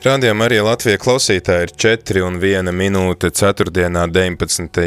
Rādījumā 0.00 0.46
arī 0.48 0.62
Latvijas 0.64 1.02
klausītāji 1.02 1.66
ir 1.66 1.72
4 1.82 2.22
un 2.24 2.38
1 2.40 2.72
minūte 2.72 3.28
4. 3.36 3.68
19. 3.68 4.78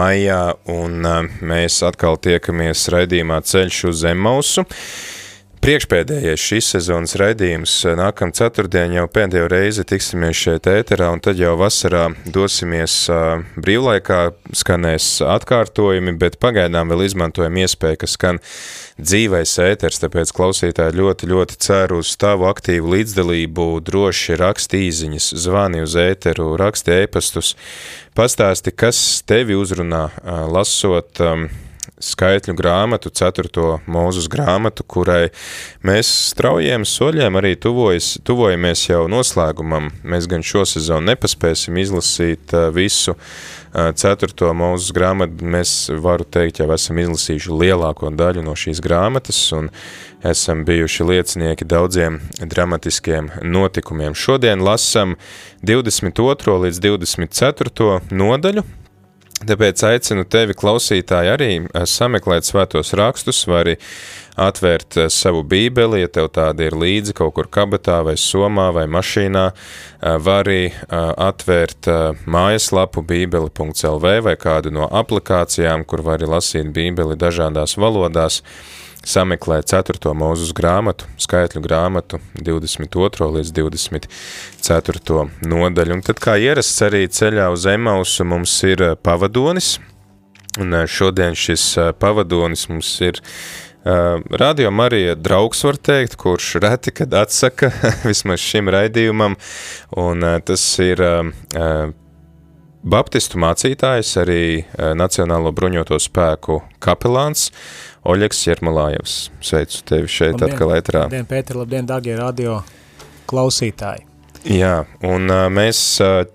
maijā, 0.00 0.38
un 0.72 0.94
mēs 1.44 1.76
atkal 1.84 2.16
tiekamies 2.16 2.86
raidījumā 2.94 3.42
Ceļš 3.44 3.80
uz 3.90 3.98
Zemmausu. 4.00 4.64
Priekšpēdējais 5.62 6.42
šīs 6.42 6.70
sezonas 6.72 7.12
raidījums 7.20 7.74
nākam 8.00 8.32
ceturtdien 8.32 8.96
jau 8.96 9.04
pēdējo 9.12 9.50
reizi 9.52 9.84
tiksimies 9.86 10.40
šeit 10.40 10.64
ēterā, 10.72 11.12
un 11.12 11.20
tad 11.20 11.36
jau 11.38 11.52
vasarā 11.60 12.08
dosimies 12.32 12.96
brīvlaikā, 13.60 14.22
skanēs 14.56 15.18
atkārtojumi, 15.36 16.16
bet 16.16 16.40
pagaidām 16.40 16.90
vēl 16.90 17.04
izmantojam 17.10 17.60
iespēju, 17.66 18.00
ka 18.00 18.08
skan 18.08 18.40
dzīvais 19.00 19.54
ēters, 19.64 20.00
tāpēc 20.02 20.32
klausītāji 20.36 20.98
ļoti, 20.98 21.30
ļoti 21.32 21.58
ceru 21.62 22.02
uz 22.02 22.12
tavu 22.20 22.48
aktīvu 22.50 22.92
līdzdalību, 22.96 23.66
droši 23.86 24.38
raksti 24.40 24.84
īziņas, 24.88 25.32
zvani 25.46 25.82
uz 25.86 25.96
ēteru, 25.98 26.52
raksti 26.60 26.96
ēpastus, 27.02 27.54
pastāsti, 28.18 28.74
kas 28.74 29.22
tevi 29.28 29.56
uzrunā, 29.58 30.08
lasot 30.52 31.22
skaitļu 32.02 32.54
grāmatu, 32.58 33.10
ceturto 33.14 33.76
mūzus 33.90 34.28
grāmatu, 34.30 34.84
kurai 34.86 35.30
mēs 35.86 36.10
straujiem 36.32 36.86
soļiem 36.88 37.38
arī 37.38 37.54
tuvojas, 37.60 38.16
tuvojamies 38.26 38.88
jau 38.88 39.04
noslēgumam. 39.10 39.90
Mēs 40.02 40.28
gan 40.30 40.42
šo 40.46 40.66
sezonu 40.68 41.12
nepaspēsim 41.12 41.78
izlasīt 41.82 42.54
visu 42.74 43.16
ceturto 43.72 44.50
mūzus 44.56 44.92
grāmatu, 44.92 45.46
mēs 45.48 45.90
varu 46.04 46.26
teikt, 46.28 46.60
jau 46.60 46.68
esam 46.74 47.00
izlasījuši 47.00 47.56
lielāko 47.62 48.10
daļu 48.12 48.44
no 48.44 48.56
šīs 48.58 48.82
grāmatas 48.84 49.40
un 49.56 49.70
esam 50.28 50.64
bijuši 50.68 51.06
liecinieki 51.08 51.66
daudziem 51.68 52.20
dramatiskiem 52.40 53.30
notikumiem. 53.42 54.14
Šodien 54.14 54.62
lasam 54.64 55.16
22. 55.64 56.58
līdz 56.66 56.84
24. 56.84 57.98
nodaļu, 58.12 58.66
Tāpēc 59.42 59.80
aicinu 59.88 60.22
tevi, 60.30 60.54
klausītāji, 60.54 61.30
arī 61.32 61.50
eh, 61.62 61.86
sameklēt 61.88 62.46
svētos 62.46 62.92
rakstus, 62.98 63.42
vai 63.50 63.62
arī 63.64 63.74
atvērt 64.38 64.98
eh, 65.00 65.08
savu 65.10 65.42
bībeli, 65.48 66.02
ja 66.04 66.10
tev 66.14 66.28
tāda 66.36 66.68
ir 66.68 66.76
līdzi 66.78 67.16
kaut 67.18 67.34
kur 67.34 67.48
kabatā 67.50 67.98
vai 68.06 68.14
somā 68.20 68.68
vai 68.76 68.86
mašīnā, 68.90 69.46
eh, 69.50 70.18
var 70.22 70.46
arī 70.46 70.70
atvērt 70.92 71.86
mājaslapu 72.26 73.02
bībeli.lv 73.06 74.14
vai 74.26 74.36
kādu 74.40 74.72
no 74.74 74.86
aplikācijām, 74.86 75.84
kur 75.86 76.02
var 76.06 76.20
arī 76.20 76.30
lasīt 76.32 76.70
bībeli 76.74 77.18
dažādās 77.18 77.76
valodās, 77.78 78.40
sameklē 79.02 79.60
4. 79.66 80.12
mūzus 80.14 80.52
grāmatu, 80.56 81.08
skaitļu 81.20 81.62
grāmatu 81.64 82.20
22. 82.38 83.28
līdz 83.36 83.52
24. 83.56 85.26
nodaļu. 85.48 85.96
Un 85.98 86.04
tad, 86.06 86.22
kā 86.22 86.36
ierasts 86.40 86.84
arī 86.86 87.04
ceļā 87.10 87.48
uz 87.52 87.66
Emausu, 87.70 88.26
mums 88.28 88.54
ir 88.68 88.84
eh, 88.86 88.94
pavadonis, 88.94 89.74
un 90.62 90.78
eh, 90.82 90.86
šodien 90.86 91.36
šis 91.38 91.66
eh, 91.78 91.92
pavadonis 91.98 92.68
mums 92.72 92.94
ir 93.02 93.22
Radio 93.82 94.70
Marija 94.70 95.16
draugs 95.18 95.64
var 95.66 95.74
teikt, 95.74 96.14
kurš 96.14 96.52
reti, 96.62 96.92
kad 96.94 97.10
atsaka 97.18 97.72
vismaz 98.06 98.38
šim 98.38 98.70
raidījumam, 98.70 99.34
un 99.98 100.22
tas 100.46 100.66
ir 100.78 101.02
Baptistu 102.82 103.40
mācītājs, 103.42 104.12
arī 104.22 104.44
Nacionālo 104.94 105.50
bruņoto 105.50 105.98
spēku 105.98 106.60
kapelāns, 106.78 107.48
Oļegs 108.02 108.40
Jermalājevs. 108.48 109.16
Sveicu 109.44 109.82
tevi 109.86 110.08
šeit 110.10 110.34
labdien, 110.34 110.54
atkal 110.54 110.72
ētrā. 110.74 111.04
Labdien, 111.06 111.28
Pēter, 111.30 111.58
labdien, 111.60 111.86
dārgie 111.86 112.16
radio 112.18 112.56
klausītāji. 113.30 114.08
Jā, 114.50 114.80
un 115.06 115.30
mēs 115.54 115.78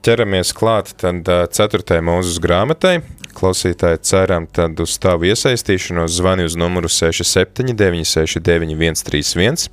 ķeramies 0.07 0.53
klāt 0.55 0.93
tad 1.01 1.27
ceturtajai 1.27 2.05
mūzus 2.07 2.39
grāmatai. 2.39 3.01
Klausītāji 3.37 3.99
ceram 4.09 4.47
tad 4.49 4.79
uz 4.81 4.95
tavu 5.01 5.27
iesaistīšanos. 5.29 6.15
Zvani 6.17 6.47
uz 6.47 6.55
numuru 6.57 6.89
679 6.89 8.07
691 8.09 8.97
131, 8.97 9.67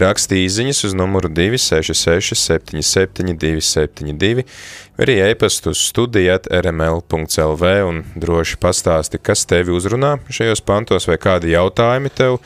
raksti 0.00 0.42
īziņas 0.44 0.84
uz 0.90 0.96
numuru 0.98 1.30
266 1.32 2.36
77 2.36 3.36
272, 3.40 4.44
arī 5.00 5.16
e-pastu 5.30 5.72
uz 5.72 5.80
studijat 5.90 6.50
rml.lv 6.60 7.72
un 7.88 8.02
droši 8.20 8.60
pastāsti, 8.60 9.22
kas 9.22 9.46
tevi 9.48 9.72
uzrunā 9.72 10.18
šajos 10.28 10.60
pantos 10.66 11.08
vai 11.08 11.16
kādi 11.20 11.54
jautājumi 11.54 12.12
tev 12.12 12.40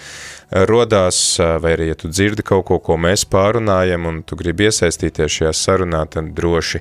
rodās, 0.68 1.18
vai 1.38 1.74
arī, 1.74 1.88
ja 1.90 1.98
tu 1.98 2.08
dzirdi 2.08 2.44
kaut 2.46 2.66
ko, 2.68 2.78
ko 2.78 2.96
mēs 3.00 3.26
pārunājam 3.26 4.06
un 4.10 4.20
tu 4.22 4.38
gribi 4.38 4.68
iesaistīties 4.68 5.38
šajā 5.38 5.52
sarunā, 5.58 6.04
tad 6.10 6.30
droši 6.36 6.80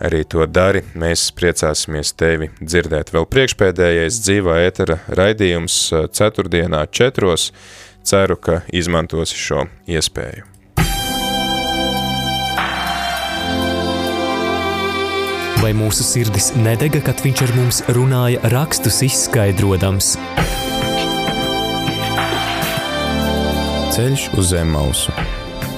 arī 0.00 0.22
to 0.24 0.46
dari. 0.48 0.82
Mēs 0.96 1.28
priecāsimies 1.36 2.14
tevi 2.16 2.50
dzirdēt. 2.60 3.12
Vēl 3.12 3.28
priekšpēdējais 3.28 4.22
dzīvā 4.24 4.60
ētera 4.66 5.00
raidījums 5.08 5.82
ceturtdienā 6.16 6.86
četros. 6.90 7.50
Ceru, 8.00 8.38
ka 8.40 8.62
izmantosi 8.72 9.36
šo 9.36 9.66
iespēju. 9.84 10.46
Vai 15.60 15.74
mūsu 15.76 16.06
sirdis 16.08 16.54
nedega, 16.56 17.02
kad 17.04 17.20
viņš 17.20 17.44
ar 17.44 17.52
mums 17.58 17.82
runāja, 17.92 18.40
rakstus 18.56 19.02
izskaidrojams? 19.04 20.14
Ceļš 23.90 24.28
uz 24.38 24.52
zem 24.52 24.68
mausu. 24.70 25.10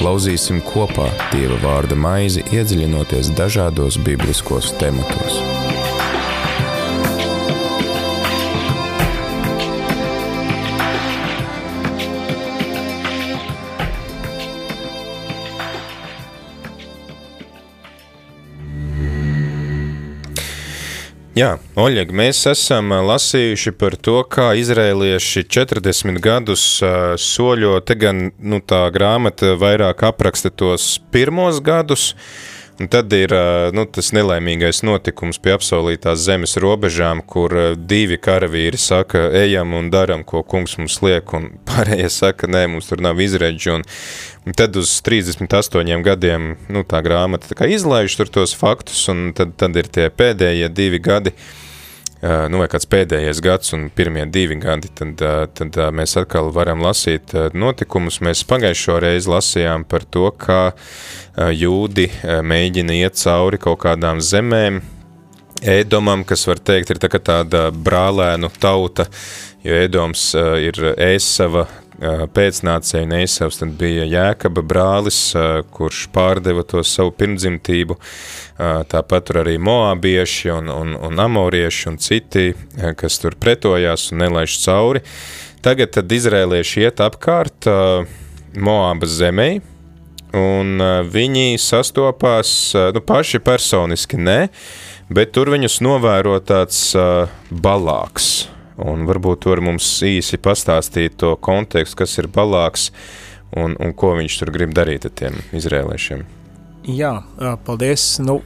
Lauzīsim 0.05 0.59
kopā 0.67 1.07
Dieva 1.31 1.57
vārda 1.63 1.97
maizi, 1.97 2.45
iedziļinoties 2.53 3.33
dažādos 3.39 3.97
bibliskos 4.05 4.75
tematos. 4.83 5.41
Jā, 21.33 21.55
Oļeg, 21.81 22.11
mēs 22.13 22.43
esam 22.51 22.91
lasījuši 23.09 23.71
par 23.81 23.95
to, 23.97 24.19
kā 24.29 24.51
izrēlieši 24.61 25.47
40 25.49 26.19
gadus 26.21 26.65
soļo, 27.25 27.79
te 27.89 27.97
gan 27.97 28.27
nu, 28.37 28.59
tā 28.61 28.83
grāmata 28.93 29.55
vairāk 29.57 30.05
apraksta 30.11 30.51
tos 30.53 30.99
pirmos 31.09 31.63
gadus, 31.65 32.11
Un 32.83 32.89
tad 32.91 33.13
ir 33.15 33.31
nu, 33.77 33.85
tas 33.87 34.09
nelaimīgais 34.11 34.81
notikums 34.83 35.39
pie 35.39 35.53
apsolītās 35.55 36.25
zemes 36.25 36.57
robežām, 36.59 37.21
kur 37.23 37.55
divi 37.79 38.19
karavīri 38.19 38.81
saka, 38.81 39.29
ejam 39.39 39.77
un 39.79 39.87
daram, 39.93 40.25
ko 40.27 40.43
kungs 40.43 40.75
mums 40.81 40.99
liek, 41.05 41.31
un 41.39 41.53
pārējie 41.71 42.11
saka, 42.11 42.51
nē, 42.51 42.65
mums 42.75 42.91
tur 42.91 43.05
nav 43.07 43.23
izredži. 43.23 43.77
Un, 43.77 43.87
un 44.43 44.59
tad 44.59 44.75
uz 44.81 44.97
38 45.07 46.03
gadiem 46.09 46.57
nu, 46.75 46.83
tā 46.83 47.05
grāmata 47.07 47.55
tā 47.55 47.71
izlaiž 47.71 48.19
tur 48.19 48.35
tos 48.41 48.57
faktus, 48.59 49.07
un 49.15 49.31
tad, 49.31 49.55
tad 49.63 49.79
ir 49.79 49.87
tie 49.87 50.11
pēdējie 50.11 50.75
divi 50.75 50.99
gadi, 51.07 51.37
uh, 51.37 51.62
nu, 52.23 52.61
vai 52.63 52.69
kāds 52.71 52.87
pēdējais 52.87 53.43
gads 53.43 53.75
un 53.77 53.89
pirmie 53.95 54.25
divi 54.31 54.57
gadi, 54.63 54.91
tad, 54.95 55.23
tad 55.59 55.79
mēs 55.95 56.15
atkal 56.21 56.53
varam 56.55 56.85
lasīt 56.85 57.35
notikumus. 57.55 58.21
Mēs 58.23 58.45
pagājušo 58.47 59.01
reizi 59.03 59.31
lasījām 59.33 59.85
par 59.91 60.07
to, 60.07 60.29
kā 60.31 60.63
jūdi 61.35 62.09
mēģina 62.23 62.99
iet 63.03 63.19
cauri 63.19 63.59
kaut 63.63 63.83
kādām 63.87 64.23
zemēm, 64.23 64.83
Ēdomam, 65.63 66.25
kas 66.27 66.43
var 66.49 66.59
teikt, 66.59 66.91
ir 66.91 66.99
tā 66.99 67.07
tāda 67.23 67.69
brālēnu 67.71 68.49
tauta, 68.59 69.05
jo 69.63 69.79
Ēdoms 69.85 70.33
ir 70.63 70.79
Ēsava 70.97 71.67
pēcnācēju 72.35 73.07
Neisavs, 73.11 73.61
tad 73.61 73.75
bija 73.79 74.05
Jēkaba 74.09 74.63
brālis, 74.67 75.21
kurš 75.75 76.07
pārdeva 76.15 76.65
to 76.67 76.83
savu 76.87 77.13
pirmdzimtību, 77.15 77.99
tāpat 78.91 79.29
tur 79.29 79.43
arī 79.45 79.59
moābieši 79.63 80.51
un, 80.57 80.71
un, 80.73 80.95
un 80.99 81.23
amorieši 81.23 81.89
un 81.93 81.99
citi, 82.03 82.53
kas 82.99 83.21
tur 83.23 83.37
pretojās 83.39 84.11
un 84.13 84.25
nelaiž 84.25 84.59
cauri. 84.65 85.03
tagad 85.63 85.93
tad 85.95 86.11
izrēlieši 86.13 86.83
iet 86.83 87.01
apkārt 87.01 87.69
Moabas 88.59 89.15
zemē, 89.21 89.61
un 90.37 90.83
viņi 91.13 91.59
sastopās, 91.59 92.73
nu 92.95 93.01
paši 93.01 93.39
personiski 93.39 94.19
ne, 94.19 94.49
bet 95.09 95.33
tur 95.33 95.53
viņus 95.53 95.81
novēro 95.85 96.41
tāds 96.41 96.91
balāks. 97.51 98.52
Un 98.81 99.05
varbūt 99.09 99.45
tu 99.45 99.53
vari 99.53 99.65
mums 99.67 99.89
īsi 100.07 100.39
pastāstīt 100.41 101.19
to 101.21 101.35
kontekstu, 101.37 102.03
kas 102.03 102.17
ir 102.23 102.31
balāks 102.33 102.89
un, 103.53 103.77
un 103.77 103.93
ko 103.93 104.15
viņš 104.17 104.39
tur 104.41 104.53
grib 104.55 104.73
darīt 104.77 105.05
ar 105.09 105.13
tiem 105.19 105.37
izrēliešiem. 105.53 106.25
Jā, 106.89 107.13
paldies. 107.67 108.17
Nu, 108.25 108.41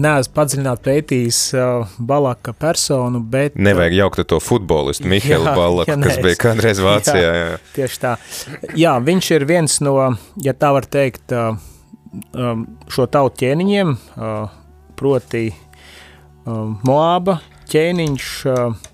neesmu 0.00 0.34
padziļināti 0.36 0.84
pētījis 0.86 1.40
uh, 1.58 1.96
Balaka 1.98 2.54
personu, 2.56 3.20
bet. 3.20 3.58
Nevajag 3.58 3.98
jaukt 3.98 4.22
to 4.30 4.40
futbolistu, 4.42 5.08
Mihālu 5.10 5.52
Balaku, 5.58 5.90
ja 5.90 5.98
kas 6.06 6.22
bija 6.24 6.40
kādreiz 6.46 6.80
Vācijā. 6.86 7.20
Jā, 7.20 7.34
jā. 7.40 7.60
Tieši 7.76 8.00
tā. 8.02 8.14
Jā, 8.78 8.96
viņš 9.04 9.30
ir 9.36 9.46
viens 9.50 9.78
no, 9.84 9.98
ja 10.42 10.56
tā 10.56 10.72
var 10.76 10.88
teikt, 10.90 11.34
uh, 11.34 11.58
um, 12.32 12.66
šo 12.90 13.08
tautu 13.10 13.44
ķēniņiem, 13.44 13.94
uh, 14.16 14.56
proti 14.98 15.46
uh, 15.50 16.66
Moāba 16.86 17.40
ķēniņš. 17.74 18.32
Uh, 18.50 18.90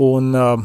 Un, 0.00 0.32
uh, 0.32 0.62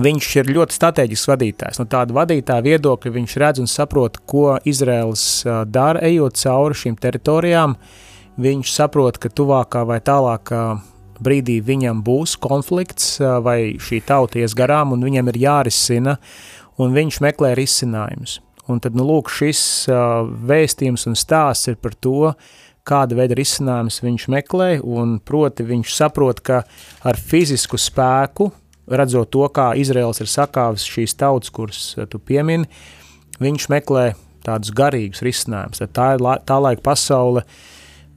viņš 0.00 0.28
ir 0.40 0.52
ļoti 0.56 0.76
strateģisks 0.76 1.28
vadītājs. 1.30 1.80
No 1.80 1.88
tāda 1.90 2.14
vadītāja 2.16 2.64
viedokļa 2.64 3.12
viņš 3.16 3.36
redz 3.40 3.62
un 3.62 3.68
saprot, 3.70 4.18
ko 4.28 4.56
Izraels 4.68 5.24
uh, 5.46 5.62
dara, 5.68 6.02
ejot 6.08 6.38
cauri 6.40 6.78
šīm 6.78 6.96
teritorijām. 7.00 7.76
Viņš 8.42 8.72
saprot, 8.72 9.20
ka 9.20 9.28
tuvākā 9.28 9.84
vai 9.88 10.00
tālākā 10.04 10.62
brīdī 11.22 11.60
viņam 11.64 12.00
būs 12.04 12.38
konflikts 12.42 13.18
uh, 13.20 13.38
vai 13.44 13.76
šī 13.80 14.02
tauta 14.08 14.40
ies 14.40 14.56
garām 14.58 14.96
un 14.96 15.04
viņam 15.04 15.28
ir 15.32 15.42
jārisina, 15.44 16.16
un 16.80 16.96
viņš 16.96 17.20
meklē 17.24 17.52
risinājumus. 17.58 18.40
Un 18.70 18.78
tad, 18.80 18.94
nu, 18.96 19.04
lūk, 19.04 19.28
šis 19.32 19.60
uh, 19.90 20.22
vēstījums 20.48 21.08
un 21.10 21.18
stāsts 21.18 21.68
ir 21.72 21.80
par 21.82 21.96
to, 21.98 22.32
kāda 22.88 23.16
veida 23.18 23.36
risinājumus 23.38 24.00
viņš 24.02 24.26
meklē, 24.32 24.70
un 24.82 25.18
proti 25.24 25.66
viņš 25.66 25.94
saprot, 25.94 26.42
ka 26.44 26.62
ar 27.06 27.18
fizisku 27.18 27.78
spēku, 27.78 28.50
redzot 28.90 29.30
to, 29.32 29.44
kā 29.54 29.72
Izraels 29.78 30.22
ir 30.22 30.30
sakāvis 30.30 30.86
šīs 30.88 31.16
tautas, 31.18 31.52
kuras 31.54 31.82
eh, 31.96 32.08
tu 32.10 32.18
piemini, 32.18 32.68
viņš 33.42 33.68
meklē 33.72 34.12
tādus 34.42 34.72
garīgus 34.74 35.22
risinājumus. 35.22 35.84
Tā 35.94 36.14
ir 36.16 36.26
tā 36.46 36.58
laika 36.58 36.82
pasaule, 36.82 37.44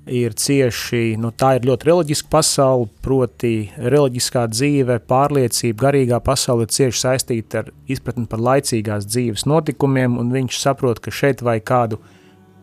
ir 0.06 0.36
cieši, 0.38 1.16
nu, 1.18 1.32
tā 1.34 1.56
ir 1.58 1.66
ļoti 1.66 1.90
reliģiska 1.90 2.30
pasaule, 2.30 2.90
proti 3.06 3.70
reliģiskā 3.78 4.46
dzīve, 4.54 5.00
pārliecība, 5.10 5.88
garīgā 5.88 6.20
pasaule 6.26 6.68
ir 6.68 6.74
cieši 6.74 7.02
saistīta 7.02 7.64
ar 7.64 7.72
izpratni 7.90 8.28
par 8.30 8.44
laicīgās 8.46 9.08
dzīves 9.10 9.48
notikumiem, 9.50 10.20
un 10.22 10.30
viņš 10.34 10.60
saprot, 10.62 11.02
ka 11.02 11.14
šeit 11.14 11.42
vai 11.46 11.58
kādu 11.62 12.02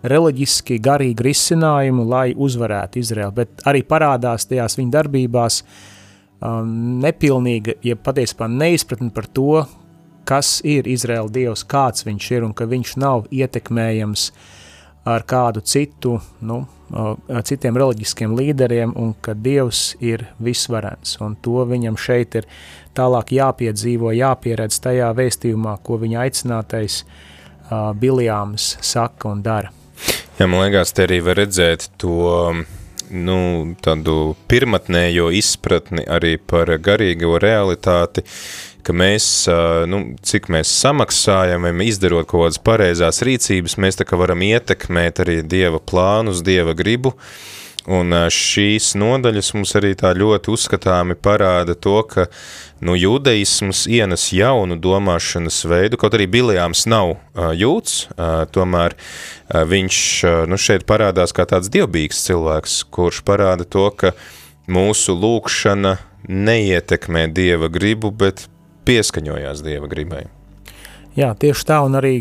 reliģiski 0.02 0.80
garīgu 0.82 1.26
risinājumu, 1.28 2.06
lai 2.08 2.32
uzvarētu 2.34 3.02
Izraelu, 3.02 3.34
bet 3.36 3.62
arī 3.68 3.84
parādās 3.86 4.48
tajās 4.50 4.78
viņa 4.78 4.96
darbībās 4.96 5.62
um, 5.62 6.98
nepilnīga, 7.04 7.78
ja 7.86 7.96
patiesībā 7.96 8.48
neizpratni 8.50 9.12
par 9.14 9.28
to, 9.30 9.62
kas 10.28 10.60
ir 10.66 10.88
Izraela 10.90 11.30
dievs, 11.30 11.64
kāds 11.66 12.06
viņš 12.06 12.30
ir 12.36 12.46
un 12.46 12.54
ka 12.54 12.66
viņš 12.70 12.96
nav 13.02 13.26
ietekmējams 13.30 14.30
ar 15.10 15.24
kādu 15.26 15.64
citu, 15.66 16.20
nu, 16.46 16.60
citiem 17.42 17.78
reliģiskiem 17.80 18.34
līderiem 18.36 18.92
un 19.00 19.14
ka 19.24 19.34
dievs 19.34 19.96
ir 20.04 20.26
visvarens 20.42 21.16
un 21.24 21.34
to 21.42 21.64
viņam 21.66 21.96
šeit 21.98 22.36
ir 22.38 22.48
tālāk 22.94 23.32
jāpiedzīvo, 23.34 24.12
jāpieredz 24.14 24.78
tajā 24.84 25.10
vēstījumā, 25.16 25.78
ko 25.82 25.98
viņa 26.02 26.24
aicinātais 26.26 27.02
uh, 27.02 27.90
Biljāms 27.98 28.76
saka 28.84 29.32
un 29.32 29.42
dara. 29.42 29.72
Jā, 30.38 30.46
man 30.48 30.62
liekas, 30.64 30.94
te 30.96 31.04
arī 31.04 31.18
var 31.24 31.36
redzēt 31.42 31.90
to 32.00 32.62
nu, 33.12 33.38
tādu 33.84 34.32
pirmatnējo 34.48 35.28
izpratni 35.36 36.04
arī 36.08 36.38
par 36.40 36.70
garīgo 36.80 37.36
realitāti, 37.42 38.24
ka 38.82 38.94
mēs, 38.96 39.26
nu, 39.92 40.00
cik 40.24 40.48
mēs 40.52 40.72
samaksājam, 40.82 41.68
vai 41.68 41.86
izdarot 41.86 42.26
kaut 42.30 42.46
kādas 42.46 42.62
pareizās 42.64 43.22
rīcības, 43.28 43.76
mēs 43.84 44.00
tā 44.00 44.08
kā 44.08 44.18
varam 44.18 44.42
ietekmēt 44.46 45.22
arī 45.22 45.42
Dieva 45.44 45.78
plānus, 45.78 46.42
Dieva 46.46 46.74
gribu, 46.78 47.14
Un 47.90 48.14
šīs 48.30 48.92
nodaļas 48.94 49.48
mums 49.56 49.72
arī 49.74 49.96
tā 49.98 50.12
ļoti 50.14 50.52
uzskatāmi 50.54 51.16
parāda 51.18 51.74
to, 51.74 51.96
ka 52.06 52.28
nu, 52.78 52.94
jūdeisms 52.94 53.88
ienes 53.90 54.28
jaunu 54.30 54.76
domāšanas 54.78 55.64
veidu, 55.66 55.98
kaut 55.98 56.14
arī 56.14 56.28
Bilijāms 56.30 56.84
nav 56.86 57.16
jūts, 57.58 58.04
tomēr 58.54 58.94
viņš 59.50 59.98
nu, 60.46 60.58
šeit 60.58 60.86
parādās 60.86 61.34
kā 61.34 61.46
tāds 61.50 61.72
dievbīgs 61.74 62.22
cilvēks, 62.28 62.76
kurš 62.94 63.24
parāda 63.26 63.66
to, 63.66 63.88
ka 63.90 64.12
mūsu 64.70 65.16
lūkšana 65.18 65.96
neietekmē 66.30 67.26
Dieva 67.34 67.66
gribu, 67.66 68.12
bet 68.14 68.46
pieskaņojās 68.86 69.64
Dieva 69.66 69.90
gribai. 69.90 70.28
Jā, 71.18 71.32
tieši 71.34 71.66
tā, 71.66 71.80
un 71.82 71.98
arī 71.98 72.14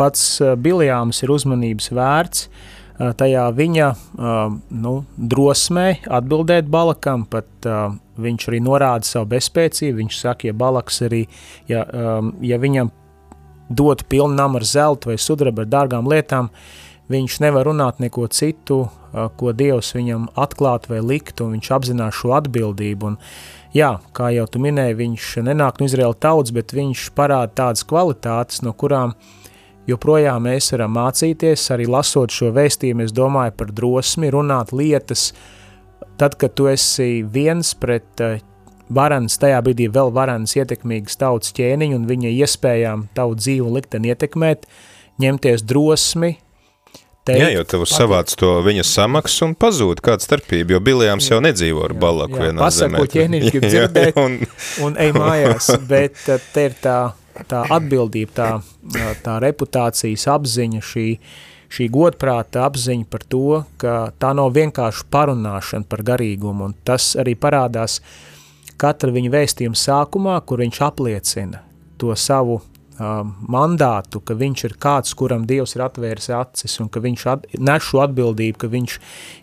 pats 0.00 0.40
Bilijāms 0.40 1.20
ir 1.20 1.34
uzmanības 1.36 1.92
vērts, 1.92 2.48
uh, 2.48 2.72
tajā 2.96 3.44
viņa 3.56 3.86
eh, 3.92 4.56
nu, 4.70 4.94
drosmē 5.16 5.86
atbildēt 6.18 6.68
Balakam, 6.72 7.26
pat 7.28 7.68
uh, 7.68 7.94
viņš 8.16 8.48
arī 8.48 8.60
norāda 8.64 9.04
savu 9.04 9.28
bezspēcību. 9.34 9.98
Viņš 10.00 10.20
saka, 10.22 10.48
ja 10.48 10.56
Balaks 10.56 11.02
arī, 11.04 11.26
ja, 11.68 11.84
ja 12.40 12.58
viņam 12.62 12.88
dotu 13.68 14.06
pilnu 14.08 14.38
namu 14.38 14.60
ar 14.60 14.64
zeltu 14.64 15.10
vai 15.10 15.18
sudrabu 15.20 15.64
ar 15.64 15.68
dārgām 15.68 16.08
lietām, 16.08 16.48
viņš 17.12 17.40
nevar 17.44 17.68
runāt 17.68 18.00
neko 18.00 18.26
citu, 18.32 18.86
ko 19.12 19.52
Dievs 19.52 19.92
viņam 19.96 20.30
atklātu 20.38 20.94
vai 20.94 21.02
liktu, 21.04 21.46
un 21.46 21.56
viņš 21.56 21.70
apzinās 21.76 22.16
šo 22.16 22.32
atbildību. 22.38 23.12
Un, 23.12 23.18
jā, 23.76 23.96
kā 24.16 24.30
jau 24.34 24.46
tu 24.48 24.62
minēji, 24.64 24.98
viņš 25.02 25.30
nenāk 25.46 25.80
no 25.80 25.90
Izraēla 25.90 26.16
tauts, 26.16 26.54
bet 26.56 26.72
viņš 26.76 27.10
parāda 27.16 27.52
tādas 27.62 27.84
kvalitātes, 27.84 28.64
no 28.64 28.72
kurām 28.72 29.12
uh, 29.12 29.45
joprojām 29.90 30.48
mēs 30.48 30.72
varam 30.74 30.96
mācīties, 30.96 31.68
arī 31.74 31.86
lasot 31.90 32.34
šo 32.34 32.50
vēstījumu, 32.56 33.06
es 33.06 33.14
domāju 33.16 33.54
par 33.58 33.72
drosmi, 33.76 34.30
runāt 34.34 34.74
lietas, 34.76 35.30
tad, 36.20 36.36
kad 36.40 36.54
tu 36.58 36.68
esi 36.70 37.22
viens 37.22 37.74
pret 37.78 38.24
uh, 38.24 38.38
varans, 38.92 39.38
tajā 39.42 39.60
brīdī 39.64 39.88
vēl 39.92 40.12
varans 40.14 40.56
ietekmīgas 40.56 41.18
tautas 41.20 41.54
ķēniņu 41.56 42.00
un 42.00 42.08
viņa 42.10 42.32
iespējām 42.34 43.06
tavu 43.16 43.38
dzīvu 43.38 43.72
likteni 43.76 44.12
ietekmēt, 44.14 44.66
ņemties 45.22 45.64
drosmi, 45.66 46.36
teikt. 47.26 47.42
Jā, 47.42 47.50
jo 47.56 47.66
tev 47.68 47.84
savāc 47.90 48.32
to 48.38 48.56
viņa 48.66 48.86
samaksu 48.86 49.48
un 49.48 49.54
pazūd 49.58 50.02
kāda 50.04 50.24
starpība, 50.24 50.76
jo 50.76 50.82
Bilijāms 50.86 51.30
jau 51.30 51.40
nedzīvo 51.44 51.84
ar 51.88 51.96
balaku 51.98 52.38
jā, 52.38 52.48
vienā 52.50 52.70
zemē. 52.70 53.00
Pasaka, 53.00 53.02
ko 53.02 53.12
ķēniņš 53.16 53.54
grib 53.54 53.68
dzirdēt 53.72 54.20
un, 54.22 54.40
un 54.86 54.98
ej 55.02 55.14
mājās, 55.16 55.70
bet 55.92 56.22
te 56.26 56.68
ir 56.68 56.76
tā 56.82 56.98
tā 57.48 57.64
atbildība, 57.76 58.32
tā, 58.36 59.08
tā 59.24 59.36
reputācijas 59.42 60.26
apziņa, 60.32 60.82
šī, 60.84 61.06
šī 61.72 61.88
godprāta 61.92 62.66
apziņa 62.66 63.08
par 63.10 63.26
to, 63.26 63.60
ka 63.80 63.96
tā 64.20 64.32
nav 64.36 64.54
vienkārši 64.56 65.08
parunāšana 65.12 65.88
par 65.90 66.04
garīgumu, 66.06 66.70
un 66.70 66.78
tas 66.86 67.14
arī 67.20 67.36
parādās 67.38 68.00
katra 68.80 69.12
viņa 69.14 69.32
vēstījuma 69.32 69.80
sākumā, 69.80 70.38
kur 70.46 70.64
viņš 70.64 70.80
apliecina 70.84 71.62
to 71.96 72.12
savu 72.20 72.58
uh, 72.60 73.22
mandātu, 73.48 74.20
ka 74.20 74.36
viņš 74.36 74.64
ir 74.68 74.76
kāds, 74.82 75.16
kuram 75.16 75.46
Dievs 75.48 75.76
ir 75.78 75.86
atvēris 75.86 76.28
acis, 76.36 76.76
un 76.84 76.92
ka 76.92 77.00
viņš 77.04 77.26
at, 77.32 77.50
nes 77.56 77.88
šo 77.88 78.04
atbildību, 78.04 78.60
ka 78.60 78.72
viņš 78.72 78.96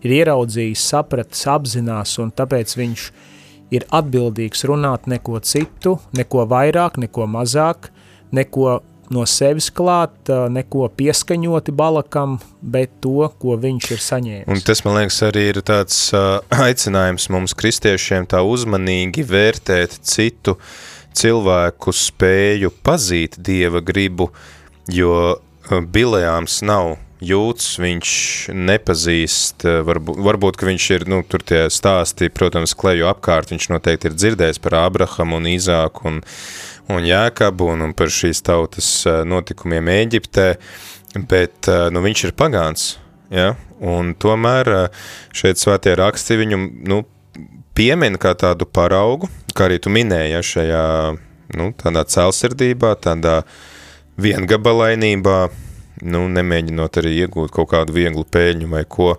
ir 0.06 0.18
ieraudzījis, 0.22 0.90
sapratis, 0.94 1.48
apzinās, 1.50 2.20
un 2.22 2.30
tāpēc 2.36 2.78
viņš 2.78 3.08
uh, 3.10 3.30
ir 3.74 3.86
atbildīgs 3.94 4.66
runāt 4.70 5.10
neko 5.10 5.42
citu, 5.46 5.98
neko 6.18 6.48
vairāk, 6.50 7.00
neko 7.02 7.28
mazāk, 7.30 7.90
neko 8.34 8.82
no 9.14 9.26
sevis 9.30 9.70
klāt, 9.74 10.30
neko 10.50 10.88
pieskaņoti 10.98 11.74
balakam, 11.76 12.38
bet 12.62 12.96
to, 13.04 13.28
ko 13.40 13.58
viņš 13.62 13.90
ir 13.96 14.02
saņēmis. 14.06 14.50
Un 14.50 14.64
tas, 14.66 14.84
man 14.86 14.98
liekas, 15.02 15.20
arī 15.28 15.46
ir 15.52 15.62
tāds 15.66 16.00
uh, 16.16 16.40
aicinājums 16.68 17.30
mums 17.34 17.56
kristiešiem 17.58 18.28
tā 18.32 18.44
uzmanīgi 18.48 19.26
vērtēt 19.30 20.00
citu 20.08 20.58
cilvēku 21.14 21.94
spēju 21.94 22.74
pazīt 22.86 23.38
Dieva 23.44 23.84
gribu, 23.86 24.32
jo 24.92 25.16
uh, 25.34 25.82
Bilejāms 25.94 26.62
nav 26.66 26.96
jūts, 27.26 27.78
viņš 27.82 28.12
nepazīst, 28.54 29.66
eh, 29.68 29.82
varbūt, 29.88 30.20
varbūt 30.28 30.64
viņš 30.70 30.88
ir, 30.96 31.06
nu, 31.12 31.22
tur 31.28 31.44
tie 31.44 31.66
stāsti, 31.74 32.30
protams, 32.30 32.76
kleju 32.76 33.08
apkārt, 33.12 33.54
viņš 33.54 33.70
noteikti 33.72 34.10
ir 34.10 34.18
dzirdējis 34.18 34.62
par 34.64 34.78
Abrahamu 34.84 35.40
un 35.40 35.50
Īzāku 35.52 36.08
un, 36.10 36.22
un 36.90 37.08
Jēkabu 37.08 37.72
un, 37.74 37.82
un 37.88 37.94
par 37.94 38.12
šīs 38.14 38.44
tautas 38.44 38.90
eh, 39.08 39.24
notikumiem 39.24 39.92
Ēģiptē, 39.96 40.48
bet, 41.28 41.68
eh, 41.68 41.90
nu, 41.94 42.04
viņš 42.06 42.28
ir 42.30 42.36
pagāns, 42.38 42.98
ja, 43.34 43.56
un 43.80 44.14
tomēr 44.16 44.90
šeit 45.36 45.60
svētie 45.60 45.96
raksti 46.00 46.40
viņu, 46.44 46.62
nu, 46.88 47.04
piemin 47.74 48.20
kā 48.22 48.36
tādu 48.38 48.68
paraugu, 48.70 49.30
kā 49.56 49.68
arī 49.68 49.80
tu 49.82 49.92
minēji 49.94 50.36
ja, 50.36 50.42
šajā 50.46 50.88
nu, 51.58 51.72
tādā 51.78 52.06
cēlsirdībā, 52.10 52.96
tādā 53.02 53.42
viengabalainībā, 54.22 55.38
nu, 56.02 56.26
nemēģinot 56.34 57.02
arī 57.02 57.14
iegūt 57.24 57.54
kaut 57.54 57.72
kādu 57.74 57.96
vieglu 57.96 58.26
pēļņu 58.26 58.70
vai 58.72 58.84
ko, 58.90 59.14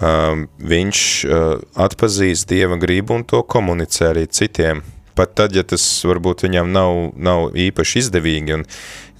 um, 0.00 0.46
viņš 0.58 1.02
uh, 1.26 1.52
atpazīst 1.86 2.48
Dieva 2.50 2.80
gribu 2.80 3.18
un 3.18 3.26
to 3.28 3.42
komunicē 3.42 4.10
arī 4.14 4.26
citiem. 4.26 4.82
Pat 5.18 5.34
tad, 5.36 5.54
ja 5.54 5.62
tas 5.66 5.84
varbūt 6.06 6.46
viņam 6.46 6.70
nav, 6.72 6.96
nav 7.18 7.50
īpaši 7.58 8.04
izdevīgi, 8.04 8.56
un 8.56 8.66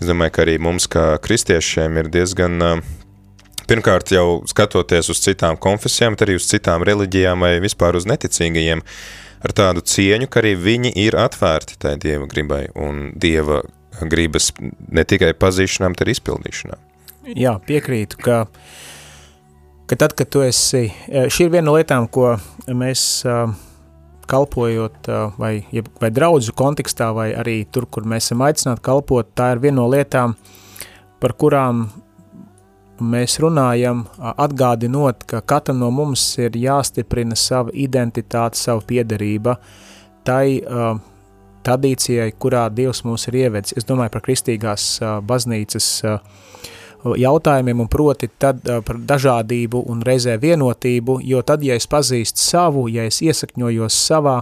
es 0.00 0.09
domāju, 0.09 0.35
ka 0.35 0.44
arī 0.47 0.56
mums 0.62 0.87
kā 0.90 1.06
kristiešiem 1.23 1.99
ir 2.00 2.11
diezgan, 2.14 2.59
uh, 2.64 2.99
pirmkārt 3.70 4.11
jau 4.14 4.42
skatoties 4.50 5.11
uz 5.12 5.20
citām 5.23 5.59
konfesijām, 5.61 6.16
arī 6.18 6.38
uz 6.40 6.49
citām 6.50 6.82
reliģijām 6.87 7.44
vai 7.47 7.59
vispār 7.62 7.99
uz 7.99 8.06
neticīgajiem, 8.11 8.82
ar 9.47 9.54
tādu 9.56 9.85
cieņu, 9.87 10.28
ka 10.30 10.42
arī 10.42 10.56
viņi 10.59 10.94
ir 11.04 11.16
atvērti 11.18 11.78
tai 11.80 11.94
Dieva 12.00 12.26
gribai 12.30 12.64
un 12.75 13.11
Dieva 13.20 13.62
gribas 14.09 14.50
ne 14.88 15.04
tikai 15.04 15.35
pazīšanām, 15.37 15.95
bet 15.95 16.07
arī 16.07 16.14
izpildīšanām. 16.16 16.87
Jā, 17.37 17.59
piekrītu, 17.66 18.19
ka, 18.25 18.45
ka 19.90 19.99
tad, 20.00 20.14
kad 20.19 20.30
tu 20.33 20.45
esi, 20.47 20.87
eh, 21.09 21.28
šī 21.28 21.49
ir 21.49 21.57
viena 21.57 21.69
no 21.69 21.76
lietām, 21.76 22.09
ko 22.09 22.33
mēs 22.66 23.02
eh, 23.28 23.42
kalpojot 24.30 25.11
eh, 25.11 25.37
vai, 25.38 25.52
vai 26.00 26.11
draudzu 26.11 26.54
kontekstā, 26.57 27.11
vai 27.14 27.30
arī 27.37 27.64
tur, 27.71 27.87
kur 27.87 28.09
mēs 28.09 28.30
esam 28.30 28.47
aicināti 28.47 28.87
kalpot, 28.87 29.35
tā 29.37 29.52
ir 29.54 29.64
viena 29.66 29.83
no 29.83 29.88
lietām, 29.92 30.37
par 31.21 31.37
kurām 31.37 31.90
mēs 33.00 33.38
runājam, 33.40 34.04
atgādinot, 34.21 35.25
ka 35.28 35.40
katram 35.40 35.80
no 35.80 35.90
mums 35.92 36.25
ir 36.40 36.57
jāstiprina 36.57 37.37
sava 37.37 37.73
identitāte, 37.73 38.61
sava 38.61 38.85
piederība 38.85 39.57
tai 40.25 40.61
uh, 40.61 40.99
tradīcijai, 41.67 42.31
kurā 42.40 42.69
Dievs 42.73 43.05
mūs 43.07 43.29
ir 43.31 43.38
ievedis. 43.45 43.76
Es 43.76 43.87
domāju 43.88 44.14
par 44.14 44.25
kristīgās 44.25 44.87
baznīcas 45.26 45.88
jautājumiem, 47.00 47.81
un 47.81 47.88
proti 47.88 48.29
tad 48.40 48.64
par 48.87 48.99
dažādību 49.09 49.85
un 49.88 50.02
reizē 50.05 50.37
vienotību, 50.40 51.21
jo 51.25 51.40
tad, 51.47 51.64
ja 51.64 51.79
es 51.81 51.88
pazīstu 51.88 52.43
savu, 52.43 52.88
ja 52.93 53.07
es 53.09 53.23
iesakņojos 53.25 54.00
savā, 54.09 54.40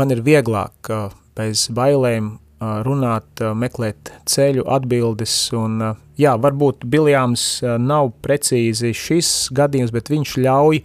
man 0.00 0.14
ir 0.14 0.22
vieglāk 0.24 0.92
bez 1.36 1.66
bailēm 1.72 2.38
runāt, 2.86 3.42
meklēt 3.58 4.12
ceļu, 4.30 4.64
atbildes, 4.70 5.34
un 5.58 5.80
jā, 6.20 6.36
varbūt 6.38 6.86
Biljāms 6.86 7.46
uh, 7.64 7.74
nav 7.80 8.12
precīzi 8.22 8.92
šis 8.94 9.50
gadījums, 9.54 9.90
bet 9.94 10.12
viņš 10.12 10.36
ļauj 10.44 10.82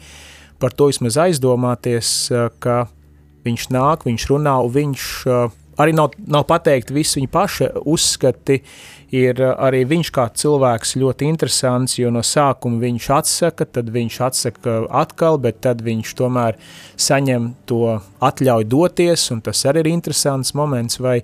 par 0.58 0.74
to 0.74 0.88
vismaz 0.90 1.20
aizdomāties, 1.22 2.12
ka 2.64 2.88
viņš 3.48 3.70
nāk, 3.74 4.06
viņš 4.08 4.28
runā, 4.32 4.60
un 4.64 4.76
viņš 4.76 5.08
uh, 5.32 5.56
arī 5.78 5.94
nav, 5.96 6.14
nav 6.28 6.46
pateikt 6.50 6.92
visi 6.94 7.20
viņa 7.20 7.32
paša 7.34 7.68
uzskati, 7.86 8.62
ir 9.16 9.40
uh, 9.42 9.54
arī 9.68 9.84
viņš 9.88 10.12
kā 10.16 10.28
cilvēks 10.42 10.96
ļoti 11.00 11.30
interesants, 11.30 11.98
jo 12.00 12.12
no 12.14 12.24
sākuma 12.26 12.82
viņš 12.84 13.10
atsaka, 13.18 13.68
tad 13.78 13.92
viņš 13.94 14.18
atsaka 14.30 14.80
atkal, 15.04 15.40
bet 15.42 15.62
tad 15.66 15.84
viņš 15.86 16.16
tomēr 16.20 16.58
saņem 17.00 17.54
to 17.70 18.00
atļauj 18.24 18.68
doties, 18.72 19.30
un 19.36 19.44
tas 19.46 19.64
arī 19.70 19.86
ir 19.86 19.94
interesants 19.94 20.56
moments, 20.58 21.00
vai, 21.04 21.22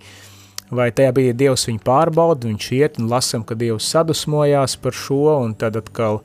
vai 0.72 0.92
tajā 0.96 1.16
bija 1.18 1.40
Dievs 1.44 1.68
viņu 1.70 1.84
pārbauda, 1.84 2.48
viņš 2.52 2.72
iet 2.78 3.02
un 3.02 3.12
lasam, 3.12 3.44
ka 3.44 3.58
Dievs 3.60 3.90
sadusmojās 3.92 4.78
par 4.80 4.96
šo, 4.96 5.40
un 5.44 5.58
tad 5.58 5.82
atkal 5.82 6.22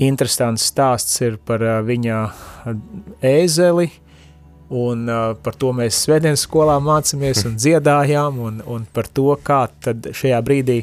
interesants 0.00 0.68
stāsts 0.70 1.18
ir 1.24 1.40
par 1.44 1.64
uh, 1.64 1.80
viņa 1.84 2.22
ēzeli, 3.26 3.90
Un 4.70 5.08
uh, 5.10 5.32
par 5.42 5.56
to 5.58 5.72
mēs 5.74 6.04
svētdienas 6.04 6.44
skolā 6.46 6.76
mācāmies 6.78 7.42
un 7.48 7.56
dziedājām, 7.58 8.38
un, 8.38 8.60
un 8.70 8.84
par 8.94 9.08
to, 9.10 9.32
kā 9.42 9.64
tad 9.82 10.12
šajā 10.14 10.38
brīdī 10.46 10.76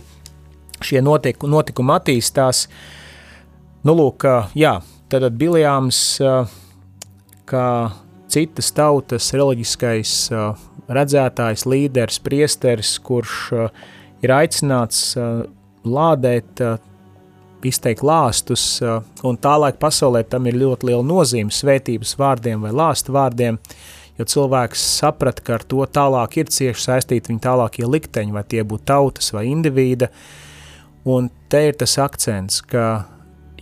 šie 0.84 1.00
notik, 1.01 1.39
notikumi 1.48 1.96
attīstās. 1.96 2.65
Nu, 3.88 3.96
lūk, 3.96 4.27
uh, 4.27 4.51
jā, 4.60 4.74
tad 5.08 5.29
Biljāms, 5.39 6.01
uh, 6.20 6.51
kā 7.48 7.67
citas 8.27 8.74
tautas 8.75 9.32
reliģiskais 9.32 10.17
uh, 10.36 10.67
redzētājs, 10.91 11.63
līderis, 11.67 12.20
priesteris, 12.24 12.98
kurš 13.00 13.38
uh, 13.56 13.70
ir 14.20 14.36
aicināts 14.36 15.13
uh, 15.15 15.46
lādēt 15.88 16.63
uh, 16.63 16.75
izteikt 17.66 18.04
lāstus, 18.06 18.64
uh, 18.84 19.00
un 19.26 19.38
tālaik 19.42 19.80
pasaulē 19.82 20.24
tam 20.30 20.48
ir 20.50 20.60
ļoti 20.62 20.90
liela 20.92 21.06
nozīme 21.06 21.54
svētības 21.54 22.16
vārdiem 22.20 22.62
vai 22.66 22.74
lāstu 22.76 23.16
vārdiem, 23.16 23.58
jo 24.18 24.26
cilvēks 24.26 24.84
saprata, 24.98 25.44
ka 25.46 25.58
ar 25.58 25.66
to 25.66 25.86
tālāk 25.98 26.40
ir 26.42 26.52
cieši 26.54 26.88
saistīti 26.90 27.34
viņa 27.34 27.46
tālākie 27.48 27.90
likteņi, 27.90 28.34
vai 28.36 28.46
tie 28.46 28.64
būtu 28.68 28.88
tautas 28.90 29.34
vai 29.34 29.48
indivīda, 29.50 30.12
un 31.08 31.32
te 31.50 31.68
ir 31.70 31.78
tas 31.80 31.98
akcents, 32.02 32.62
ka 32.62 32.88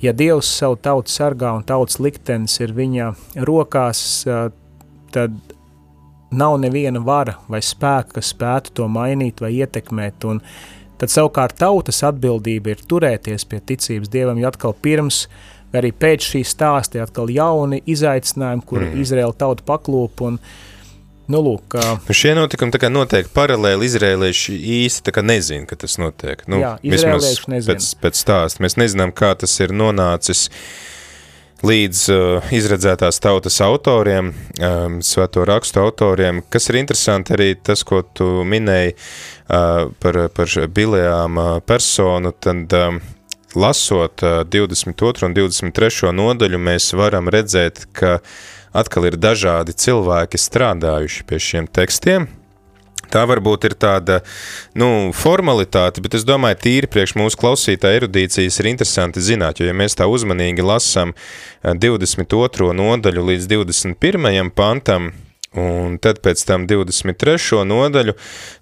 ja 0.01 0.13
Dievs 0.15 0.49
savu 0.59 0.77
tautu 0.81 1.11
sargā 1.11 1.55
un 1.55 1.63
tautas 1.67 1.99
liktenis 2.03 2.59
ir 2.59 2.75
viņa 2.75 3.11
rokās, 3.47 3.99
uh, 4.27 4.49
tad 5.15 5.35
nav 6.35 6.57
neviena 6.59 6.99
vara 6.99 7.37
vai 7.47 7.61
spēka, 7.63 8.17
kas 8.17 8.31
spētu 8.33 8.73
to 8.79 8.87
mainīt 8.91 9.41
vai 9.43 9.53
ietekmēt, 9.59 10.25
un 10.27 10.41
Tad 11.01 11.11
savukārt 11.11 11.57
tautas 11.59 11.99
atbildība 12.07 12.71
ir 12.71 12.85
turēties 12.87 13.47
pie 13.49 13.59
ticības 13.71 14.11
Dievam, 14.11 14.39
jo 14.39 14.47
atkal 14.47 14.75
pirms 14.85 15.25
vai 15.71 15.81
arī 15.81 15.91
pēc 15.91 16.29
šī 16.31 16.43
stāsta 16.47 16.99
ir 16.99 17.03
atkal 17.03 17.31
jauni 17.33 17.81
izaicinājumi, 17.91 18.63
kur 18.67 18.85
mm. 18.85 19.03
Izraela 19.03 19.35
tauta 19.35 19.65
paklūp 19.67 20.25
un 20.29 20.39
Nu, 21.25 21.39
lūk, 21.41 21.73
nu, 21.73 22.13
šie 22.13 22.35
notikumi 22.37 22.77
kā 22.77 22.89
notiek 22.93 23.25
paralēli. 23.33 23.87
Izrēlieši 23.89 24.59
īsti 24.75 25.13
nezina, 25.25 25.65
ka 25.65 25.73
tas 25.81 25.97
notiek. 25.97 26.43
Nu, 26.45 26.59
Jā, 26.61 26.75
izrēlieši 26.85 27.49
nezina. 27.49 27.73
Pēc, 27.73 27.87
pēc 27.97 28.19
stāsta 28.21 28.61
mēs 28.61 28.77
nezinām, 28.77 29.09
kā 29.09 29.31
tas 29.33 29.55
ir 29.57 29.73
nonācis 29.73 30.43
līdz 31.63 32.01
uh, 32.11 32.49
izredzētās 32.55 33.21
tautas 33.23 33.61
autoriem, 33.63 34.33
um, 34.59 34.97
svēto 35.05 35.45
rakstu 35.47 35.79
autoriem, 35.83 36.41
kas 36.51 36.69
ir 36.69 36.81
interesanti 36.81 37.35
arī 37.35 37.53
tas, 37.55 37.85
ko 37.87 38.01
tu 38.03 38.43
minēji 38.47 38.95
uh, 38.95 39.91
par, 40.01 40.19
par 40.35 40.55
bilējām 40.75 41.39
uh, 41.39 41.51
personu, 41.65 42.33
tad 42.35 42.75
um, 42.75 42.99
lasot 43.55 44.25
uh, 44.25 44.41
22. 44.43 45.25
un 45.27 45.37
23. 45.37 46.11
nodaļu, 46.15 46.59
mēs 46.59 46.91
varam 46.97 47.31
redzēt, 47.31 47.85
ka 47.95 48.19
atkal 48.75 49.07
ir 49.07 49.19
dažādi 49.21 49.75
cilvēki 49.79 50.41
strādājuši 50.41 51.27
pie 51.29 51.39
šiem 51.39 51.71
tekstiem, 51.71 52.27
Tā 53.15 53.21
varbūt 53.29 53.69
ir 53.69 53.77
tāda 53.79 54.17
nu, 54.75 55.13
formalitāte, 55.15 56.03
bet 56.03 56.17
es 56.19 56.25
domāju, 56.27 56.59
tīri 56.65 56.89
priekš 56.91 57.15
mūsu 57.15 57.39
klausītāja 57.39 58.01
erudīcijas 58.01 58.59
ir 58.59 58.73
interesanti 58.73 59.23
zināt, 59.23 59.61
jo 59.61 59.69
ja 59.69 59.75
mēs 59.77 59.95
tā 59.95 60.09
uzmanīgi 60.11 60.65
lasām 60.65 61.15
22. 61.63 62.73
Eh, 62.73 62.75
nodaļu 62.81 63.29
līdz 63.31 63.47
21. 63.53 64.51
pantam, 64.51 65.13
Un 65.55 65.95
tad 66.03 66.19
pēc 66.19 66.41
tam 66.43 66.65
23. 66.67 67.61
nodaļu, 67.63 68.15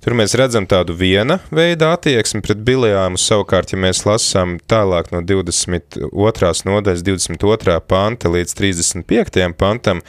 tur 0.04 0.14
mēs 0.18 0.36
redzam 0.38 0.68
tādu 0.70 0.94
viena 0.94 1.40
veida 1.50 1.90
attieksmi 1.96 2.44
pret 2.46 2.62
bilējām, 2.68 3.18
savukārt, 3.18 3.74
ja 3.74 3.80
mēs 3.82 4.04
lasām 4.06 4.60
tālāk 4.70 5.10
no 5.14 5.24
22. 5.26 6.52
nodaļas 6.70 7.06
22. 7.08 7.80
panta 7.90 8.30
līdz 8.30 8.54
35. 8.60 9.48
pantam, 9.58 10.04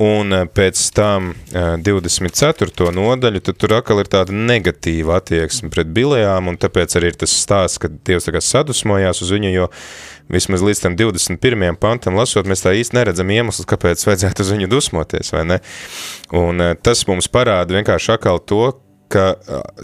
un 0.00 0.34
eh, 0.34 0.44
pēc 0.50 0.80
tam 0.94 1.32
24. 1.52 2.70
Eh, 2.70 2.90
nodaļu, 2.94 3.42
tad 3.46 3.58
tur 3.60 3.76
atkal 3.78 4.02
ir 4.02 4.10
tāda 4.10 4.34
negatīva 4.34 5.20
attieksme 5.20 5.70
pret 5.74 5.90
bilējām, 5.94 6.50
un 6.50 6.58
tāpēc 6.60 6.96
arī 6.98 7.12
ir 7.12 7.18
tas 7.20 7.34
stāsts, 7.34 7.80
ka 7.82 7.90
Dievs 7.92 8.26
tā 8.26 8.34
kā 8.34 8.42
sadusmojās 8.42 9.22
uz 9.24 9.32
viņu, 9.34 9.52
jo 9.54 9.68
vismaz 10.32 10.64
līdz 10.66 10.86
tam 10.86 10.98
21. 10.98 11.76
pantam 11.80 12.18
lasot, 12.18 12.48
mēs 12.50 12.64
tā 12.64 12.74
īsti 12.74 12.98
neredzam 12.98 13.30
iemeslus, 13.30 13.68
kāpēc 13.70 14.02
vajadzētu 14.08 14.46
uz 14.46 14.54
viņu 14.56 14.70
dusmoties, 14.72 15.34
vai 15.36 15.44
ne? 15.54 15.60
Un 16.34 16.64
eh, 16.64 16.74
tas 16.74 17.06
mums 17.10 17.30
parāda 17.30 17.78
vienkārši 17.78 18.16
atkal 18.18 18.42
to, 18.42 18.66
ka 19.14 19.36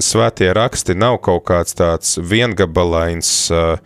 svētie 0.03 0.49
raksti 0.57 0.97
nav 0.99 1.21
kaut 1.23 1.45
kāds 1.47 1.77
tāds 1.79 2.17
viengabalains 2.19 3.29
uh, 3.53 3.77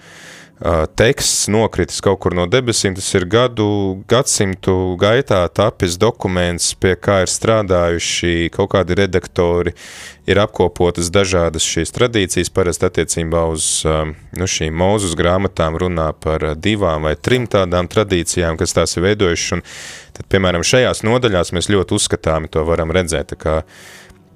teksts 0.94 1.48
nokritis 1.50 1.98
kaut 2.04 2.20
kur 2.22 2.34
no 2.36 2.44
debesīm, 2.46 2.94
tas 2.94 3.08
ir 3.18 3.26
gadu, 3.26 3.66
gadsimtu 4.08 4.94
gaitā 5.00 5.42
tapis 5.50 5.96
dokuments, 5.98 6.70
pie 6.78 6.94
kā 6.94 7.24
ir 7.24 7.32
strādājuši 7.32 8.52
kaut 8.54 8.70
kādi 8.76 8.94
redaktori, 9.02 9.74
ir 10.30 10.38
apkopotas 10.38 11.10
dažādas 11.14 11.66
šīs 11.66 11.90
tradīcijas, 11.96 12.52
parasti 12.54 12.86
attiecībā 12.86 13.42
uz 13.50 13.66
nu, 13.84 14.48
šīm 14.48 14.78
mūzus 14.78 15.16
grāmatām 15.18 15.76
runā 15.80 16.12
par 16.14 16.52
divām 16.54 17.10
vai 17.10 17.16
trim 17.18 17.48
tādām 17.50 17.90
tradīcijām, 17.90 18.56
kas 18.60 18.76
tās 18.78 18.94
ir 18.94 19.08
veidojušas, 19.08 19.82
tad, 20.14 20.30
piemēram, 20.30 20.62
šajās 20.62 21.02
nodaļās 21.02 21.50
mēs 21.56 21.72
ļoti 21.74 21.98
uzskatāmi 21.98 22.52
to 22.54 22.62
varam 22.64 22.94
redzēt, 22.94 23.34
kā, 23.42 23.62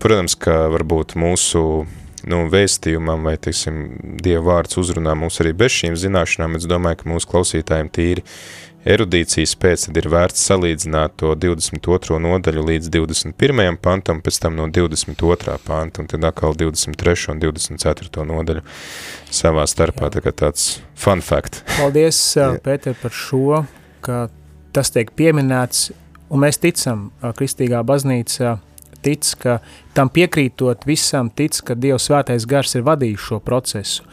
protams, 0.03 0.35
ka 0.35 0.67
varbūt 0.75 1.15
mūsu 1.15 1.87
nu, 2.29 2.45
vēstījumam 2.53 3.27
vai, 3.27 3.37
teiksim, 3.41 3.83
Dieva 4.23 4.45
vārds 4.53 4.79
uzrunā 4.81 5.15
mūs 5.19 5.41
arī 5.43 5.55
bez 5.57 5.75
šīm 5.81 5.99
zināšanām, 5.99 6.57
es 6.59 6.67
domāju, 6.69 7.03
ka 7.03 7.13
mūsu 7.13 7.31
klausītājiem 7.33 7.91
tīri 7.95 8.25
erudīcijas 8.89 9.55
pēc, 9.59 9.87
tad 9.89 9.99
ir 10.01 10.09
vērts 10.13 10.45
salīdzināt 10.49 11.17
to 11.21 11.35
22. 11.37 12.19
nodaļu 12.23 12.65
līdz 12.69 12.91
21. 12.95 13.79
pantam, 13.83 14.23
pēc 14.25 14.39
tam 14.45 14.57
no 14.59 14.69
22. 14.73 15.57
panta, 15.67 16.03
un 16.03 16.11
tad 16.11 16.25
atkal 16.29 16.57
23. 16.57 17.33
un 17.35 17.43
24. 17.43 18.27
nodaļu 18.29 18.65
savā 19.35 19.67
starpā, 19.69 20.13
tā 20.15 20.23
kā 20.25 20.33
tāds 20.33 20.79
fun 20.97 21.25
fact. 21.25 21.63
Paldies, 21.77 22.21
Pēter, 22.67 22.97
par 23.03 23.15
šo, 23.15 23.65
ka 24.05 24.29
tas 24.77 24.93
tiek 24.95 25.11
pieminēts, 25.19 25.91
un 26.31 26.45
mēs 26.47 26.61
ticam, 26.63 27.09
Kristīgā 27.37 27.83
baznīca 27.87 28.59
tic, 29.03 29.35
ka 29.43 29.59
tam 29.95 30.11
piekrītot 30.13 30.87
visam, 30.89 31.31
tic, 31.31 31.61
ka 31.65 31.77
Dievs 31.79 32.09
svētais 32.09 32.47
gars 32.49 32.75
ir 32.79 32.87
vadījis 32.89 33.31
šo 33.31 33.41
procesu 33.45 34.07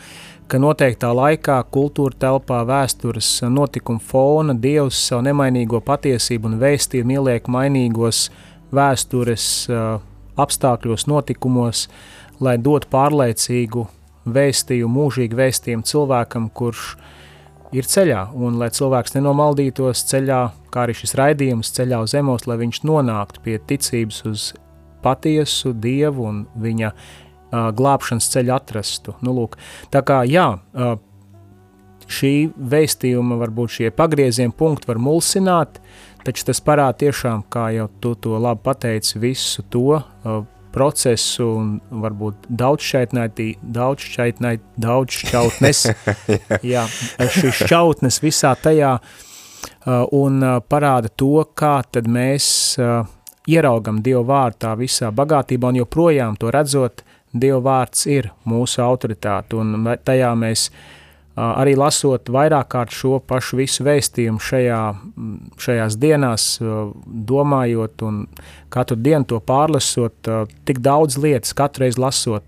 ka 0.47 0.59
noteiktā 0.61 1.09
laikā, 1.15 1.57
kultūra 1.73 2.17
telpā, 2.21 2.61
vēstures 2.69 3.29
notikuma 3.49 4.01
fona, 4.01 4.53
Dievs 4.53 4.99
savu 5.09 5.25
nemainīgo 5.25 5.81
patiesību 5.85 6.51
un 6.51 6.59
vēstījumu 6.61 7.17
ieliek 7.17 7.49
mainīgos 7.51 8.27
vēstures 8.75 9.47
uh, 9.71 9.97
apstākļos, 10.41 11.07
notikumos, 11.09 11.87
lai 12.43 12.57
dotu 12.61 12.89
pārliecīgu 12.93 13.87
vēstījumu, 14.25 14.93
mūžīgu 14.99 15.39
vēstījumu 15.39 15.87
cilvēkam, 15.87 16.49
kurš 16.53 16.93
ir 17.75 17.87
ceļā, 17.89 18.27
un 18.35 18.59
lai 18.61 18.69
cilvēks 18.73 19.17
nenomaldītos 19.17 20.05
ceļā, 20.11 20.41
kā 20.73 20.85
arī 20.85 20.97
šis 20.97 21.15
raidījums 21.17 21.73
ceļā 21.75 22.03
uz 22.05 22.13
zemos, 22.13 22.45
lai 22.49 22.59
viņš 22.61 22.83
nonāktu 22.85 23.41
pie 23.45 23.57
ticības 23.71 24.21
uz 24.29 24.51
patiesu 25.05 25.73
Dievu 25.77 26.25
un 26.29 26.45
viņa 26.61 26.91
uh, 26.91 27.69
glābšanas 27.75 28.31
ceļu 28.33 28.55
atrastu. 28.55 29.15
Nu, 29.25 29.35
lūk, 29.37 29.59
tā 29.93 30.01
kā 30.05 30.23
jā, 30.29 30.49
uh, 30.57 30.97
šī 32.11 32.33
veistījuma 32.55 33.37
varbūt 33.41 33.79
šie 33.79 33.93
pagrieziena 33.95 34.53
punkti 34.55 34.89
var 34.91 34.99
mulsināt, 35.01 35.79
taču 36.25 36.49
tas 36.49 36.61
parāda 36.65 37.05
tiešām, 37.05 37.45
kā 37.53 37.69
jau 37.75 37.87
tu 38.01 38.15
to 38.21 38.37
labi 38.41 38.65
pateici, 38.65 39.19
visu 39.21 39.65
to 39.69 39.97
uh, 39.97 40.43
procesu 40.75 41.47
un 41.55 41.67
varbūt 42.03 42.49
daudz 42.49 42.83
šķaitnētī, 42.83 43.53
daudz 43.61 44.03
šķaitnēt, 44.09 44.63
daudz 44.81 45.21
šķautnes, 45.21 45.85
jā, 46.73 46.83
šīs 47.37 47.61
šķautnes 47.63 48.19
visā 48.23 48.51
tajā 48.59 48.97
uh, 48.99 50.03
un 50.15 50.41
uh, 50.43 50.57
parāda 50.67 51.11
to, 51.15 51.37
kā 51.55 51.77
tad 51.87 52.09
mēs 52.11 52.47
uh, 52.81 53.05
ieraugam 53.47 54.01
Dievu 54.03 54.25
vārdu 54.29 54.61
tā 54.65 54.73
visā 54.79 55.11
bagātībā 55.15 55.71
un 55.71 55.81
joprojām 55.83 56.37
to 56.39 56.51
redzot, 56.53 57.05
Dieva 57.35 57.59
vārds 57.59 58.05
ir 58.07 58.29
mūsu 58.47 58.79
autoritāte, 58.79 59.57
un 59.59 59.89
tajā 60.07 60.29
mēs 60.39 60.69
arī 61.35 61.73
lasot 61.75 62.29
vairāk 62.31 62.69
kārt 62.71 62.93
šo 62.95 63.17
pašu 63.27 63.57
visu 63.59 63.83
vēstījumu 63.83 64.39
šajā, 64.39 64.79
šajās 65.59 65.97
dienās, 65.99 66.45
domājot 67.03 68.05
un 68.07 68.21
katru 68.71 68.95
dienu 68.95 69.27
to 69.27 69.41
pārlasot, 69.43 70.31
tik 70.63 70.79
daudz 70.79 71.19
lietas, 71.19 71.51
katru 71.57 71.83
reizi 71.83 71.99
lasot, 71.99 72.47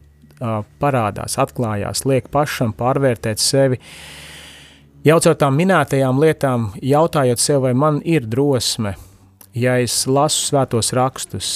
parādās, 0.80 1.36
atklājās, 1.42 2.06
liek 2.08 2.32
pašam 2.32 2.72
pārvērtēt 2.78 3.44
sevi. 3.44 3.82
Jau 5.04 5.20
caur 5.24 5.36
tām 5.40 5.60
minētajām 5.60 6.24
lietām, 6.24 6.72
jautājot 6.84 7.44
sev, 7.44 7.66
vai 7.68 7.74
man 7.76 8.00
ir 8.08 8.24
drosme, 8.28 8.96
ja 9.56 9.78
es 9.82 10.06
lasu 10.08 10.50
svētos 10.50 10.94
rakstus 10.96 11.52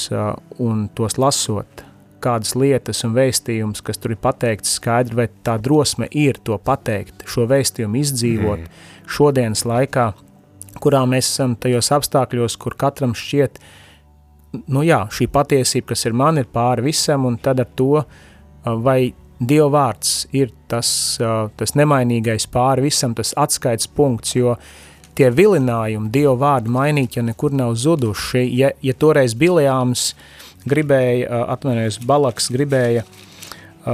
un 0.59 0.87
tos 0.95 1.17
lasot, 1.21 1.83
kādas 2.21 2.55
lietas 2.55 3.03
un 3.07 3.15
vēstījumus, 3.17 3.83
kas 3.85 3.99
tur 4.01 4.15
ir 4.15 4.21
pateikts 4.21 4.77
skaidri, 4.77 5.17
vai 5.23 5.27
tā 5.45 5.57
drosme 5.61 6.07
ir 6.11 6.39
to 6.45 6.57
pateikt, 6.61 7.25
šo 7.29 7.47
vēstījumu 7.49 8.01
izdzīvot 8.01 8.65
mm. 8.65 8.83
šodienas 9.09 9.65
laikā, 9.67 10.11
kurā 10.81 11.05
mēs 11.09 11.31
esam 11.33 11.55
tajos 11.59 11.91
apstākļos, 11.97 12.57
kur 12.61 12.77
katram 12.79 13.15
šķiet, 13.17 13.57
nu 14.71 14.85
jā, 14.85 15.03
šī 15.11 15.27
patiesība, 15.31 15.91
kas 15.93 16.05
ir 16.07 16.15
man, 16.17 16.39
ir 16.41 16.47
pāri 16.51 16.85
visam, 16.91 17.25
un 17.29 17.39
tad 17.41 17.63
ar 17.63 17.73
to, 17.75 18.05
vai 18.85 19.13
Dieva 19.41 19.71
vārds 19.73 20.27
ir 20.37 20.51
tas, 20.69 21.17
tas 21.57 21.71
nemainīgais 21.73 22.45
pāri 22.53 22.83
visam, 22.85 23.15
tas 23.17 23.31
atskaits 23.41 23.89
punkts, 23.89 24.35
jo 24.37 24.53
tie 25.21 25.29
vilinājumi 25.29 26.09
Dieva 26.09 26.35
vārdu 26.39 26.71
mainīt, 26.73 27.17
ja 27.17 27.25
nekur 27.25 27.53
nav 27.53 27.75
zuduši, 27.77 28.41
ja, 28.57 28.71
ja 28.81 28.93
toreiz 28.97 29.35
Biljāms 29.37 30.11
gribēja, 30.69 31.43
atvainojos, 31.53 31.99
Balaks 32.09 32.49
gribēja, 32.53 33.03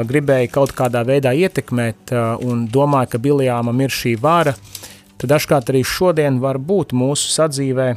gribēja 0.08 0.52
kaut 0.52 0.74
kādā 0.78 1.04
veidā 1.08 1.34
ietekmēt 1.36 2.14
un 2.48 2.66
domāja, 2.72 3.12
ka 3.14 3.24
Biljāmam 3.24 3.84
ir 3.84 3.94
šī 3.94 4.16
vara, 4.24 4.56
tad 5.20 5.34
dažkārt 5.34 5.72
arī 5.74 5.84
šodien 5.88 6.40
var 6.44 6.60
būt 6.60 6.96
mūsu 6.96 7.32
sadzīvē 7.34 7.90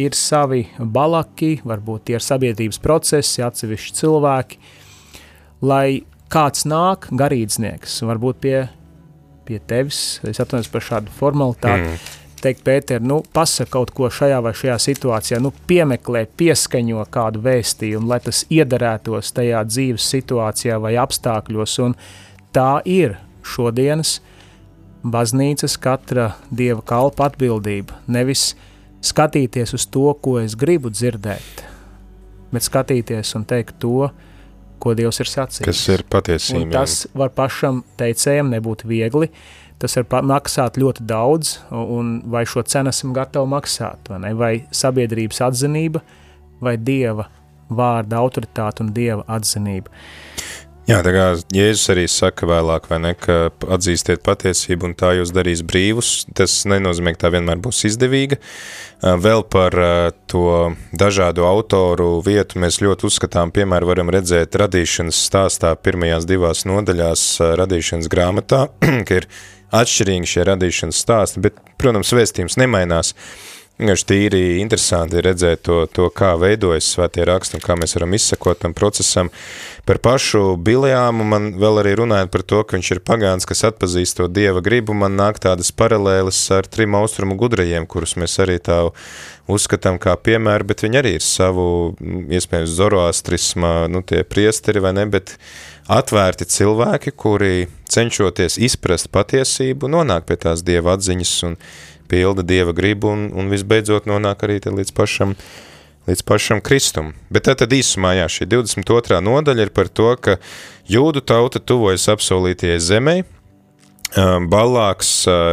ir 0.00 0.16
savi 0.16 0.64
balaki, 0.78 1.58
varbūt 1.66 2.08
tie 2.08 2.16
ir 2.16 2.24
sabiedrības 2.24 2.80
procesi, 2.80 3.42
atsevišķi 3.44 3.96
cilvēki, 3.98 4.60
lai 5.66 6.04
kāds 6.32 6.64
nāk, 6.68 7.10
garīdznieks, 7.18 7.98
varbūt 8.06 8.40
pie, 8.44 8.56
pie 9.48 9.60
tevis, 9.68 10.22
es 10.28 10.40
atvainojos 10.40 10.72
par 10.72 10.86
šādu 10.92 11.18
formalitāti, 11.18 11.92
mm 11.92 12.24
teikt, 12.44 12.62
Pēter, 12.66 13.02
nu, 13.04 13.20
pasaka 13.34 13.70
kaut 13.76 13.92
ko 13.96 14.08
šajā 14.12 14.38
vai 14.44 14.52
šajā 14.56 14.76
situācijā, 14.82 15.40
nu, 15.42 15.52
piemeklē, 15.70 16.24
pieskaņo 16.38 17.04
kādu 17.14 17.42
vēstījumu, 17.44 18.08
lai 18.10 18.20
tas 18.24 18.44
iederētos 18.52 19.32
tajā 19.36 19.62
dzīves 19.68 20.08
situācijā 20.14 20.78
vai 20.82 20.94
apstākļos, 21.00 21.76
un 21.86 21.96
tā 22.56 22.80
ir 22.88 23.18
šodienas 23.46 24.18
baznīcas 25.06 25.78
katra 25.80 26.32
dieva 26.50 26.82
kalpa 26.86 27.28
atbildība, 27.30 28.00
nevis 28.10 28.52
skatīties 29.04 29.76
uz 29.78 29.86
to, 29.86 30.10
ko 30.22 30.38
es 30.42 30.56
gribu 30.58 30.90
dzirdēt, 30.94 31.62
bet 32.54 32.66
skatīties 32.66 33.36
un 33.38 33.46
teikt 33.48 33.78
to, 33.84 34.10
ko 34.78 34.92
Dievs 34.94 35.18
ir 35.18 35.26
sacījis. 35.26 35.66
Kas 35.66 35.80
ir 35.90 36.04
patiesība. 36.06 36.68
Tas 36.76 37.00
var 37.18 37.32
pašam 37.34 37.80
teicējam 37.98 38.52
nebūt 38.52 38.84
viegli, 38.86 39.26
uh, 39.26 39.67
tas 39.82 39.98
var 39.98 40.26
maksāt 40.26 40.78
ļoti 40.80 41.06
daudz, 41.08 41.58
un 41.70 42.18
vai 42.30 42.44
šo 42.48 42.64
cenu 42.66 42.92
esam 42.92 43.14
gatavi 43.16 43.50
maksāt, 43.54 44.10
vai, 44.10 44.22
ne? 44.26 44.32
vai 44.38 44.52
sabiedrības 44.74 45.42
atzinība, 45.48 46.02
vai 46.64 46.76
dieva 46.76 47.28
vārda 47.68 48.18
autoritāte 48.18 48.82
un 48.84 48.94
dieva 48.96 49.24
atzinība. 49.28 49.92
Jā, 50.88 51.02
tā 51.04 51.10
kā 51.12 51.24
Jēzus 51.52 51.90
arī 51.92 52.06
saka 52.08 52.46
vēlāk, 52.48 52.86
vai 52.88 52.96
ne, 53.04 53.10
ka 53.12 53.50
atzīstiet 53.76 54.22
patiesību 54.24 54.86
un 54.88 54.94
tā 54.96 55.10
jūs 55.18 55.34
darīs 55.36 55.60
brīvus, 55.60 56.22
tas 56.32 56.54
nenozīmē, 56.64 57.12
ka 57.12 57.26
tā 57.26 57.30
vienmēr 57.34 57.60
būs 57.60 57.82
izdevīga. 57.90 58.38
Vēl 59.04 59.44
par 59.52 59.76
to 60.32 60.46
dažādu 60.96 61.44
autoru 61.44 62.22
vietu 62.24 62.62
mēs 62.64 62.80
ļoti 62.80 63.04
uzskatām, 63.04 63.52
piemēram, 63.52 63.90
varam 63.92 64.14
redzēt 64.16 64.56
radīšanas 64.56 65.20
stāstā 65.28 65.74
pirmajās 65.76 66.24
divās 66.30 66.64
nodaļās 66.64 67.26
radīšanas 67.60 68.08
grāmatā, 68.08 68.64
ka 69.10 69.20
ir 69.20 69.28
atšķirīgi 69.74 70.32
šie 70.32 70.48
radīšanas 70.48 71.04
stāsti, 71.04 71.44
bet, 71.44 71.62
protams, 71.80 72.14
vēstījums 72.16 72.58
nemainās. 72.60 73.14
Vienkārši 73.78 74.06
tīri 74.10 74.38
interesanti 74.58 75.20
redzēt 75.22 75.60
to, 75.68 75.84
to, 75.94 76.08
kā 76.10 76.32
veidojas 76.34 76.88
svētie 76.96 77.22
raksti 77.28 77.60
un 77.60 77.62
kā 77.62 77.76
mēs 77.78 77.94
varam 77.94 78.16
izsekot 78.16 78.58
tam 78.64 78.72
procesam. 78.74 79.30
Par 79.86 80.00
pašu 80.02 80.56
Biljāmu 80.66 81.22
man 81.22 81.46
vēl 81.62 81.78
arī 81.84 81.92
runājot 82.00 82.32
par 82.34 82.42
to, 82.42 82.64
ka 82.66 82.74
viņš 82.74 82.90
ir 82.96 83.02
pagāns, 83.06 83.46
kas 83.46 83.62
atpazīst 83.70 84.18
to 84.18 84.26
Dieva 84.26 84.64
gribu, 84.66 84.98
man 84.98 85.14
nāk 85.14 85.38
tādas 85.46 85.70
paralēles 85.70 86.40
ar 86.58 86.66
trim 86.66 86.98
austrumu 86.98 87.38
gudrajiem, 87.38 87.86
kurus 87.86 88.16
mēs 88.18 88.34
arī 88.42 88.58
tā 88.58 88.80
uzskatām 89.46 90.02
kā 90.02 90.18
piemēru, 90.18 90.66
bet 90.72 90.82
viņi 90.82 90.98
arī 90.98 91.14
ir 91.20 91.24
savu, 91.24 91.94
iespējams, 92.02 92.74
zoroastrisma, 92.74 93.72
nu 93.94 94.02
tie 94.02 94.26
priesteri 94.26 94.82
vai 94.82 94.96
ne, 94.98 95.06
bet 95.06 95.38
atvērti 95.88 96.46
cilvēki, 96.48 97.12
kuri 97.16 97.68
cenšoties 97.88 98.58
izprast 98.60 99.08
patiesību, 99.14 99.88
nonāk 99.90 100.28
pie 100.28 100.36
tās 100.40 100.62
dieva 100.64 100.98
atziņas 100.98 101.32
un 101.48 101.56
pilda 102.08 102.44
dieva 102.44 102.74
gribu 102.76 103.12
un, 103.12 103.28
un 103.32 103.48
visbeidzot 103.52 104.08
nonāk 104.08 104.44
arī 104.44 104.60
līdz 104.64 104.92
pašam, 104.96 105.34
līdz 106.08 106.24
pašam 106.28 106.60
Kristum. 106.64 107.14
Bet 107.32 107.48
tad, 107.48 107.62
tad 107.62 107.72
īsumā, 107.72 108.14
jā, 108.20 108.28
šī 108.28 108.48
22. 108.52 109.20
nodaļa 109.24 109.68
ir 109.68 109.72
par 109.76 109.88
to, 109.88 110.12
ka 110.20 110.36
jūdu 110.88 111.24
tauta 111.24 111.60
tuvojas 111.60 112.08
apsolītajai 112.12 112.80
zemei, 112.84 113.24
Balāks 114.16 115.10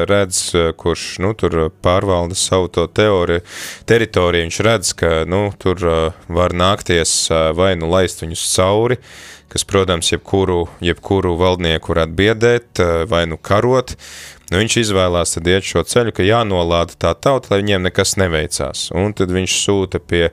redz, 0.08 0.40
kurš 0.80 1.06
nu, 1.20 1.34
tur 1.36 1.70
pārvalda 1.84 2.38
savu 2.40 2.70
to 2.72 2.86
teoriju, 2.88 3.44
teritoriju, 3.90 4.48
viņš 4.48 4.60
redz, 4.64 4.94
ka 4.96 5.10
nu, 5.28 5.50
tur 5.60 5.82
var 6.32 6.56
nākties 6.56 7.18
vai 7.58 7.74
nu 7.76 7.92
laist 7.92 8.24
viņus 8.24 8.46
cauri, 8.56 9.02
kas, 9.56 9.64
protams, 9.64 10.12
jebkuru, 10.12 10.66
jebkuru 10.84 11.38
valdnieku 11.40 11.94
varētu 11.94 12.18
biedēt 12.20 12.80
eh, 12.84 13.04
vai 13.08 13.22
nu 13.30 13.38
karot, 13.40 13.94
nu 14.52 14.60
viņš 14.60 14.76
izvēlās 14.82 15.38
tad 15.38 15.48
iet 15.48 15.64
šo 15.64 15.86
ceļu, 15.88 16.12
ka 16.12 16.26
jānolāda 16.28 16.98
tā 17.00 17.14
tauta, 17.16 17.54
lai 17.54 17.62
viņiem 17.62 17.86
nekas 17.88 18.18
neveicās. 18.20 18.90
Un 18.92 19.16
tad 19.16 19.32
viņš 19.32 19.56
sūta 19.62 20.02
pie 20.04 20.28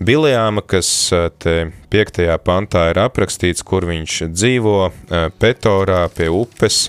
Biljāma, 0.00 0.64
kas 0.64 0.88
eh, 1.12 1.28
te 1.36 1.58
piektajā 1.92 2.38
pantā 2.40 2.86
ir 2.94 3.02
aprakstīts, 3.04 3.60
kur 3.66 3.84
viņš 3.90 4.22
dzīvo, 4.32 4.78
eh, 4.88 5.28
Petorā 5.36 6.06
pie 6.16 6.30
upes, 6.32 6.86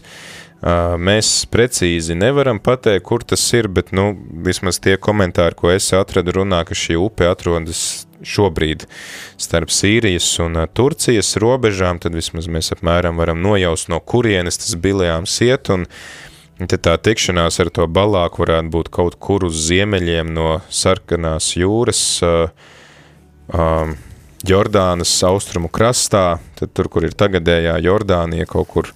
Mēs 0.66 1.30
precīzi 1.54 2.16
nevaram 2.18 2.58
pateikt, 2.64 3.06
kur 3.06 3.22
tas 3.22 3.44
ir, 3.54 3.68
bet 3.70 3.92
nu, 3.94 4.16
vismaz 4.48 4.80
tie 4.82 4.96
komentāri, 4.98 5.54
ko 5.58 5.70
es 5.70 5.92
atradu, 5.94 6.40
runā, 6.40 6.64
ka 6.66 6.74
šī 6.74 6.98
upe 6.98 7.28
atrodas 7.30 8.08
šobrīd 8.26 8.88
starp 9.38 9.70
Sīrijas 9.70 10.32
un 10.42 10.58
Turcijas 10.74 11.36
robežām, 11.42 12.02
tad 12.02 12.18
vismaz 12.18 12.50
mēs 12.50 12.74
apmēram 12.74 13.22
varam 13.22 13.44
nojaust, 13.46 13.92
no 13.94 14.02
kurienes 14.02 14.58
tas 14.64 14.74
bilējāms 14.82 15.42
iet, 15.46 15.70
un 15.76 15.86
Te 16.56 16.78
tā 16.80 16.94
tikšanās 16.96 17.58
ar 17.60 17.68
to 17.76 17.84
balāku 17.92 18.46
varētu 18.46 18.70
būt 18.72 18.90
kaut 18.96 19.18
kur 19.20 19.44
uz 19.44 19.58
ziemeļiem 19.68 20.30
no 20.38 20.62
sarkanās 20.72 21.50
jūras, 21.60 22.00
uh, 22.24 22.48
uh, 23.52 23.92
Jordānas 24.48 25.12
austrumu 25.28 25.68
krastā, 25.68 26.38
tad 26.56 26.72
tur, 26.72 26.88
kur 26.88 27.04
ir 27.04 27.18
tagadējā 27.18 27.76
Jordānija, 27.84 28.48
kaut 28.48 28.72
kur, 28.72 28.92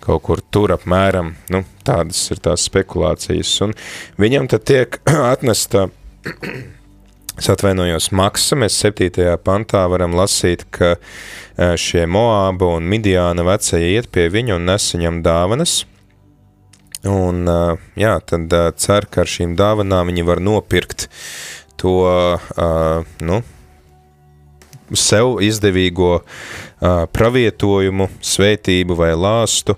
kaut 0.00 0.24
kur 0.26 0.42
tur 0.52 0.74
apmēram, 0.76 1.34
nu, 1.52 1.62
tādas 1.86 2.22
ir 2.32 2.40
tās 2.44 2.66
spekulācijas, 2.68 3.52
un 3.66 3.76
viņam 4.20 4.48
tad 4.52 4.66
tiek 4.70 5.00
atnesta, 5.32 5.88
es 7.36 7.50
atvainojos, 7.52 8.10
maksa, 8.16 8.58
mēs 8.60 8.80
7. 8.82 9.28
pantā 9.44 9.84
varam 9.92 10.16
lasīt, 10.18 10.66
ka 10.74 10.96
šie 11.56 12.06
Moāba 12.08 12.74
un 12.78 12.88
Midiāna 12.88 13.44
vecie 13.46 13.82
iet 13.92 14.10
pie 14.12 14.30
viņu 14.32 14.56
un 14.56 14.68
nes 14.72 14.90
viņam 14.96 15.22
dāvanas, 15.26 15.82
Un, 17.08 17.46
jā, 17.96 18.12
tad 18.28 18.52
cer, 18.76 19.06
ka 19.08 19.22
ar 19.22 19.30
šīm 19.30 19.54
dāvanām 19.56 20.10
viņi 20.10 20.24
var 20.28 20.42
nopirkt 20.44 21.06
to, 21.80 21.94
nu, 23.24 23.40
sev 24.98 25.38
izdevīgo 25.44 26.20
pravietojumu, 27.14 28.08
svētību 28.24 28.96
vai 28.98 29.12
lāstu. 29.18 29.76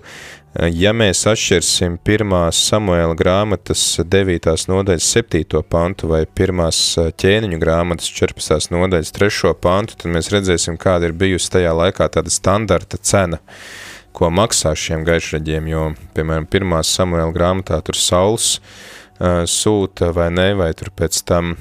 Ja 0.69 0.91
mēs 0.93 1.23
atšķirsim 1.25 1.95
pirmās 2.05 2.59
Samuēla 2.69 3.15
grāmatas 3.17 3.81
9. 4.05 4.51
nodaļas 4.69 5.07
7. 5.15 5.63
pantu 5.65 6.11
vai 6.11 6.21
pirmās 6.29 6.81
ķēniņu 7.17 7.57
grāmatas 7.61 8.11
14. 8.13 8.69
nodaļas 8.75 9.15
3. 9.15 9.55
pantu, 9.57 9.97
tad 9.97 10.13
mēs 10.13 10.29
redzēsim, 10.33 10.77
kāda 10.77 11.09
ir 11.09 11.17
bijusi 11.17 11.55
tajā 11.57 11.73
laikā 11.79 12.11
tāda 12.13 12.33
standarta 12.33 13.01
cena. 13.01 13.41
Uh, 13.41 13.89
ko 14.13 14.29
maksā 14.33 14.73
šiem 14.77 15.03
gaišraģiem, 15.07 15.69
jo, 15.71 15.85
piemēram, 16.15 16.47
pirmā 16.49 16.81
Samuela 16.85 17.33
grāmatā 17.33 17.79
tur 17.85 17.97
saules 17.97 18.57
uh, 18.59 19.43
sūta 19.49 20.13
vai 20.15 20.29
ne, 20.33 20.51
vai 20.59 20.71
tur 20.77 20.93
pēc 20.93 21.23
tam 21.27 21.55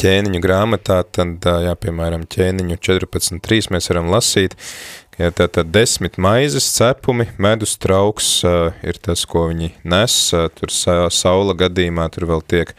ķēniņu 0.00 0.40
grāmatā, 0.42 1.02
tad, 1.12 1.44
jā, 1.44 1.74
piemēram, 1.82 2.24
ķēniņu 2.30 2.78
14.3 2.80 3.70
mēs 3.74 3.90
varam 3.92 4.10
lasīt, 4.12 4.56
ka 5.14 5.26
ja 5.26 5.34
tātad 5.42 5.72
desmit 5.74 6.16
maizes 6.20 6.68
cepumi, 6.76 7.28
medus 7.40 7.76
trauks 7.80 8.40
ir 8.46 9.00
tas, 9.02 9.26
ko 9.28 9.48
viņi 9.50 9.74
nes, 9.84 10.18
tur 10.56 10.72
sa 10.72 11.02
saula 11.12 11.56
gadījumā 11.58 12.08
tur 12.14 12.28
vēl 12.30 12.44
tiek 12.48 12.74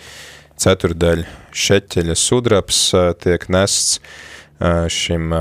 ceturdaļa 0.62 1.28
šeķeļa 1.58 2.18
sudraps 2.18 2.82
tiek 3.22 3.48
nests, 3.54 4.00
šim 4.94 5.34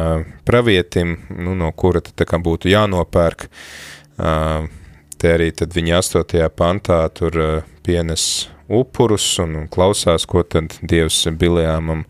pravietim, 0.49 1.17
nu, 1.37 1.57
no 1.57 1.73
kura 1.77 2.01
tad 2.05 2.17
tā 2.21 2.29
kā 2.29 2.41
būtu 2.41 2.73
jānopērk. 2.73 3.49
Te 5.21 5.35
arī 5.37 5.51
viņa 5.53 5.99
8. 6.01 6.47
pantā 6.57 7.03
tur 7.13 7.35
pienes 7.85 8.49
upurus 8.73 9.27
un 9.43 9.67
klausās, 9.69 10.25
ko 10.25 10.41
tad 10.47 10.79
Dievs 10.81 11.27
Bilējāmam 11.37 12.07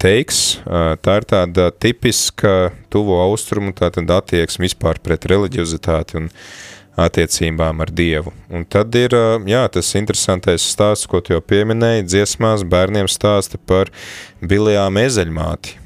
teiks. 0.00 0.40
Tā 0.64 1.16
ir 1.20 1.26
tāda 1.28 1.68
tipiska 1.74 2.72
tuvo 2.88 3.18
austrumu 3.20 3.74
attieksme 3.76 4.64
vispār 4.64 5.02
pret 5.04 5.28
reliģiozitāti 5.28 6.16
un 6.22 6.30
attiecībām 6.96 7.84
ar 7.84 7.92
Dievu. 7.92 8.32
Un 8.48 8.64
tad 8.64 8.94
ir, 8.96 9.12
jā, 9.44 9.66
tas 9.68 9.92
interesantais 10.00 10.64
stāsts, 10.64 11.04
ko 11.04 11.20
tu 11.20 11.36
jau 11.36 11.42
pieminēji, 11.44 12.06
dziesmās 12.08 12.64
bērniem 12.64 13.10
stāsta 13.12 13.60
par 13.60 13.92
Bilējām 14.40 14.96
ezeļmāti, 15.04 15.76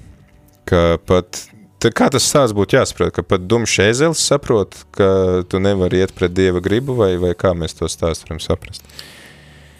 ka 0.71 1.01
pat 1.11 1.50
Tad 1.81 1.95
kā 1.97 2.11
tas 2.13 2.27
stāsts 2.29 2.53
būtu 2.53 2.77
jāsaprot, 2.77 3.13
ka 3.17 3.23
pat 3.25 3.47
dumšs 3.49 3.79
ēzelis 3.87 4.21
saprot, 4.29 4.77
ka 4.93 5.07
tu 5.49 5.61
nevari 5.65 6.03
iet 6.03 6.13
pret 6.13 6.35
Dieva 6.37 6.61
gribu, 6.61 6.93
vai, 6.99 7.15
vai 7.23 7.31
kā 7.33 7.55
mēs 7.57 7.79
to 7.79 7.89
stāstu 7.89 8.29
varam 8.29 8.43
saprast? 8.45 8.85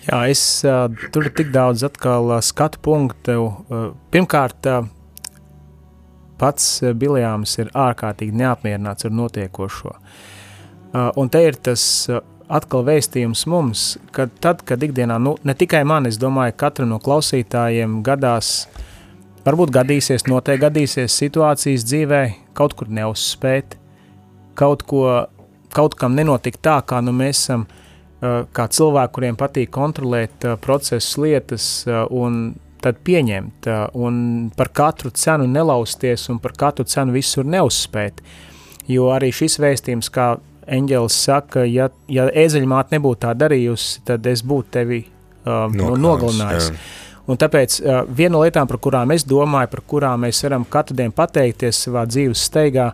Jā, 0.07 0.23
es, 0.33 0.41
uh, 0.65 0.87
tur 1.13 1.29
tik 1.29 1.53
daudz 1.53 1.85
atkal 1.85 2.33
uh, 2.33 2.41
skatu 2.41 2.81
punktu. 2.81 3.37
Uh, 3.37 3.85
pirmkārt, 4.17 4.71
uh, 4.73 4.89
pats 6.41 6.73
Biljāms 6.97 7.59
ir 7.61 7.69
ārkārtīgi 7.77 8.33
neapmierināts 8.47 9.05
ar 9.05 9.17
notiekošo. 9.21 9.93
Uh, 9.93 11.11
un 11.21 11.29
te 11.29 11.45
ir 11.45 11.61
tas 11.61 11.85
uh, 12.09 12.25
atkal 12.49 12.89
vēstījums 12.89 13.45
mums, 13.45 13.91
ka 14.17 14.31
tad, 14.41 14.65
kad 14.65 14.81
ikdienā, 14.89 15.21
nu, 15.21 15.37
ne 15.45 15.53
tikai 15.53 15.85
man, 15.85 16.09
es 16.09 16.17
domāju, 16.17 16.57
katra 16.65 16.89
no 16.89 16.97
klausītājiem 17.05 18.01
gadās 18.09 18.63
uh, 18.65 18.87
Varbūt 19.41 19.71
gadīsies, 19.73 20.27
noteikti 20.29 20.67
gadīsies 20.67 21.15
situācijas 21.17 21.85
dzīvē, 21.89 22.23
kaut 22.57 22.75
kur 22.77 22.91
neuzspēt, 22.93 23.79
kaut, 24.59 24.85
ko, 24.89 25.05
kaut 25.73 25.97
kam 25.97 26.17
nenotika 26.19 26.61
tā, 26.61 26.75
kā 26.85 27.01
nu 27.01 27.15
mēs 27.17 27.41
esam, 27.41 27.65
kā 28.21 28.67
cilvēki, 28.69 29.15
kuriem 29.17 29.39
patīk 29.41 29.73
kontrolēt 29.73 30.45
procesus, 30.61 31.17
lietas 31.17 31.71
un 31.89 32.53
tad 32.85 33.01
pieņemt 33.05 33.69
un 33.97 34.21
par 34.57 34.71
katru 34.77 35.13
cenu 35.17 35.49
nelausties 35.49 36.29
un 36.33 36.41
par 36.41 36.53
katru 36.57 36.85
cenu 36.89 37.17
visur 37.17 37.49
neuzspēt. 37.49 38.21
Jo 38.91 39.11
arī 39.15 39.31
šis 39.33 39.57
vēstījums, 39.61 40.09
kā 40.13 40.35
eņģelis 40.71 41.17
saka, 41.25 41.65
ja, 41.69 41.89
ja 42.13 42.29
ēzeļmāte 42.29 42.97
nebūtu 42.97 43.25
tā 43.25 43.35
darījusi, 43.39 44.03
tad 44.09 44.27
es 44.29 44.43
būtu 44.45 44.77
tevi 44.77 45.05
uh, 45.05 45.69
nogalinājis. 45.73 46.71
Jā. 46.73 47.09
Un 47.29 47.39
tāpēc 47.39 47.79
uh, 47.81 48.03
viena 48.07 48.35
no 48.37 48.43
lietām, 48.45 48.69
par 48.71 48.81
kurām 48.83 49.13
es 49.15 49.27
domāju, 49.29 49.71
par 49.75 49.83
kurām 49.93 50.25
mēs 50.25 50.41
varam 50.47 50.65
katru 50.69 50.97
dienu 50.99 51.15
pateikties 51.17 51.85
savā 51.87 52.07
dzīves 52.09 52.45
steigā, 52.49 52.91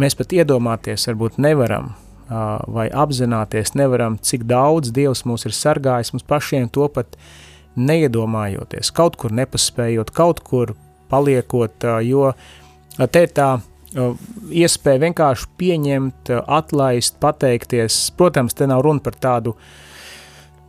mēs 0.00 0.16
pat 0.18 0.34
iedomāties 0.34 1.06
varbūt 1.08 1.38
nevaram 1.42 1.92
uh, 1.92 2.58
vai 2.66 2.88
apzināties 2.90 3.76
nevaram, 3.78 4.18
cik 4.18 4.46
daudz 4.50 4.92
Dievs 4.94 5.24
mūs 5.28 5.46
ir 5.48 5.56
sargājis, 5.56 6.12
mums 6.14 6.26
pašiem 6.28 6.68
to 6.74 6.88
pat 6.92 7.16
neiedomājoties, 7.78 8.90
kaut 8.92 9.16
kur 9.20 9.32
nepaspējot, 9.32 10.10
kaut 10.12 10.42
kur 10.44 10.74
paliekot, 11.12 11.86
uh, 11.86 12.00
jo 12.04 12.32
te 13.12 13.28
ir 13.28 13.32
tā 13.36 13.54
iespēja 13.92 15.02
vienkārši 15.02 15.48
pieņemt, 15.60 16.30
atlaist, 16.48 17.18
pateikties. 17.20 17.98
Protams, 18.16 18.54
te 18.56 18.64
nav 18.64 18.80
runa 18.86 19.04
par 19.04 19.18
tādu 19.20 19.52
uh, 19.52 19.66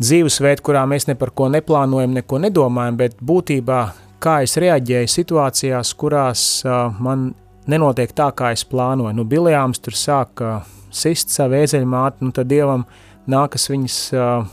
dzīvesveidu, 0.01 0.63
kurā 0.65 0.85
mēs 0.89 1.07
ne 1.09 1.17
par 1.19 1.33
ko 1.35 1.49
neplānojam, 1.53 2.15
neko 2.17 2.39
nedomājam, 2.43 2.97
bet 2.99 3.19
būtībā 3.21 3.81
kā 4.23 4.39
es 4.45 4.57
reaģēju 4.61 5.11
situācijās, 5.11 5.93
kurās 5.99 6.47
uh, 6.65 6.95
man 7.03 7.31
nenotiek 7.69 8.11
tā, 8.15 8.31
kā 8.35 8.53
es 8.55 8.65
plānoju. 8.67 9.13
Nu, 9.17 9.27
Biljāms 9.27 9.83
tur 9.83 9.97
sāk 9.97 10.43
uh, 10.43 10.73
sist 10.93 11.33
savu 11.33 11.59
ēzeļmāti, 11.61 12.25
nu 12.25 12.35
tad 12.35 12.51
Dievam 12.51 12.85
nākas 13.29 13.69
viņas 13.71 13.97
uh, 14.15 14.47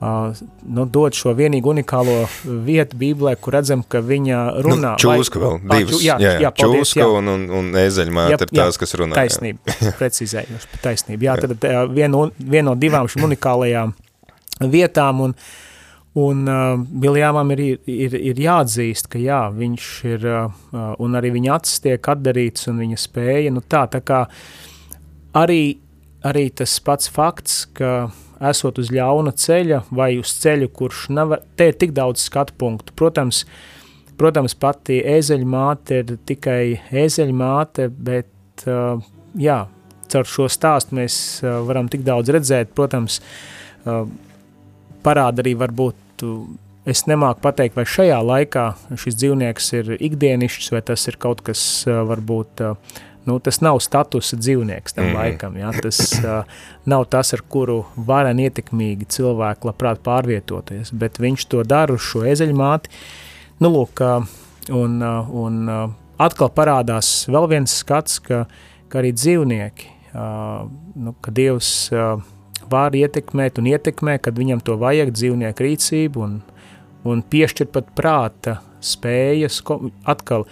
uh, 0.00 0.40
nu, 0.64 0.86
dot 0.88 1.16
šo 1.16 1.32
vienīgu 1.36 1.72
unikālo 1.74 2.16
vietu 2.64 2.98
Bībelē, 3.00 3.36
kur 3.40 3.58
redzam, 3.58 3.84
ka 3.84 4.02
viņa 4.04 4.42
runā. 4.64 4.96
Nu, 4.96 5.04
čūska 5.04 5.40
vai, 5.40 5.54
vēl, 5.54 5.78
divas. 5.84 6.02
Jā, 6.04 6.18
jā, 6.22 6.34
jā, 6.44 6.52
paldies, 6.56 6.88
čūska 6.88 7.04
jā. 7.04 7.12
un, 7.20 7.32
un, 7.34 7.46
un 7.60 7.70
ēzeļmāte 7.84 8.48
ir 8.48 8.56
tās, 8.60 8.80
kas 8.80 8.96
runā. 9.00 9.16
Taisnība, 9.20 9.78
precizējuši, 10.00 10.74
taisnība. 10.84 11.30
Jā, 11.30 11.40
tad 11.44 11.70
viena 11.94 12.28
vien 12.38 12.68
no 12.68 12.76
divām 12.78 13.08
šīm 13.10 13.28
unikālajām 13.30 13.96
vietām, 14.60 15.20
un, 15.28 15.34
un 16.18 16.46
uh, 16.50 16.78
Biljāmam 16.78 17.52
ir, 17.54 17.64
ir, 17.86 18.16
ir 18.32 18.40
jāatzīst, 18.42 19.10
ka 19.12 19.20
jā, 19.22 19.42
viņš 19.54 19.90
ir, 20.10 20.26
uh, 20.26 20.94
un 20.98 21.18
arī 21.18 21.32
viņa 21.36 21.58
acis 21.58 21.84
tiek 21.84 22.12
atdarīts, 22.14 22.68
un 22.70 22.82
viņa 22.82 22.98
spēja, 22.98 23.52
nu 23.54 23.62
tā, 23.62 23.86
tā 23.92 24.02
kā 24.02 24.24
arī, 25.38 25.78
arī 26.26 26.48
tas 26.50 26.78
pats 26.84 27.10
fakts, 27.12 27.62
ka 27.78 28.10
esot 28.50 28.78
uz 28.78 28.92
ļauna 28.94 29.32
ceļa 29.34 29.82
vai 29.94 30.12
uz 30.18 30.32
ceļu, 30.42 30.70
kurš 30.74 31.08
nav, 31.14 31.38
te 31.58 31.70
ir 31.70 31.78
tik 31.78 31.94
daudz 31.96 32.22
skatu 32.28 32.54
punktu, 32.58 32.94
protams, 32.98 33.44
protams, 34.18 34.54
pati 34.58 35.00
ēzeļmāte 35.06 36.02
ir 36.02 36.14
tikai 36.26 36.62
ēzeļmāte, 37.04 37.88
bet, 37.90 38.30
uh, 38.66 39.02
jā, 39.38 39.64
caur 40.08 40.28
šo 40.28 40.48
stāstu 40.50 40.96
mēs 40.98 41.18
uh, 41.42 41.60
varam 41.68 41.90
tik 41.90 42.04
daudz 42.06 42.32
redzēt, 42.34 42.72
protams, 42.76 43.20
uh, 43.84 44.06
parāda 45.04 45.42
arī 45.44 45.54
varbūt, 45.58 46.24
es 46.88 47.04
nemāku 47.08 47.42
pateikt, 47.44 47.76
vai 47.78 47.84
šajā 47.88 48.18
laikā 48.24 48.64
šis 48.98 49.18
dzīvnieks 49.20 49.68
ir 49.78 49.92
ikdienišķs, 49.98 50.72
vai 50.74 50.82
tas 50.90 51.04
ir 51.10 51.18
kaut 51.20 51.42
kas 51.46 51.60
varbūt, 51.86 52.62
nu, 53.28 53.36
tas 53.44 53.60
nav 53.64 53.80
statusa 53.84 54.38
dzīvnieks 54.40 54.96
tam 54.96 55.10
mm 55.10 55.18
laikam, 55.18 55.58
ja? 55.60 55.72
tas 55.82 56.00
uh, 56.22 56.62
nav 56.88 57.04
tas, 57.12 57.34
ar 57.36 57.44
kuru 57.52 57.82
varen 58.08 58.40
ietekmīgi 58.40 59.10
cilvēki 59.18 59.68
labprāt 59.68 60.00
pārvietoties, 60.06 60.94
bet 60.96 61.20
viņš 61.20 61.48
to 61.52 61.62
dara 61.68 61.98
uz 61.98 62.06
šo 62.08 62.24
ezeļmāti, 62.30 62.92
nu, 63.60 63.72
lūk, 63.74 64.00
uh, 64.00 64.24
un, 64.72 64.96
uh, 65.04 65.28
un 65.44 65.60
uh, 65.68 65.84
atkal 66.18 66.50
parādās 66.56 67.28
vēl 67.28 67.50
viens 67.52 67.76
skats, 67.82 68.18
ka, 68.24 68.46
ka 68.88 69.02
arī 69.02 69.12
dzīvnieki 69.12 69.98
nu, 70.94 71.14
ka 71.20 71.30
Dievs 71.34 71.90
var 72.70 72.96
ietekmēt 72.96 73.60
un 73.60 73.68
ietekmē, 73.72 74.18
kad 74.22 74.38
viņam 74.38 74.62
to 74.64 74.78
vajag 74.80 75.12
dzīvnieku 75.16 75.66
rīcību 75.66 76.24
un, 76.24 76.40
un 77.08 77.22
piešķir 77.22 77.70
pat 77.74 77.92
prāta 77.98 78.58
spējas, 78.84 79.60
atkal 80.08 80.46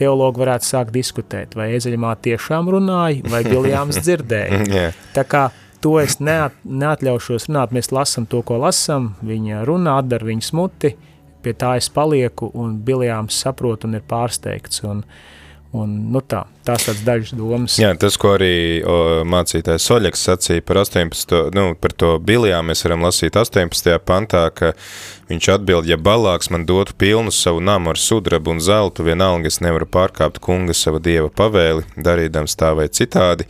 teologi 0.00 0.40
varētu 0.40 0.66
sākt 0.66 0.94
diskutēt, 0.94 1.56
vai 1.58 1.72
ezeļamā 1.76 2.14
tiešām 2.24 2.70
runāja, 2.72 3.24
vai 3.30 3.42
Biljāms 3.46 4.00
dzirdēja. 4.04 4.62
yeah. 4.68 4.96
Tā 5.16 5.26
kā 5.28 5.48
to 5.84 5.96
es 6.00 6.18
neat, 6.20 6.56
neatļaušos 6.64 7.48
runāt, 7.50 7.74
mēs 7.76 7.92
lasam 7.92 8.26
to, 8.28 8.42
ko 8.46 8.60
lasam, 8.60 9.14
viņa 9.24 9.64
runā, 9.68 9.98
atdara 10.00 10.28
viņas 10.28 10.52
muti, 10.56 10.94
pie 11.44 11.54
tā 11.56 11.74
es 11.80 11.88
palieku, 11.92 12.50
un 12.54 12.78
Biljāms 12.84 13.38
saprot 13.44 13.86
un 13.88 13.96
ir 13.96 14.04
pārsteigts, 14.08 14.82
un, 14.88 15.04
un 15.76 15.90
nu 16.10 16.20
tā, 16.26 16.42
tās 16.66 16.84
tāds 16.88 17.02
dažas 17.06 17.34
domas. 17.38 17.76
Jā, 17.78 17.92
tas, 17.98 18.16
ko 18.20 18.34
arī 18.34 18.80
o, 18.82 18.96
mācītājs 19.28 19.86
Soļaks 19.86 20.24
sacīja 20.26 20.64
par 20.66 20.80
18, 20.82 21.36
nu, 21.54 21.66
par 21.78 21.94
to 21.94 22.16
Biljām, 22.18 22.70
mēs 22.70 22.82
varam 22.86 23.06
lasīt 23.06 23.38
18. 23.38 23.92
pantā, 24.06 24.42
ka 24.54 24.72
viņš 25.30 25.50
atbild, 25.54 25.86
ja 25.90 25.98
balāks 26.00 26.50
man 26.50 26.66
dotu 26.66 26.96
pilnu 26.98 27.34
savu 27.34 27.62
namu 27.62 27.94
ar 27.94 28.00
sudrabu 28.02 28.54
un 28.54 28.62
zeltu, 28.64 29.06
vienalga 29.06 29.50
es 29.50 29.60
nevaru 29.62 29.86
pārkāpt 29.86 30.42
kunga 30.42 30.74
sava 30.74 30.98
dieva 31.02 31.30
pavēli, 31.30 31.86
darīdams 31.96 32.58
tā 32.58 32.74
vai 32.78 32.88
citādi, 32.90 33.46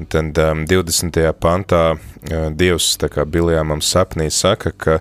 Un 0.00 0.06
tad 0.08 0.38
um, 0.40 0.62
20. 0.64 1.18
pantā 1.36 1.82
uh, 1.92 2.46
Dievs 2.56 2.94
Biljāmam 3.28 3.82
sapnī 3.84 4.30
saka, 4.32 4.72
ka 4.72 5.00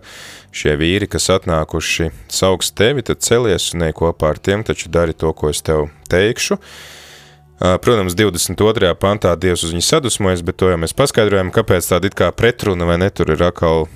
šie 0.51 0.75
vīri, 0.75 1.07
kas 1.07 1.29
atnākuši 1.31 2.09
sauks 2.27 2.73
tevi, 2.75 3.05
tad 3.07 3.23
celies 3.23 3.69
un 3.71 3.85
ne 3.85 3.93
kopā 3.95 4.33
ar 4.33 4.41
tiem, 4.43 4.65
taču 4.67 4.91
dari 4.91 5.15
to, 5.15 5.31
ko 5.31 5.53
es 5.53 5.63
tev 5.63 5.87
teikšu. 6.11 6.59
Uh, 7.61 7.77
protams, 7.79 8.17
22. 8.19 8.91
pantā 8.99 9.31
Dievs 9.39 9.63
uz 9.63 9.71
viņu 9.71 9.85
sadusmojas, 9.85 10.43
bet 10.43 10.59
to 10.59 10.73
jau 10.73 10.81
mēs 10.81 10.97
paskaidrojam, 10.97 11.53
kāpēc 11.55 11.87
tāda 11.87 12.11
it 12.11 12.17
kā 12.19 12.27
pretruna 12.35 12.89
vai 12.89 12.99
ne, 12.99 13.11
tur 13.15 13.31
ir 13.31 13.47
atkal 13.47 13.87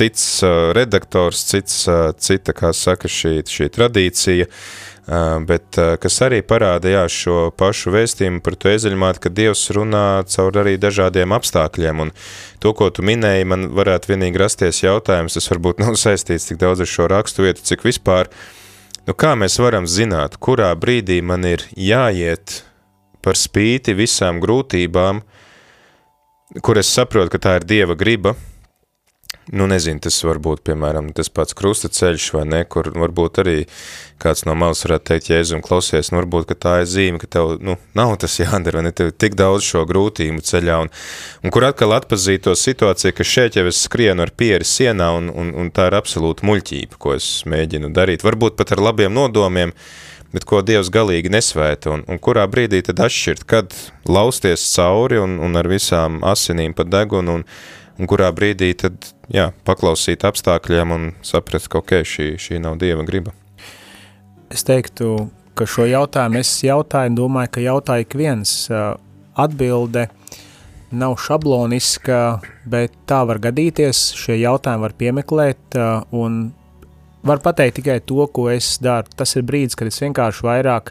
cits 0.00 0.42
uh, 0.42 0.70
redaktors, 0.76 1.44
cits, 1.44 1.84
uh, 1.88 2.12
cita, 2.16 2.54
kā 2.56 2.72
saka, 2.76 3.08
šī, 3.10 3.40
šī 3.44 3.68
tradīcija, 3.74 4.46
uh, 4.48 5.36
bet 5.44 5.76
kas 6.00 6.16
arī 6.24 6.40
parāda, 6.46 6.88
jā, 6.94 7.02
šo 7.12 7.50
pašu 7.56 7.92
vēstījumu 7.92 8.40
par 8.44 8.56
to 8.56 8.72
ezeļmāti, 8.72 9.20
ka 9.24 9.32
Dievs 9.34 9.66
runā 9.76 10.22
caur 10.30 10.60
arī 10.62 10.76
dažādiem 10.80 11.34
apstākļiem, 11.36 12.04
un 12.06 12.14
to, 12.62 12.72
ko 12.76 12.88
tu 12.94 13.04
minēji, 13.04 13.48
man 13.52 13.68
varētu 13.76 14.14
vienīgi 14.14 14.40
rasties 14.40 14.80
jautājums, 14.86 15.36
tas 15.36 15.50
varbūt 15.52 15.82
nav 15.84 15.98
saistīts 16.00 16.48
tik 16.48 16.62
daudz 16.62 16.84
ar 16.84 16.90
šo 16.94 17.10
rakstu 17.12 17.44
vietu, 17.44 17.66
cik 17.66 17.84
vispār, 17.84 18.32
nu 19.08 19.16
kā 19.18 19.34
mēs 19.36 19.60
varam 19.60 19.88
zināt, 19.90 20.40
kurā 20.40 20.72
brīdī 20.80 21.20
man 21.20 21.44
ir 21.48 21.66
jāiet 21.76 22.62
par 23.20 23.36
spīti 23.36 23.92
visām 23.98 24.40
grūtībām, 24.40 25.20
kur 26.64 26.80
es 26.80 26.88
saprotu, 26.88 27.34
ka 27.34 27.42
tā 27.42 27.58
ir 27.60 27.68
Dieva 27.68 27.98
griba, 27.98 28.32
nu 29.52 29.66
nezinu, 29.66 30.00
tas 30.02 30.16
var 30.22 30.38
būt, 30.42 30.62
piemēram, 30.66 31.10
tas 31.16 31.30
pats 31.32 31.56
krustaceļš 31.58 32.26
vai 32.36 32.44
ne, 32.46 32.60
kur 32.70 32.90
varbūt 32.94 33.40
arī 33.42 33.56
kāds 34.20 34.44
no 34.46 34.54
malas 34.58 34.84
varētu 34.84 35.08
teikt, 35.10 35.30
Jēzum, 35.32 35.62
klausies, 35.64 36.12
nu 36.12 36.20
varbūt, 36.20 36.46
ka 36.50 36.56
tā 36.60 36.74
ir 36.82 36.90
zīme, 36.90 37.20
ka 37.22 37.26
tev, 37.38 37.56
nu, 37.64 37.76
nav 37.98 38.14
tas 38.22 38.38
jādara, 38.42 38.78
vai 38.78 38.86
ne, 38.86 38.92
tev 38.94 39.10
tik 39.16 39.34
daudz 39.38 39.66
šo 39.66 39.82
grūtību 39.90 40.44
ceļā, 40.46 40.76
un, 40.84 40.92
un 41.42 41.54
kur 41.54 41.66
atkal 41.66 41.96
atpazīt 41.96 42.44
to 42.46 42.54
situāciju, 42.58 43.16
ka 43.16 43.26
šeit 43.26 43.58
jau 43.58 43.66
es 43.70 43.80
skrienu 43.86 44.26
ar 44.26 44.34
pieri 44.36 44.66
sienā, 44.66 45.10
un, 45.18 45.32
un, 45.34 45.50
un 45.56 45.72
tā 45.74 45.88
ir 45.90 45.98
absolūta 45.98 46.46
muļķība, 46.46 47.00
ko 47.00 47.16
es 47.16 47.32
mēģinu 47.50 47.90
darīt, 47.96 48.26
varbūt 48.26 48.58
pat 48.60 48.76
ar 48.76 48.84
labiem 48.90 49.16
nodomiem, 49.16 49.74
bet 50.30 50.46
ko 50.46 50.60
Dievs 50.62 50.92
galīgi 50.94 51.32
nesvēta, 51.32 51.90
un, 51.96 52.06
un 52.06 52.22
kurā 52.22 52.46
brīdī 52.46 52.84
tad 52.86 53.02
atšķirt, 53.02 53.44
kad 53.50 53.74
lausties 54.06 54.62
cauri 54.76 55.18
un, 55.18 55.40
un 55.42 55.58
ar 55.58 55.66
visām 55.70 56.20
asinīm 56.26 56.76
pa 56.78 56.86
degunu, 56.86 57.40
un, 57.40 57.46
un 58.00 58.08
kurā 58.08 58.30
brīdī 58.32 58.72
tad, 58.80 59.10
jā, 59.32 59.50
paklausīt 59.68 60.24
apstākļiem 60.24 60.94
un 60.96 61.10
saprast, 61.26 61.68
ka, 61.70 61.82
ok, 61.84 62.00
šī, 62.06 62.32
šī 62.40 62.60
nav 62.64 62.80
Dieva 62.80 63.04
griba. 63.06 63.34
Es 64.50 64.64
teiktu, 64.66 65.28
ka 65.54 65.68
šo 65.68 65.84
jautājumu 65.86 66.40
es 66.40 66.54
jautāju 66.64 67.12
domāju, 67.18 67.52
ka 67.54 67.64
jautāja 67.64 68.06
ik 68.06 68.16
viens. 68.18 68.54
Atbilde 69.38 70.08
nav 70.90 71.14
šabloniska, 71.22 72.40
bet 72.66 72.96
tā 73.06 73.20
var 73.28 73.38
gadīties, 73.42 74.10
šie 74.18 74.40
jautājumi 74.40 74.82
var 74.82 74.96
piemeklēt 74.98 75.78
un 76.16 76.40
var 77.22 77.42
pateikt 77.44 77.78
tikai 77.78 78.00
to, 78.02 78.24
ko 78.32 78.48
es 78.50 78.78
daru. 78.82 79.12
Tas 79.14 79.36
ir 79.36 79.46
brīdis, 79.46 79.76
kad 79.78 79.90
es 79.90 80.00
vienkārši 80.02 80.46
vairāk 80.48 80.90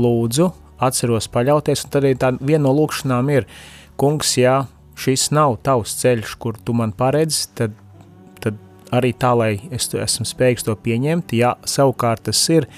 lūdzu, 0.00 0.48
atceros 0.86 1.28
paļauties, 1.32 1.84
un 1.84 1.92
tad 1.92 2.04
arī 2.04 2.16
tā 2.20 2.32
viena 2.38 2.66
no 2.68 2.72
lūkšanām 2.78 3.28
ir, 3.34 3.48
kungs, 4.00 4.36
jā, 4.40 4.62
šis 4.96 5.30
nav 5.36 5.58
tavs 5.66 5.94
ceļš, 6.00 6.36
kur 6.40 6.56
tu 6.64 6.74
man 6.76 6.92
paredzi, 6.96 7.46
tad, 7.58 7.74
tad 8.42 8.58
arī 8.96 9.12
tā, 9.18 9.32
lai 9.36 9.50
es 9.74 9.90
esmu 9.92 10.26
spējīgs 10.28 10.66
to 10.66 10.76
pieņemt, 10.80 11.36
ja 11.36 11.54
savukārt 11.68 12.26
tas 12.30 12.40
ir, 12.52 12.68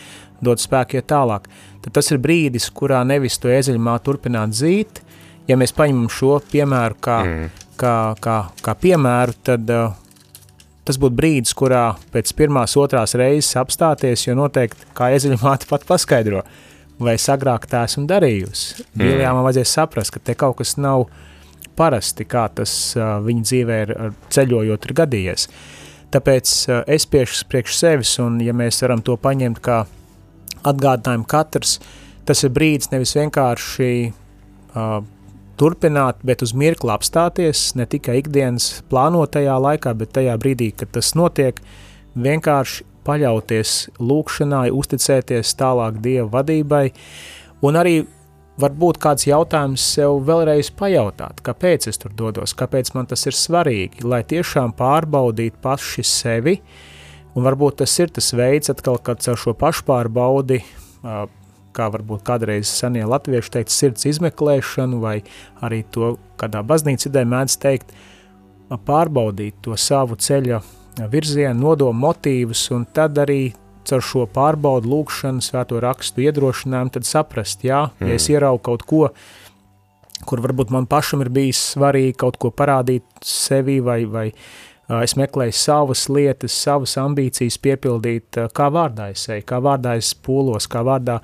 dod 0.45 0.63
spēku 0.63 0.99
iet 0.99 1.09
tālāk. 1.11 1.49
Tad 1.85 1.95
tas 1.99 2.11
ir 2.13 2.21
brīdis, 2.23 2.69
kurā 2.75 3.05
nevis 3.07 3.39
to 3.43 3.51
ezeļumā 3.53 3.97
turpināt 4.07 4.55
zīt, 4.59 5.03
ja 5.49 5.57
mēs 5.59 5.75
paņemam 5.77 6.11
šo 6.13 6.39
piemēru 6.53 6.99
kā, 7.03 7.19
mm. 7.25 7.65
kā, 7.81 7.97
kā, 8.23 8.39
kā 8.63 8.77
piemēru, 8.83 9.37
tad 9.47 9.71
uh, 9.75 9.95
tas 10.87 10.99
būtu 11.01 11.19
brīdis, 11.19 11.55
kurā 11.59 11.85
pēc 12.15 12.35
pirmās, 12.39 12.77
otrās 12.81 13.15
reizes 13.19 13.55
apstāties, 13.61 14.27
jo 14.27 14.37
noteikti, 14.39 14.91
kā 14.99 15.13
ezeļumāte 15.17 15.71
pat 15.71 15.87
paskaidro, 15.89 16.43
vai 16.99 17.15
sagrāk 17.21 17.69
tā 17.71 17.85
esmu 17.87 18.09
darījusi. 18.11 18.85
Mm. 18.91 19.07
Viljāmam 19.07 19.47
vajadzēs 19.47 19.79
saprast, 19.79 20.15
ka 20.15 20.23
te 20.23 20.39
kaut 20.39 20.59
kas 20.63 20.75
nav 20.81 21.07
uh, 21.07 21.25
parasti, 21.79 22.27
kā 22.29 22.49
tas 22.61 22.73
viņa 22.99 23.47
dzīvē 23.51 23.83
ir 23.87 23.95
ceļojot 24.35 24.89
ir 24.89 24.97
gadījies. 25.03 25.47
Tāpēc 26.15 26.55
es 26.89 27.07
priekš, 27.07 27.45
priekš 27.53 27.77
sevis, 27.79 28.17
un 28.25 28.41
ja 28.41 28.55
mēs 28.57 28.81
varam 28.85 29.05
to 29.05 29.19
paņemt 29.21 29.61
kā 29.65 29.83
atgādinājumu 30.67 31.29
katrs, 31.29 31.79
tas 32.29 32.43
ir 32.45 32.53
brīdis 32.57 32.91
nevis 32.93 33.15
vienkārši 33.17 33.91
uh, 34.09 35.01
turpināt, 35.59 36.23
bet 36.27 36.43
uz 36.45 36.55
mirkli 36.57 36.93
apstāties, 36.95 37.73
ne 37.79 37.87
tikai 37.91 38.21
ikdienas 38.23 38.83
plānotajā 38.91 39.57
laikā, 39.63 39.95
bet 39.99 40.15
tajā 40.17 40.37
brīdī, 40.41 40.71
kad 40.79 40.93
tas 40.95 41.15
notiek, 41.19 41.61
vienkārši 42.19 42.87
paļauties 43.09 43.75
lūkšanai, 44.05 44.69
uzticēties 44.75 45.55
tālāk 45.59 46.01
Dieva 46.05 46.29
vadībai, 46.39 46.85
un 47.65 47.81
arī 47.81 47.97
varbūt 48.59 48.99
kāds 49.03 49.27
jautājums 49.29 49.85
sev 49.95 50.19
vēlreiz 50.27 50.71
pajautāt, 50.75 51.43
kāpēc 51.47 51.89
es 51.91 52.01
tur 52.03 52.15
dodos, 52.19 52.55
kāpēc 52.59 52.93
man 52.97 53.09
tas 53.11 53.25
ir 53.29 53.37
svarīgi, 53.37 54.05
lai 54.07 54.25
tiešām 54.27 54.75
pārbaudītu 54.79 55.61
paši 55.63 56.05
sevi, 56.07 56.59
un 57.35 57.47
varbūt 57.47 57.81
tas 57.83 57.95
ir 58.03 58.13
tas 58.15 58.33
veids 58.35 58.73
atkal, 58.73 58.99
kad 59.03 59.23
caur 59.25 59.39
šo 59.39 59.55
pašpārbaudi, 59.59 60.63
kā 61.79 61.87
varbūt 61.95 62.25
kādreiz 62.27 62.71
senie 62.73 63.05
latvieši 63.07 63.55
teikt, 63.59 63.75
sirds 63.75 64.09
izmeklēšanu, 64.11 64.99
vai 65.03 65.21
arī 65.63 65.85
to 65.95 66.17
kādā 66.41 66.65
baznīcidē 66.67 67.23
mēdz 67.29 67.59
teikt, 67.63 67.95
pārbaudīt 68.69 69.63
to 69.65 69.79
savu 69.79 70.19
ceļa 70.19 70.61
virzienu, 71.13 71.61
nodomu 71.63 72.09
motīvus, 72.09 72.67
un 72.75 72.89
tad 72.95 73.21
arī 73.23 73.53
caur 73.89 74.05
šo 74.05 74.25
pārbaudu, 74.33 74.91
lūkšanu, 74.93 75.45
svēto 75.45 75.81
rakstu 75.83 76.25
iedrošinājumu, 76.27 76.95
tad 76.95 77.09
saprast, 77.09 77.67
jā, 77.67 77.89
mm. 77.91 78.09
ja 78.09 78.17
es 78.19 78.29
mm. 78.29 78.37
ieraugu 78.37 78.65
kaut 78.71 78.87
ko, 78.89 79.03
kur 80.29 80.43
varbūt 80.45 80.73
man 80.75 80.89
pašam 80.91 81.23
ir 81.25 81.33
bijis 81.33 81.61
svarīgi 81.75 82.17
kaut 82.21 82.39
ko 82.43 82.53
parādīt 82.55 83.07
sevi, 83.25 83.79
vai, 83.85 84.03
vai 84.11 84.27
es 85.03 85.15
meklēju 85.21 85.55
savas 85.57 86.07
lietas, 86.13 86.57
savas 86.57 86.97
ambīcijas 87.01 87.61
piepildīt, 87.65 88.41
kā 88.57 88.71
vārdā 88.73 89.13
es 89.15 89.29
eju, 89.29 89.45
kā 89.49 89.61
vārdā 89.65 89.99
es 90.01 90.15
pūlos, 90.15 90.69
kā 90.71 90.85
vārdā. 90.87 91.21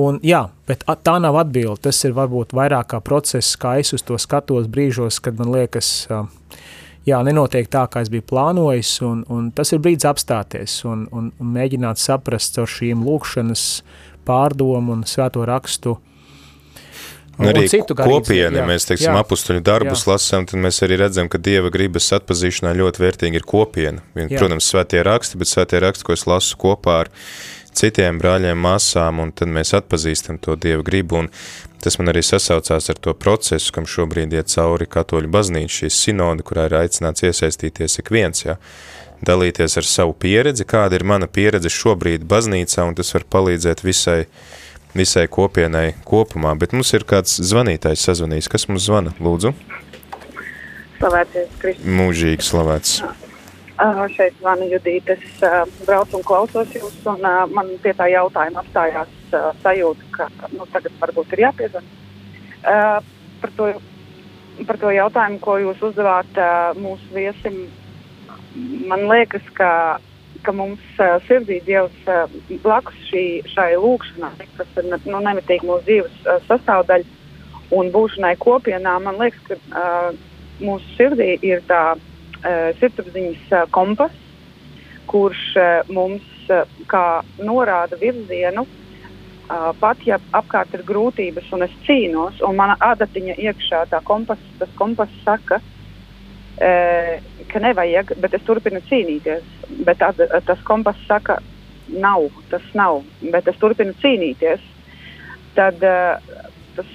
Un, 0.00 0.16
jā, 0.24 0.46
bet 0.68 0.86
tā 1.04 1.18
nav 1.20 1.36
atbilde. 1.36 1.82
Tas 1.84 1.98
ir 2.06 2.14
varbūt 2.16 2.54
vairāk 2.56 2.94
kā 2.94 3.00
process, 3.04 3.58
kā 3.60 3.74
es 3.80 3.92
uz 3.92 4.04
to 4.08 4.16
skatos 4.20 4.70
brīžos, 4.72 5.20
kad 5.20 5.36
man 5.40 5.52
liekas, 5.52 5.90
uh, 6.08 6.24
jā, 7.08 7.18
nenotiek 7.26 7.68
tā, 7.72 7.86
kā 7.90 8.04
es 8.04 8.10
biju 8.12 8.24
plānojis, 8.30 8.94
un, 9.06 9.24
un 9.32 9.50
tas 9.54 9.72
ir 9.74 9.82
brīdis 9.82 10.08
apstāties 10.08 10.80
un, 10.88 11.06
un, 11.12 11.30
un 11.40 11.52
mēģināt 11.56 12.00
saprast 12.02 12.58
ar 12.62 12.70
šīm 12.70 13.04
lūkšanas 13.06 13.66
pārdomu 14.28 14.96
un 14.96 15.06
svēto 15.08 15.46
rakstu. 15.48 15.98
Un 17.40 17.48
arī 17.48 17.64
kopiena, 17.96 18.60
jā, 18.60 18.64
mēs, 18.68 18.84
teiksim, 18.86 19.08
jā, 19.08 19.20
apustuļu 19.24 19.62
darbus 19.64 20.04
jā. 20.04 20.12
lasām, 20.12 20.44
tad 20.46 20.60
mēs 20.62 20.82
arī 20.84 20.98
redzam, 21.00 21.30
ka 21.32 21.40
Dieva 21.40 21.72
gribas 21.72 22.10
atpazīšanā 22.14 22.74
ļoti 22.76 23.02
vērtīgi 23.02 23.40
ir 23.40 23.46
kopiena. 23.48 24.04
Vien, 24.14 24.28
protams, 24.36 24.68
svētie 24.68 25.00
raksti, 25.08 25.40
bet 25.40 25.50
svētie 25.50 25.80
raksti, 25.82 26.06
ko 26.06 26.14
es 26.14 26.26
lasu 26.28 26.58
kopā 26.60 26.98
ar 27.06 27.10
citiem 27.78 28.20
brāļiem, 28.22 28.58
māsām, 28.58 29.20
un 29.24 29.34
tad 29.36 29.52
mēs 29.52 29.74
atpazīstam 29.78 30.40
to 30.42 30.56
Dieva 30.60 30.84
gribu, 30.86 31.24
un 31.24 31.30
Tas 31.82 31.96
man 31.98 32.12
arī 32.12 32.20
sasaucās 32.22 32.86
ar 32.92 32.98
to 33.02 33.10
procesu, 33.18 33.72
kam 33.74 33.88
šobrīd 33.90 34.36
iet 34.36 34.52
cauri 34.52 34.86
katoļu 34.86 35.26
baznīca, 35.34 35.80
šī 35.80 35.88
sinode, 35.90 36.44
kurā 36.46 36.68
ir 36.68 36.76
aicināts 36.78 37.24
iesaistīties 37.26 37.98
ik 37.98 38.12
viens, 38.14 38.44
ja? 38.44 38.54
dalīties 39.26 39.74
ar 39.80 39.86
savu 39.86 40.14
pieredzi, 40.14 40.62
kāda 40.62 40.98
ir 40.98 41.04
mana 41.06 41.26
pieredze 41.26 41.70
šobrīd 41.74 42.22
baznīcā, 42.30 42.86
un 42.86 42.94
tas 42.98 43.10
var 43.16 43.26
palīdzēt 43.34 43.82
visai 43.82 44.20
visai 44.94 45.26
kopienai 45.26 45.94
kopumā, 46.04 46.52
bet 46.58 46.74
mums 46.76 46.92
ir 46.94 47.06
kāds 47.08 47.38
zvanītājs 47.40 48.06
sazvanījis. 48.06 48.50
Kas 48.52 48.68
mums 48.68 48.86
zvana? 48.86 49.14
Lūdzu. 49.24 49.54
Slavēties, 51.00 51.54
Kristus. 51.62 51.92
Mūžīgi 51.98 52.46
slavēts. 52.46 52.98
Uh, 53.82 54.04
šeit 54.14 54.36
zvana 54.38 54.62
Judīte. 54.70 55.16
Es 55.16 55.40
uh, 55.42 55.64
braucu 55.82 56.14
un 56.20 56.22
klausos 56.22 56.70
jūs, 56.70 57.00
un 57.10 57.24
uh, 57.26 57.40
man 57.50 57.72
pie 57.82 57.90
tā 57.98 58.06
jautājuma 58.12 58.60
apstājās 58.62 59.10
uh, 59.34 59.48
sajūta, 59.64 60.06
ka 60.14 60.28
nu, 60.52 60.68
tagad 60.70 60.94
varbūt 61.00 61.32
ir 61.34 61.42
jāpiezvan. 61.48 61.88
Uh, 62.62 63.00
par, 63.42 63.52
to, 63.56 63.66
par 64.68 64.78
to 64.78 64.92
jautājumu, 64.94 65.40
ko 65.42 65.56
jūs 65.64 65.82
uzdevāt 65.88 66.38
uh, 66.38 66.78
mūsu 66.78 67.10
viesim, 67.16 67.56
man 68.86 69.02
liekas, 69.10 69.50
ka, 69.58 69.72
ka 70.46 70.54
mums 70.54 71.02
uh, 71.02 71.16
sirdī 71.26 71.58
Dievs 71.66 72.06
uh, 72.06 72.30
blakus 72.62 73.02
šī, 73.08 73.24
šai 73.50 73.72
lūkšanai, 73.82 74.46
kas 74.60 74.78
ir 74.78 74.92
nu, 74.92 75.24
nemitīgi 75.26 75.66
mūsu 75.66 75.88
dzīves 75.88 76.22
uh, 76.28 76.38
sastāvdaļa 76.46 77.74
un 77.74 77.90
būšanai 77.90 78.36
kopienā, 78.46 78.94
man 79.02 79.18
liekas, 79.18 79.42
ka 79.50 79.58
uh, 79.58 80.24
mūsu 80.62 80.86
sirdī 81.00 81.32
ir 81.42 81.66
tā 81.66 81.82
sirdsapziņas 82.80 83.50
uh, 83.52 83.64
kompass, 83.74 84.14
kurš 85.10 85.42
uh, 85.60 85.90
mums 85.92 86.26
uh, 86.50 86.64
norāda 87.42 87.98
virzienu, 88.00 88.64
uh, 88.66 89.70
pat 89.80 90.02
ja 90.06 90.18
apkārt 90.32 90.74
ir 90.74 90.84
grūtības 90.88 91.52
un 91.54 91.66
es 91.68 91.76
cīnos, 91.86 92.40
un 92.46 92.58
mana 92.58 92.76
adatiņa 92.92 93.38
iekšā 93.46 93.84
tā 93.92 94.02
kompass, 94.06 94.52
tas 94.58 94.72
kompass 94.78 95.22
saka, 95.26 95.60
uh, 95.62 97.14
ka 97.52 97.62
nevajag, 97.62 98.14
bet 98.22 98.38
es 98.38 98.46
turpinu 98.48 98.82
cīnīties. 98.90 99.46
Bet 99.86 100.02
tas 100.02 100.66
kompass 100.68 101.06
saka, 101.08 101.38
nav, 101.88 102.28
tas 102.50 102.64
nav, 102.78 103.02
bet 103.34 103.48
es 103.48 103.58
turpinu 103.60 103.94
cīnīties. 104.02 104.70
Tad 105.56 105.82
uh, 105.84 106.40
tas 106.76 106.90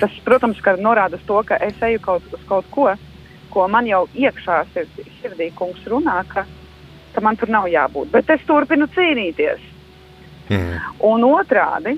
tas, 0.00 0.12
protams, 0.24 0.60
norāda 0.80 1.18
to, 1.26 1.40
ka 1.46 1.58
es 1.64 1.78
eju 1.82 2.00
kaut, 2.04 2.26
uz 2.34 2.42
kaut 2.48 2.68
ko, 2.74 2.88
ko 3.52 3.66
man 3.68 3.88
jau 3.88 4.04
iekšā 4.14 4.62
sirdī, 4.74 5.50
kungs 5.58 5.82
runā, 5.90 6.20
ka, 6.30 6.46
ka 7.14 7.24
man 7.24 7.38
tur 7.40 7.52
nav 7.52 7.68
jābūt. 7.70 8.10
Bet 8.14 8.30
es 8.30 8.44
turpinu 8.48 8.88
cīnīties. 8.94 9.66
Mm. 10.50 10.78
Un 11.06 11.26
otrādi, 11.28 11.96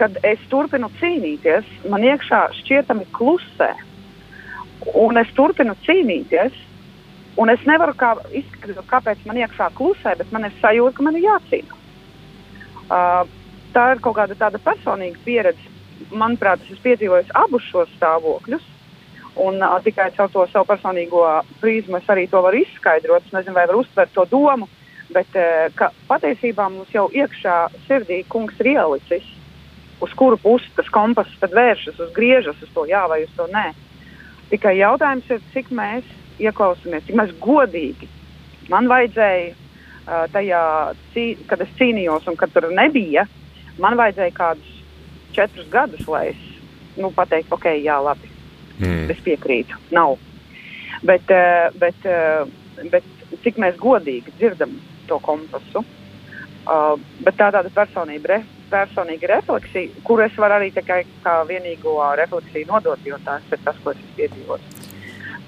kad 0.00 0.18
es 0.26 0.42
turpinu 0.52 0.90
cīnīties, 1.00 1.68
man 1.90 2.04
iekšā 2.04 2.42
šķietami 2.60 3.08
klusē. 3.16 3.72
Un 5.00 5.16
es 5.20 5.30
turpinu 5.36 5.76
cīnīties, 5.86 6.56
un 7.40 7.52
es 7.52 7.64
nevaru 7.68 7.96
kā 7.96 8.12
izskaidrot, 8.28 8.86
kāpēc 8.90 9.24
man 9.28 9.40
iekšā 9.40 9.70
klusē, 9.76 10.16
bet 10.20 10.32
man 10.32 10.48
ir 10.48 10.54
sajūta, 10.60 10.98
ka 10.98 11.06
man 11.06 11.16
ir 11.16 11.28
jācīnās. 11.30 11.82
Uh, 12.86 13.24
tā 13.74 13.90
ir 13.94 14.02
kaut 14.04 14.14
kāda 14.20 14.36
tāda 14.38 14.60
personīga 14.62 15.18
pieredze 15.24 16.12
manuprāt, 16.14 16.62
es 16.62 16.70
esmu 16.70 16.84
piedzīvojis 16.84 17.32
abus 17.34 17.64
šos 17.72 17.90
stāvokļus. 17.96 18.64
Un 19.36 19.60
uh, 19.60 19.76
tikai 19.84 20.10
caur 20.16 20.30
to 20.32 20.46
savu 20.48 20.64
personīgo 20.70 21.22
prizmu 21.60 21.98
es 22.00 22.06
arī 22.08 22.24
to 22.32 22.40
varu 22.44 22.62
izskaidrot. 22.62 23.26
Es 23.26 23.34
nezinu, 23.34 23.56
vai 23.58 23.66
varu 23.68 23.82
uztvert 23.84 24.14
to 24.16 24.24
domu, 24.30 24.68
bet 25.12 25.36
uh, 25.36 25.66
ka 25.76 25.90
patiesībā 26.08 26.70
mums 26.72 26.92
jau 26.94 27.10
iekšā 27.12 27.56
sirdī 27.84 28.22
kungs 28.32 28.56
ir 28.64 28.70
ielicis, 28.72 29.26
uz 30.00 30.14
kuru 30.16 30.38
pusi 30.40 30.70
tas 30.76 30.88
kompass 30.92 31.36
tad 31.42 31.52
vēršas, 31.56 32.00
uz 32.00 32.14
griežas 32.16 32.62
uz 32.64 32.70
to 32.72 32.86
jā 32.88 33.02
vai 33.10 33.22
uz 33.26 33.34
to 33.36 33.44
nē. 33.52 33.66
Tikai 34.48 34.78
jautājums 34.78 35.28
ir, 35.28 35.42
cik 35.52 35.68
mēs 35.74 36.08
ieklausāmies, 36.40 37.04
cik 37.04 37.18
mēs 37.20 37.34
godīgi. 37.42 38.08
Man 38.72 38.88
vajadzēja 38.88 39.50
uh, 39.52 40.24
tajā, 40.32 40.62
cī, 41.12 41.26
kad 41.50 41.60
es 41.60 41.76
cīnījos 41.76 42.24
un 42.32 42.40
kad 42.40 42.56
tur 42.56 42.70
nebija, 42.72 43.26
man 43.82 43.98
vajadzēja 44.00 44.36
kādus 44.36 44.72
četrus 45.36 45.68
gadus, 45.68 46.08
lai 46.08 46.30
es 46.32 46.40
nu, 46.96 47.12
pateiktu, 47.12 47.52
ok, 47.58 47.68
jā, 47.84 47.98
labi, 48.00 48.32
mm. 48.78 49.06
es 49.12 49.20
piekrītu. 49.26 49.78
Nav. 49.96 50.16
Bet, 51.06 51.28
uh, 51.32 51.68
bet, 51.80 52.08
uh, 52.08 52.48
bet 52.92 53.06
cik 53.44 53.60
mēs 53.62 53.78
godīgi 53.80 54.34
dzirdam 54.38 54.74
to 55.10 55.20
kompasu, 55.22 55.82
uh, 55.82 56.94
bet 57.20 57.38
tā 57.38 57.50
tāda 57.54 57.72
personība, 57.74 58.32
re, 58.34 58.40
personīga 58.72 59.30
refleksija, 59.36 60.02
kur 60.06 60.24
es 60.24 60.34
varu 60.40 60.58
arī 60.58 60.72
tikai 60.74 61.02
kā 61.24 61.38
vienīgo 61.48 61.98
refleksiju 62.18 62.70
nodot, 62.72 63.06
jo 63.06 63.20
tas 63.24 63.44
ir 63.52 63.62
tas, 63.64 63.78
ko 63.84 63.94
es 63.94 64.02
piedzīvoju. 64.18 64.84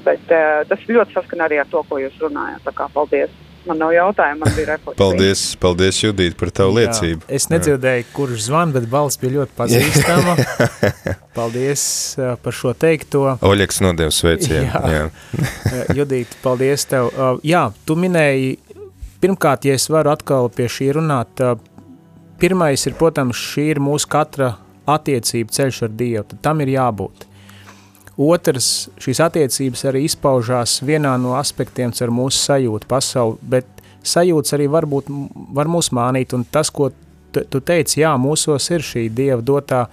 Bet 0.06 0.30
tas 0.30 0.84
ļoti 0.86 1.12
saskan 1.12 1.42
arī 1.44 1.58
ar 1.58 1.66
to, 1.68 1.82
ko 1.84 1.98
jūs 1.98 2.14
runājat. 2.22 2.62
Tā 2.64 2.72
kā 2.72 2.86
paldies! 2.94 3.32
Man 3.68 3.80
nav 3.82 3.92
jautājumu, 3.92 4.40
man 4.42 4.54
bija 4.56 4.70
refleksija. 4.72 4.98
Paldies, 4.98 5.42
paldies 5.60 6.00
Judīt, 6.00 6.36
par 6.40 6.52
tavu 6.56 6.72
Jā, 6.72 6.86
liecību. 6.88 7.26
Es 7.38 7.48
nedzirdēju, 7.52 8.06
kurš 8.16 8.46
zvan, 8.46 8.72
bet 8.72 8.88
balss 8.88 9.20
bija 9.20 9.34
ļoti 9.38 9.56
pazīstama. 9.58 10.36
paldies 11.38 11.82
uh, 12.16 12.32
par 12.42 12.56
šo 12.56 12.72
teikto. 12.72 13.24
Oļeks 13.44 13.82
nodev 13.84 14.14
sveicienu. 14.16 14.64
Jā. 14.70 14.82
Jā. 14.94 15.04
Uh, 15.04 15.92
Judīt, 16.00 16.32
paldies 16.44 16.88
tev. 16.88 17.10
Uh, 17.12 17.36
jā, 17.46 17.66
tu 17.84 17.98
minēji, 18.00 18.56
pirmkārt, 19.20 19.68
ja 19.68 19.76
es 19.76 19.88
varu 19.92 20.14
atkal 20.14 20.48
pie 20.54 20.70
šī 20.72 20.94
runāt, 20.96 21.44
pirmais 22.40 22.88
ir, 22.88 22.96
protams, 22.96 23.36
šī 23.52 23.68
ir 23.74 23.82
mūsu 23.84 24.08
katra 24.10 24.54
attiecība 24.88 25.52
ceļš 25.52 25.82
ar 25.84 25.96
Dievu, 25.98 26.24
tad 26.30 26.44
tam 26.48 26.64
ir 26.64 26.72
jābūt. 26.78 27.27
Otrs, 28.18 28.88
šīs 28.98 29.20
attiecības 29.22 29.84
arī 29.86 30.02
izpaužās 30.08 30.80
vienā 30.82 31.12
no 31.22 31.36
aspektiem 31.38 31.92
ar 31.94 32.10
mūsu 32.10 32.40
sajūtu 32.48 32.88
pasauli, 32.90 33.38
bet 33.42 33.68
sajūtas 34.02 34.56
arī 34.56 34.66
varbūt 34.70 35.10
var 35.54 35.70
mūs 35.70 35.92
mānīt, 35.94 36.34
un 36.34 36.42
tas, 36.42 36.70
ko 36.74 36.90
tu 37.30 37.60
teici, 37.60 38.00
jā, 38.02 38.16
mūsos 38.18 38.66
ir 38.74 38.82
šī 38.82 39.06
Dieva 39.14 39.38
dotā 39.42 39.86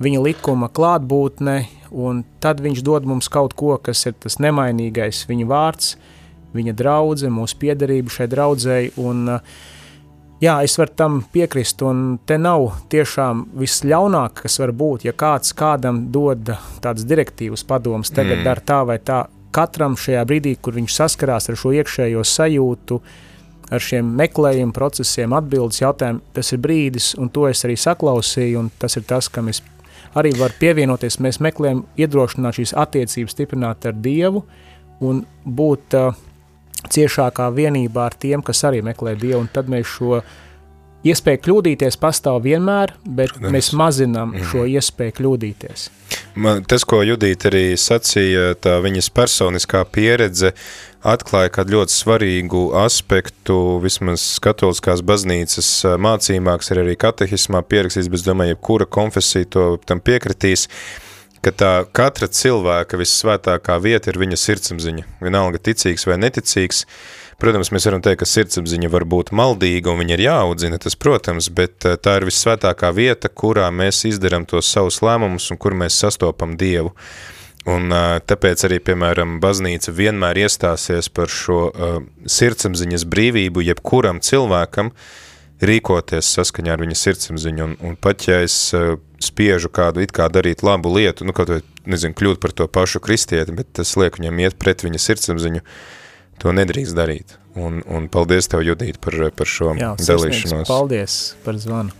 viņa 0.00 0.22
likuma 0.24 0.70
klātbūtne, 0.72 1.58
un 1.92 2.24
tad 2.40 2.62
viņš 2.64 2.80
dod 2.84 3.04
mums 3.08 3.28
kaut 3.32 3.52
ko, 3.56 3.76
kas 3.76 4.06
ir 4.08 4.16
tas 4.20 4.38
nemainīgais, 4.40 5.26
viņa 5.28 5.48
vārds, 5.50 5.96
viņa 6.56 6.72
draudze, 6.76 7.28
mūsu 7.32 7.58
piederība 7.60 8.12
šai 8.16 8.30
draudzēji, 8.32 8.94
un 9.02 9.36
uh, 9.36 9.56
Jā, 10.36 10.58
es 10.60 10.74
varu 10.76 10.92
tam 10.92 11.14
piekrist, 11.32 11.80
un 11.80 12.18
te 12.28 12.36
nav 12.36 12.66
tiešām 12.92 13.46
visļaunāk, 13.56 14.42
kas 14.44 14.58
var 14.60 14.74
būt, 14.76 15.06
ja 15.08 15.14
kāds 15.16 15.54
kādam 15.56 16.02
dod 16.12 16.50
tādas 16.84 17.06
direktīvas 17.08 17.64
padomas, 17.64 18.12
tagad 18.12 18.42
mm. 18.42 18.44
dara 18.44 18.64
tā 18.72 18.82
vai 18.84 18.98
tā. 19.00 19.22
Katram 19.56 19.94
šajā 19.96 20.20
brīdī, 20.28 20.52
kur 20.60 20.76
viņš 20.76 20.92
saskarās 20.92 21.48
ar 21.48 21.56
šo 21.56 21.72
iekšējo 21.78 22.24
sajūtu, 22.28 22.98
ar 23.72 23.80
šiem 23.80 24.10
meklējumu 24.18 24.76
procesiem, 24.76 25.32
atbildes 25.32 25.80
jautājumu, 25.80 26.20
tas 26.36 26.52
ir 26.52 26.60
brīdis, 26.60 27.14
un 27.16 27.32
to 27.32 27.46
es 27.48 27.64
arī 27.64 27.78
saklausīju, 27.80 28.60
un 28.60 28.68
tas 28.76 28.98
ir 29.00 29.06
tas, 29.08 29.30
kam 29.32 29.48
es 29.48 29.62
arī 30.16 30.34
varu 30.36 30.60
pievienoties. 30.60 31.16
Mēs 31.24 31.40
meklējam 31.44 31.86
iedrošināt 31.96 32.60
šīs 32.60 32.76
attiecības 32.76 33.32
stiprināt 33.32 33.88
ar 33.88 33.96
Dievu 34.04 34.44
un 35.04 35.24
būt 35.44 35.96
uh, 35.96 36.12
ciešākā 36.92 37.50
vienībā 37.54 38.08
ar 38.10 38.16
tiem, 38.18 38.42
kas 38.44 38.64
arī 38.68 38.82
meklē 38.86 39.16
Dievu, 39.18 39.44
un 39.44 39.52
tad 39.52 39.70
mēs 39.72 39.88
šo 39.96 40.20
iespēju 41.06 41.42
kļūdīties 41.44 41.98
pastāv 42.02 42.40
vienmēr, 42.46 42.94
bet 43.04 43.34
Protams. 43.34 43.52
mēs 43.54 43.70
mazinām 43.78 44.34
mm. 44.34 44.48
šo 44.50 44.66
iespēju 44.70 45.16
kļūdīties. 45.20 45.86
Man, 46.36 46.64
tas, 46.68 46.84
ko 46.88 47.00
Judīte 47.06 47.48
arī 47.50 47.64
sacīja, 47.80 48.56
tā 48.60 48.76
viņas 48.84 49.08
personiskā 49.16 49.82
pieredze 49.88 50.52
atklāja 51.06 51.52
kādu 51.54 51.78
ļoti 51.78 51.94
svarīgu 51.94 52.62
aspektu, 52.82 53.78
vismaz 53.82 54.24
katoliskās 54.42 55.04
baznīcas 55.06 55.70
mācībāks, 56.02 56.72
ir 56.72 56.82
arī 56.82 56.98
katehismā 57.00 57.62
pierakstīts, 57.64 58.10
bet 58.12 58.20
es 58.20 58.26
domāju, 58.26 58.56
jebkura 58.56 58.88
konfesija 58.98 59.48
to 59.56 59.66
tam 59.88 60.02
piekritīs, 60.04 60.66
uh, 60.66 61.05
ka 61.44 61.52
tā 61.52 61.72
katra 61.96 62.28
cilvēka 62.30 62.98
vissvētākā 63.00 63.76
vieta 63.82 64.10
ir 64.12 64.18
viņa 64.20 64.38
sirdsapziņa. 64.40 65.06
Vienalga 65.24 65.60
ticīgs 65.62 66.06
vai 66.08 66.18
neticīgs. 66.22 66.84
Protams, 67.40 67.68
mēs 67.74 67.84
varam 67.84 68.00
teikt, 68.04 68.22
ka 68.22 68.28
sirdsapziņa 68.30 68.90
var 68.92 69.04
būt 69.04 69.34
maldīga 69.36 69.92
un 69.92 70.00
viņa 70.00 70.16
ir 70.16 70.24
jāaudzina, 70.24 70.78
tas, 70.80 70.96
protams, 70.96 71.50
bet 71.52 71.84
eh, 71.84 71.98
tā 72.00 72.16
ir 72.20 72.28
vissvētākā 72.30 72.92
vieta, 72.96 73.28
kurā 73.28 73.68
mēs 73.68 74.06
izdaram 74.08 74.46
tos 74.48 74.70
savus 74.72 75.02
lēmumus 75.04 75.50
un 75.52 75.60
kur 75.60 75.76
mēs 75.76 75.98
sastopam 76.00 76.56
Dievu. 76.56 76.94
Un 77.68 77.92
eh, 77.92 78.06
tāpēc 78.24 78.64
arī, 78.70 78.80
piemēram, 78.88 79.36
baznīca 79.44 79.92
vienmēr 79.92 80.46
iestāsies 80.46 81.12
par 81.12 81.28
šo 81.32 81.60
uh, 81.68 82.00
sirdsapziņas 82.24 83.04
brīvību 83.12 83.66
jebkuram 83.68 84.22
cilvēkam, 84.24 84.94
uh, 84.94 85.25
rīkoties 85.64 86.28
saskaņā 86.36 86.74
ar 86.74 86.80
viņa 86.82 86.96
sirdsapziņu, 87.00 87.64
un, 87.64 87.76
un 87.80 87.96
pat 88.00 88.26
ja 88.28 88.42
es 88.44 88.56
uh, 88.76 88.98
spiežu 89.22 89.68
kādu 89.72 90.02
it 90.04 90.12
kā 90.16 90.28
darīt 90.32 90.62
labu 90.66 90.88
lietu, 90.92 91.24
nu 91.24 91.32
kaut 91.36 91.48
vai, 91.52 91.60
nezinu, 91.88 92.14
kļūt 92.16 92.38
par 92.42 92.52
to 92.56 92.64
pašu 92.68 93.00
kristieti, 93.04 93.52
bet 93.56 93.66
tas 93.78 93.96
liek 93.96 94.18
viņam 94.20 94.36
iet 94.44 94.54
pret 94.60 94.78
viņa 94.84 94.98
sirdsapziņu, 95.06 95.60
to 96.42 96.48
nedrīkst 96.56 96.94
darīt. 96.96 97.28
Un, 97.56 97.72
un 97.88 98.08
paldies 98.12 98.48
tev, 98.52 98.60
Judīt, 98.66 98.96
par, 99.00 99.14
par 99.32 99.46
šo 99.48 99.72
Jā, 99.78 99.94
dalīšanos. 99.96 100.68
Paldies 100.68 101.34
par 101.46 101.56
zvanu. 101.60 101.90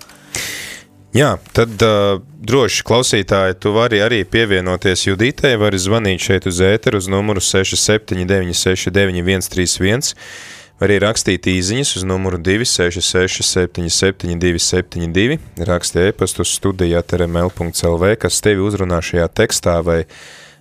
Jā, 1.17 1.39
tad 1.57 1.81
uh, 1.81 2.21
droši 2.45 2.85
klausītāji, 2.85 3.57
tu 3.65 3.73
vari 3.73 4.05
arī 4.05 4.21
pievienoties 4.29 5.07
Judītei, 5.07 5.57
vari 5.57 5.81
zvanīt 5.81 6.21
šeit 6.21 6.45
uz 6.51 6.61
ēteru 6.61 7.01
uz 7.01 7.09
numuru 7.09 7.41
67969131, 7.41 10.13
Var 10.13 10.56
arī 10.83 10.99
rakstīt 11.03 11.49
īziņas 11.51 11.95
uz 11.99 12.07
numuru 12.09 12.41
266 12.43 13.45
77 13.47 14.41
272, 14.43 15.39
rakstīt 15.69 16.11
e-pastu 16.11 16.45
studijā 16.47 17.03
trml.lv, 17.03 18.11
kas 18.21 18.43
tevi 18.45 18.65
uzrunā 18.65 19.01
šajā 19.05 19.29
tekstā, 19.41 19.79
vai 19.87 20.03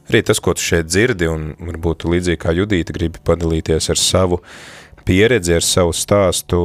arī 0.10 0.22
tas, 0.28 0.40
ko 0.40 0.56
tu 0.56 0.64
šeit 0.64 0.88
dzirdi, 0.92 1.30
un 1.32 1.54
varbūt 1.60 2.08
līdzīgi 2.08 2.42
kā 2.42 2.56
Judīta 2.56 2.96
gribi 2.96 3.24
padalīties 3.26 3.90
ar 3.92 4.00
savu 4.00 4.42
pieredzi, 5.06 5.58
ar 5.58 5.66
savu 5.66 5.96
stāstu, 5.96 6.62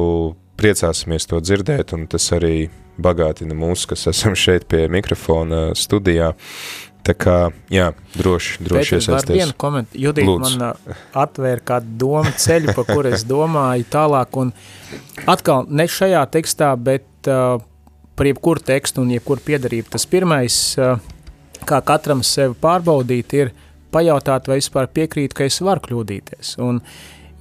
priecāsimies 0.61 1.27
to 1.29 1.41
dzirdēt, 1.41 1.95
un 1.97 2.07
tas 2.09 2.29
arī 2.37 2.69
bagātina 3.01 3.55
mūs, 3.57 3.87
kas 3.89 4.07
esam 4.11 4.35
šeit 4.37 4.67
pie 4.69 4.85
mikrofona 4.91 5.71
studijā. 5.77 6.33
Tā 7.01 7.15
kā, 7.17 7.35
jā, 7.73 7.87
droši, 8.13 8.59
droši 8.61 8.99
iesaisties. 8.99 9.33
vienu 9.33 9.55
komentāru. 9.57 10.01
Judīt, 10.03 10.27
Lūdzu. 10.27 10.59
man 10.59 10.75
uh, 10.75 10.99
atvēra 11.17 11.63
kādu 11.71 11.95
domu 12.03 12.33
ceļu, 12.43 12.75
pa 12.77 12.85
kur 12.85 13.09
es 13.09 13.25
domāju 13.25 13.87
tālāk, 13.89 14.37
un 14.37 14.51
atkal 15.31 15.65
ne 15.69 15.87
šajā 15.89 16.21
tekstā, 16.35 16.75
bet 16.77 17.31
uh, 17.31 17.57
par 18.17 18.29
jebkuru 18.29 18.61
tekstu 18.69 19.01
un 19.01 19.15
jebkuru 19.15 19.41
piedarību. 19.49 19.89
Tas 19.97 20.05
pirmais, 20.13 20.59
uh, 20.77 21.01
kā 21.65 21.81
katram 21.89 22.21
sevi 22.27 22.53
pārbaudīt, 22.61 23.37
ir 23.39 23.55
pajautāt, 23.91 24.45
vai 24.45 24.61
vispār 24.61 24.93
piekrīt, 24.93 25.33
ka 25.33 25.49
es 25.49 25.57
varu 25.65 25.81
kļūdīties. 25.89 26.55
Un, 26.61 26.83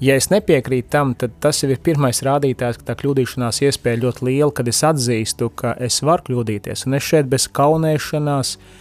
ja 0.01 0.17
es 0.17 0.33
nepiekrītu 0.33 0.89
tam, 0.89 1.13
tad 1.21 1.37
tas 1.45 1.61
jau 1.61 1.69
ir 1.69 1.85
pirmais 1.85 2.25
rādītājs, 2.25 2.81
ka 2.81 2.95
tā 2.95 3.03
kļūdīšanās 3.05 3.61
iespēja 3.69 4.07
ļoti 4.09 4.31
liela, 4.33 4.55
kad 4.57 4.73
es 4.73 4.81
atzīstu, 4.89 5.53
ka 5.53 5.77
es 5.77 6.01
varu 6.01 6.31
kļūdīties. 6.31 6.89
Un 6.89 6.97
es 6.97 7.13
šeit 7.13 7.29
bez 7.29 7.45
kaunēšanās, 7.61 8.57
uh, 8.57 8.80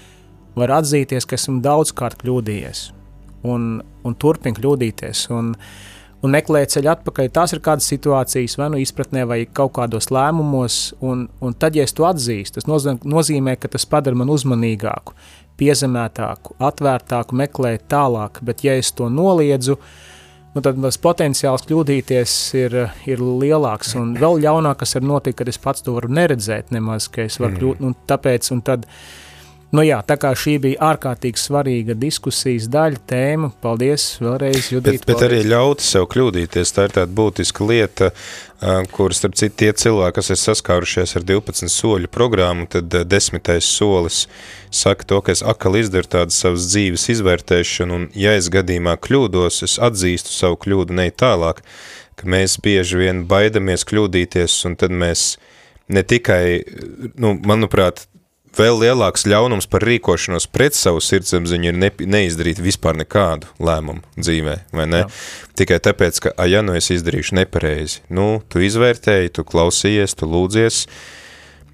var 0.60 0.80
atzīties, 0.80 1.28
ka 1.28 1.40
esmu 1.40 1.60
daudzkārt 1.66 2.20
kļūdījies 2.22 2.90
un, 3.48 3.80
un 4.04 4.18
turpinu 4.20 4.60
kļūdīties. 4.60 5.30
Un, 5.36 5.54
un 6.20 6.34
meklēt 6.34 6.74
ceļu 6.74 6.92
atpakaļ. 6.94 7.30
Tās 7.36 7.56
ir 7.56 7.64
kādas 7.64 7.88
situācijas, 7.92 8.58
vai 8.60 8.70
nu 8.74 8.82
izpratnē, 8.82 9.26
vai 9.30 9.40
kaut 9.46 9.76
kādos 9.78 10.10
lēmumos, 10.14 10.80
un, 11.06 11.28
un 11.44 11.56
tad, 11.60 11.78
ja 11.80 11.86
es 11.88 11.96
to 11.96 12.08
atzīstu, 12.10 12.60
tas 12.60 13.00
nozīmē, 13.04 13.56
ka 13.60 13.72
tas 13.72 13.88
padara 13.90 14.20
man 14.20 14.32
uzmanīgāku, 14.34 15.16
piezemētāku, 15.60 16.58
atvērtāku, 16.64 17.40
meklēt 17.40 17.88
tālāk, 17.92 18.42
bet 18.46 18.64
ja 18.68 18.76
es 18.80 18.92
to 18.96 19.10
noliedzu, 19.12 19.78
nu, 20.56 20.64
tad 20.64 20.80
tas 20.84 21.00
potenciāls 21.00 21.64
kļūdīties 21.68 22.36
ir, 22.60 22.78
ir 23.08 23.24
lielāks, 23.24 23.96
un 24.00 24.14
vēl 24.20 24.40
ļaunāk, 24.44 24.82
kas 24.84 24.96
var 24.98 25.08
notikt, 25.08 25.40
kad 25.42 25.52
es 25.52 25.60
pats 25.62 25.84
to 25.86 25.96
varu 25.96 26.12
neredzēt 26.16 26.76
nemaz, 26.76 27.08
ka 27.12 27.28
es 27.28 27.40
varu 27.40 27.56
mm. 27.56 27.60
kļūt, 27.64 27.84
un 27.88 27.98
tāpēc, 28.12 28.54
un 28.56 28.64
tad, 28.68 28.88
uh, 28.88 29.29
Nu 29.70 29.84
jā, 29.86 30.00
tā 30.02 30.16
kā 30.18 30.32
šī 30.34 30.56
bija 30.64 30.82
ārkārtīgi 30.88 31.38
svarīga 31.38 31.94
diskusijas 31.94 32.66
daļa, 32.74 33.02
tēma, 33.10 33.52
paldies 33.62 34.16
vēlreiz, 34.18 34.72
Judīt. 34.74 35.04
Bet, 35.04 35.06
bet 35.12 35.26
arī 35.28 35.44
ļaut 35.46 35.84
sev 35.86 36.08
kļūdīties, 36.10 36.72
tā 36.74 36.88
ir 36.88 36.96
tāda 36.96 37.14
būtiska 37.20 37.68
lieta, 37.70 38.10
kur, 38.96 39.14
starp 39.14 39.38
citu, 39.38 39.60
tie 39.62 39.70
cilvēki, 39.78 40.16
kas 40.18 40.34
ir 40.34 40.40
saskārušies 40.42 41.14
ar 41.20 41.28
12 41.30 41.70
soļu 41.70 42.10
programmu, 42.10 42.66
tad 42.74 42.98
desmitais 43.06 43.70
solis 43.70 44.24
saka 44.74 45.06
to, 45.06 45.22
ka 45.22 45.38
es 45.38 45.46
akal 45.46 45.78
izdaru 45.78 46.10
tādu 46.18 46.34
savas 46.34 46.66
dzīves 46.72 47.06
izvērtēšanu, 47.14 48.02
un 48.02 48.10
ja 48.18 48.34
es 48.42 48.50
gadījumā 48.50 48.98
kļūdos, 49.06 49.62
es 49.70 49.78
atzīstu 49.78 50.34
savu 50.34 50.58
kļūdu 50.66 50.98
ne 50.98 51.12
tālāk, 51.14 51.62
ka 52.18 52.26
mēs 52.26 52.58
bieži 52.66 53.06
vien 53.06 53.22
baidamies 53.30 53.86
kļūdīties, 53.86 54.64
un 54.66 54.82
tad 54.82 54.98
mēs 54.98 55.36
ne 55.94 56.02
tikai, 56.06 56.64
nu, 57.22 57.38
manuprāt, 57.46 58.09
vēl 58.58 58.80
lielāks 58.84 59.26
ļaunums 59.30 59.68
par 59.70 59.84
rīkošanos 59.88 60.48
pret 60.52 60.78
savu 60.78 61.02
sirdsapziņu 61.04 61.72
ir 61.72 61.80
ne, 61.80 61.90
neizdarīt 62.16 62.62
vispār 62.64 62.98
nekādu 63.00 63.50
lēmumu 63.62 64.04
dzīvē, 64.18 64.56
vai 64.76 64.88
ne? 64.90 65.04
Jā. 65.06 65.10
Tikai 65.62 65.80
tāpēc, 65.90 66.22
ka, 66.26 66.34
a, 66.36 66.48
ja 66.50 66.64
nu 66.66 66.76
es 66.78 66.92
izdarīšu 66.94 67.38
nepareizi, 67.40 68.04
nu, 68.14 68.42
tu 68.50 68.64
izvērtēji, 68.64 69.34
tu 69.36 69.46
klausījies, 69.48 70.16
tu 70.20 70.30
lūdzies, 70.30 70.86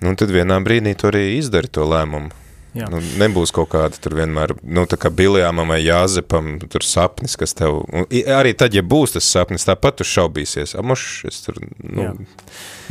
nu, 0.05 0.15
tad 0.19 0.34
vienā 0.34 0.59
brīdī 0.65 0.95
tu 0.99 1.11
arī 1.11 1.28
izdari 1.38 1.71
to 1.71 1.88
lēmumu. 1.88 2.45
Jā. 2.76 2.89
Nu, 2.91 2.99
nebūs 3.21 3.53
kaut 3.55 3.69
kāda 3.71 3.95
tur 4.03 4.17
vienmēr, 4.17 4.51
nu, 4.67 4.84
tā 4.89 4.97
kā 4.99 5.07
Biljāmam 5.13 5.69
vai 5.71 5.78
Jāzepam, 5.80 6.57
tur 6.59 6.84
sapnis, 6.84 7.38
kas 7.39 7.55
tev, 7.55 7.78
un 7.88 8.07
arī 8.36 8.51
tad, 8.57 8.73
ja 8.76 8.84
būs 8.84 9.13
tas 9.15 9.28
sapnis, 9.32 9.63
tāpat 9.67 10.01
tu 10.01 10.07
šaubīsies, 10.09 10.73
amoš, 10.82 11.05
es 11.30 11.39
tur, 11.45 11.61
nu. 11.80 12.03
Jā. 12.03 12.11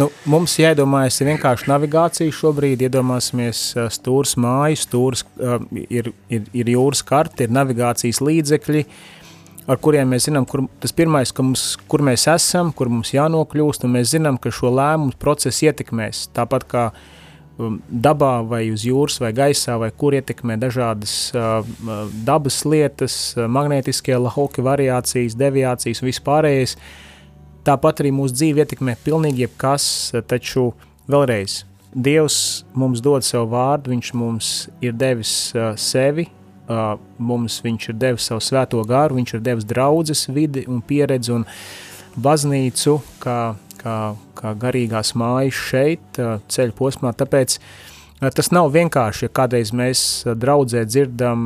Nu, 0.01 0.07
mums 0.31 0.57
jāiedomājas 0.57 1.21
vienkārši 1.29 1.69
navigācija 1.69 2.33
šobrīd, 2.33 2.87
iedomāsimies 2.87 3.67
stūrs 3.93 4.39
mājas, 4.41 4.87
stūrs 4.89 5.27
ir, 5.85 6.09
ir, 6.33 6.47
ir 6.57 6.71
jūras 6.73 7.05
karte, 7.05 7.45
ir 7.45 7.53
navigācijas 7.53 8.23
līdzekļi, 8.25 8.87
ar 9.69 9.81
kuriem 9.85 10.15
mēs 10.17 10.31
zinām, 10.31 10.47
kur 10.49 10.65
tas 10.81 10.97
pirmais, 10.97 11.33
ka 11.33 11.45
mums, 11.45 11.75
kur 11.93 12.01
mēs 12.09 12.25
esam, 12.33 12.73
kur 12.73 12.89
mums 12.93 13.13
jānokļūst, 13.13 13.85
un 13.85 13.99
mēs 13.99 14.17
zinām, 14.17 14.41
ka 14.41 14.53
šo 14.53 14.73
lēmumu 14.81 15.13
procesu 15.21 15.69
ietekmēs, 15.69 16.31
tāpat 16.33 16.67
kā 16.73 16.87
uh, 16.89 17.13
dabā, 17.59 18.43
vai 18.49 18.65
uz 18.73 18.83
jūras, 18.87 19.21
vai 19.23 19.31
gaisā, 19.37 19.77
vai 19.79 19.91
kur 19.95 20.17
ietekmē 20.19 20.57
dažādas 20.59 21.31
uh, 21.35 21.63
uh 21.63 22.09
dabas 22.27 22.65
lietas, 22.67 23.35
uh, 23.37 23.47
magnētiskie 23.47 24.17
lahoki 24.19 24.65
variācijas, 24.65 25.37
deviācijas 25.39 26.03
un 26.03 26.11
vispārējais. 26.11 26.77
Tāpat 27.65 28.03
arī 28.03 28.11
mūsu 28.13 28.35
dzīve 28.35 28.65
ietekmē 28.65 28.97
pilnīgi 29.05 29.47
jebkas, 29.47 29.87
uh, 30.15 30.25
taču 30.27 30.73
vēlreiz, 31.07 31.63
Dievs 31.95 32.65
mums 32.75 32.99
dod 32.99 33.23
savu 33.23 33.53
vārdu, 33.53 33.93
Viņš 33.93 34.09
mums 34.19 34.49
ir 34.83 34.97
devis 34.99 35.53
uh, 35.55 35.77
sevi, 35.79 36.27
uh, 36.67 36.97
mums 37.23 37.61
Viņš 37.63 37.93
ir 37.93 37.99
devis 38.03 38.27
savu 38.27 38.43
svēto 38.43 38.83
garu, 38.89 39.21
Viņš 39.21 39.37
ir 39.37 39.45
devis 39.47 39.67
draudzes 39.71 40.27
vidi 40.27 40.65
un 40.67 40.83
pieredzi 40.83 41.31
un 41.37 41.47
baznīcu, 42.19 42.99
kā 43.23 43.55
kā, 43.85 43.99
kā 44.39 44.55
garīgās 44.59 45.15
mājas 45.21 45.61
šeit, 45.71 46.21
ceļu 46.49 46.75
posmā. 46.79 47.13
Tāpēc 47.17 47.59
tas 48.35 48.49
nav 48.55 48.73
vienkārši, 48.75 49.27
ja 49.27 49.35
kādreiz 49.37 49.75
mēs 49.77 50.25
draudzē 50.41 50.87
dzirdam, 50.89 51.43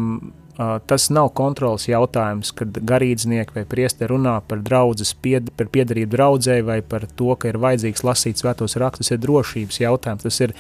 tas 0.91 1.07
nav 1.15 1.31
kontrols 1.39 1.87
jautājums, 1.87 2.51
kad 2.59 2.79
garīdznieki 2.83 3.55
vai 3.55 3.65
priesteri 3.69 4.11
runā 4.11 4.39
par 4.47 4.63
draudzes 4.67 5.13
pied, 5.15 5.53
par 5.59 5.71
piedarību 5.75 6.11
draudzē 6.17 6.61
vai 6.67 6.81
par 6.83 7.07
to, 7.19 7.35
ka 7.39 7.53
ir 7.53 7.61
vajadzīgs 7.63 8.03
lasīt 8.07 8.43
svētos 8.43 8.79
rakstus, 8.83 9.13
ir 9.15 9.23
drošības 9.23 9.83
jautājums. 9.85 10.27
Tas 10.27 10.41
ir 10.47 10.55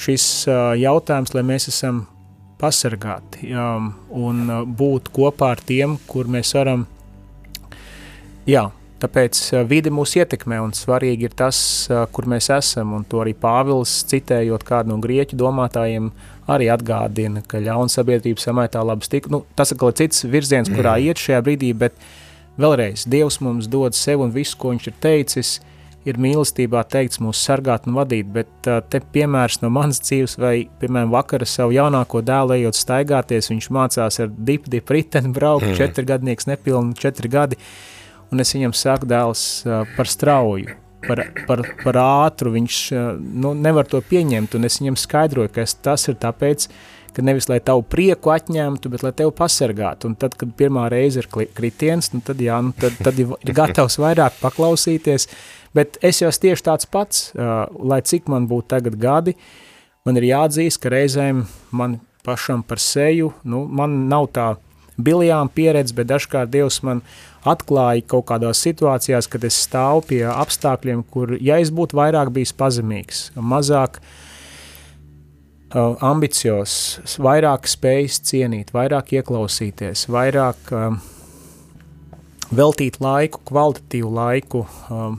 šis 0.00 0.28
jautājums, 0.80 1.34
lai 1.36 1.44
mēs 1.44 1.68
esam 1.72 2.06
pasargāti 2.58 3.52
um, 3.54 3.92
un 4.16 4.48
būt 4.78 5.12
kopā 5.14 5.52
ar 5.54 5.60
tiem, 5.62 5.98
kur 6.10 6.30
mēs 6.30 6.54
varam 6.56 6.88
jā, 8.48 8.64
Tāpēc 8.98 9.40
vide 9.70 9.92
mūs 9.94 10.16
ietekmē, 10.18 10.56
un 10.58 10.72
svarīgi 10.74 11.28
ir 11.28 11.34
tas, 11.38 11.58
kur 12.14 12.26
mēs 12.30 12.48
esam. 12.50 12.96
Un 12.96 13.04
to 13.06 13.20
arī 13.22 13.34
Pāvils, 13.38 13.92
citējot 14.10 14.64
kādu 14.66 14.90
no 14.90 14.98
grieķu 15.02 15.38
domātājiem, 15.38 16.10
arī 16.50 16.66
atgādina, 16.72 17.44
ka 17.46 17.60
ļauna 17.62 17.92
sabiedrība 17.92 18.42
samētā 18.42 18.82
labas 18.82 19.12
tik. 19.12 19.28
Nu, 19.30 19.44
tas 19.54 19.70
ir 19.70 19.84
cits 20.00 20.24
virziens, 20.26 20.70
kurā 20.72 20.96
mm. 20.96 21.10
iet 21.10 21.22
šajā 21.22 21.40
brīdī, 21.46 21.70
bet 21.78 21.94
vēlreiz 22.58 23.06
Dievs 23.06 23.38
mums 23.44 23.68
dod 23.70 23.94
sevi 23.94 24.24
un 24.26 24.34
visu, 24.34 24.56
ko 24.58 24.72
viņš 24.72 24.88
ir 24.90 24.96
teicis, 25.04 25.52
ir 26.08 26.18
mīlestībā 26.18 26.82
teikts 26.90 27.20
mūs 27.22 27.40
sargāt 27.44 27.86
un 27.86 27.96
vadīt, 27.98 28.30
bet 28.32 28.70
te 28.90 29.00
piemērs 29.14 29.60
no 29.62 29.70
manas 29.74 30.00
dzīves 30.02 30.38
vai, 30.40 30.54
piemēram, 30.80 31.12
vakara 31.12 31.46
savu 31.46 31.74
jaunāko 31.76 32.22
dēlu 32.24 32.56
ejot 32.56 32.78
staigāties, 32.78 33.50
viņš 33.52 33.70
mācās 33.74 34.20
ar 34.24 34.32
dipu, 34.32 34.70
dipu 34.72 34.96
riteni 34.96 35.30
braukt, 35.34 35.68
mm. 35.68 35.78
četri 35.78 36.06
gadnieks, 36.08 36.48
nepilni 36.50 36.96
četri 36.98 37.30
gadi, 37.32 37.60
un 38.32 38.44
es 38.44 38.52
viņam 38.54 38.74
saku, 38.76 39.08
dēls, 39.08 39.42
par 39.96 40.10
strauju, 40.10 40.76
par, 41.06 41.24
par, 41.48 41.64
par 41.82 41.98
ātru. 42.02 42.52
Viņš 42.56 42.78
nu, 43.18 43.54
nevar 43.56 43.88
to 43.88 44.00
pieņemt, 44.04 44.56
un 44.58 44.68
es 44.68 44.80
viņam 44.82 44.98
skaidroju, 45.00 45.52
ka 45.54 45.64
es, 45.64 45.76
tas 45.84 46.08
ir 46.10 46.18
tāpēc, 46.20 46.68
ka 47.16 47.24
nevis 47.24 47.48
lai 47.50 47.58
tavu 47.64 47.82
prieku 47.88 48.32
atņemtu, 48.34 48.90
bet 48.92 49.04
lai 49.06 49.14
tevi 49.16 49.32
pasargātu. 49.34 50.10
Un 50.10 50.18
tad, 50.20 50.36
kad 50.38 50.52
pirmā 50.58 50.86
reize 50.92 51.22
ir 51.22 51.30
kritiens, 51.56 52.12
nu, 52.14 52.22
tad, 52.24 52.42
jā, 52.44 52.60
nu, 52.64 52.74
tad, 52.78 52.98
tad 53.04 53.18
ir 53.18 53.54
gatavs 53.56 53.98
vairāk 54.00 54.38
paklausīties. 54.42 55.28
Bet 55.76 55.98
es 56.04 56.22
jau 56.22 56.30
tieši 56.32 56.64
tāds 56.64 56.88
pats, 56.88 57.30
lai 57.36 58.02
cik 58.04 58.28
man 58.32 58.48
būtu 58.50 58.70
tagad 58.76 58.96
gadi, 59.00 59.34
man 60.08 60.20
ir 60.20 60.30
jāatzīst, 60.30 60.80
ka 60.82 60.92
reizēm 60.92 61.44
man 61.76 61.98
pašam 62.24 62.62
par 62.66 62.80
seju, 62.82 63.32
nu, 63.48 63.64
man 63.66 64.06
nav 64.08 64.28
tā 64.36 64.48
biljām 64.98 65.50
pieredze, 65.54 65.94
bet 65.94 66.10
dažkārt 66.10 66.50
Dievs 66.52 66.80
man 66.86 67.02
atklāja 67.50 68.06
kaut 68.08 68.28
kādās 68.30 68.62
situācijās, 68.64 69.28
kad 69.30 69.44
es 69.48 69.58
stāvu 69.66 70.04
pie 70.12 70.22
apstākļiem, 70.30 71.04
kur, 71.10 71.36
ja 71.40 71.58
es 71.62 71.72
būtu 71.74 71.98
vairāk 71.98 72.32
bijis 72.34 72.54
pazemīgs, 72.56 73.28
mazāk 73.36 74.00
uh, 74.00 75.94
ambicios, 76.04 76.98
vairāk 77.20 77.68
spējis 77.70 78.20
cienīt, 78.30 78.74
vairāk 78.76 79.14
ieklausīties, 79.18 80.06
vairāk 80.12 80.74
uh, 80.74 80.98
veltīt 82.54 83.00
laiku, 83.04 83.42
kvalitatīvu 83.48 84.12
laiku 84.14 84.64
uh, 84.64 85.16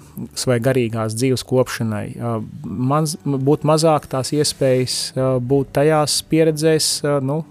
vai 0.49 0.59
garīgās 0.63 1.17
dzīves 1.17 1.45
kopšanai, 1.49 2.05
uh, 2.17 2.39
maz, 2.65 3.17
būt 3.23 3.67
mazāk 3.69 4.09
tās 4.11 4.33
iespējas 4.35 4.99
uh, 5.13 5.35
būt 5.41 5.73
tajās 5.77 6.21
pieredzēs, 6.29 6.93
uh, 7.05 7.19
nu, 7.21 7.43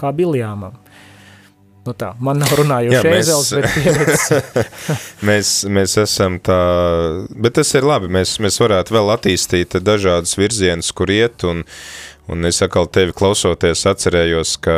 kā 0.00 0.14
biljāmam. 0.16 0.81
Nu 1.82 1.92
tā, 1.98 2.12
man 2.22 2.38
nav 2.38 2.52
runājuši 2.54 3.10
ezels, 3.16 3.48
bet 3.58 3.72
pievicis. 3.74 4.26
mēs, 5.28 5.48
mēs 5.66 5.96
esam 5.98 6.36
tā, 6.38 6.58
bet 7.34 7.56
tas 7.58 7.74
ir 7.74 7.86
labi, 7.86 8.10
mēs, 8.12 8.36
mēs 8.42 8.60
varētu 8.62 8.94
vēl 8.94 9.10
attīstīt 9.16 9.74
dažādas 9.82 10.36
virzienus, 10.38 10.92
kur 10.94 11.10
iet, 11.10 11.42
un, 11.48 11.64
un 12.30 12.46
es 12.46 12.62
atkal 12.62 12.86
tevi 12.86 13.16
klausoties 13.18 13.82
atcerējos, 13.90 14.54
ka 14.62 14.76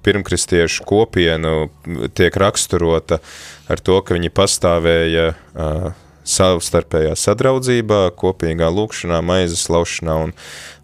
pirmkristiešu 0.00 0.86
kopienu 0.88 1.68
tiek 2.16 2.36
raksturota 2.40 3.20
ar 3.68 3.84
to, 3.84 4.00
ka 4.00 4.16
viņi 4.16 4.32
pastāvēja 4.32 5.26
uh, 5.34 5.90
savstarpējā 6.26 7.14
sadraudzībā, 7.18 8.02
kopīgā 8.18 8.68
lūkšanā, 8.72 9.20
maizes 9.24 9.66
laušanā 9.72 10.16
un 10.26 10.34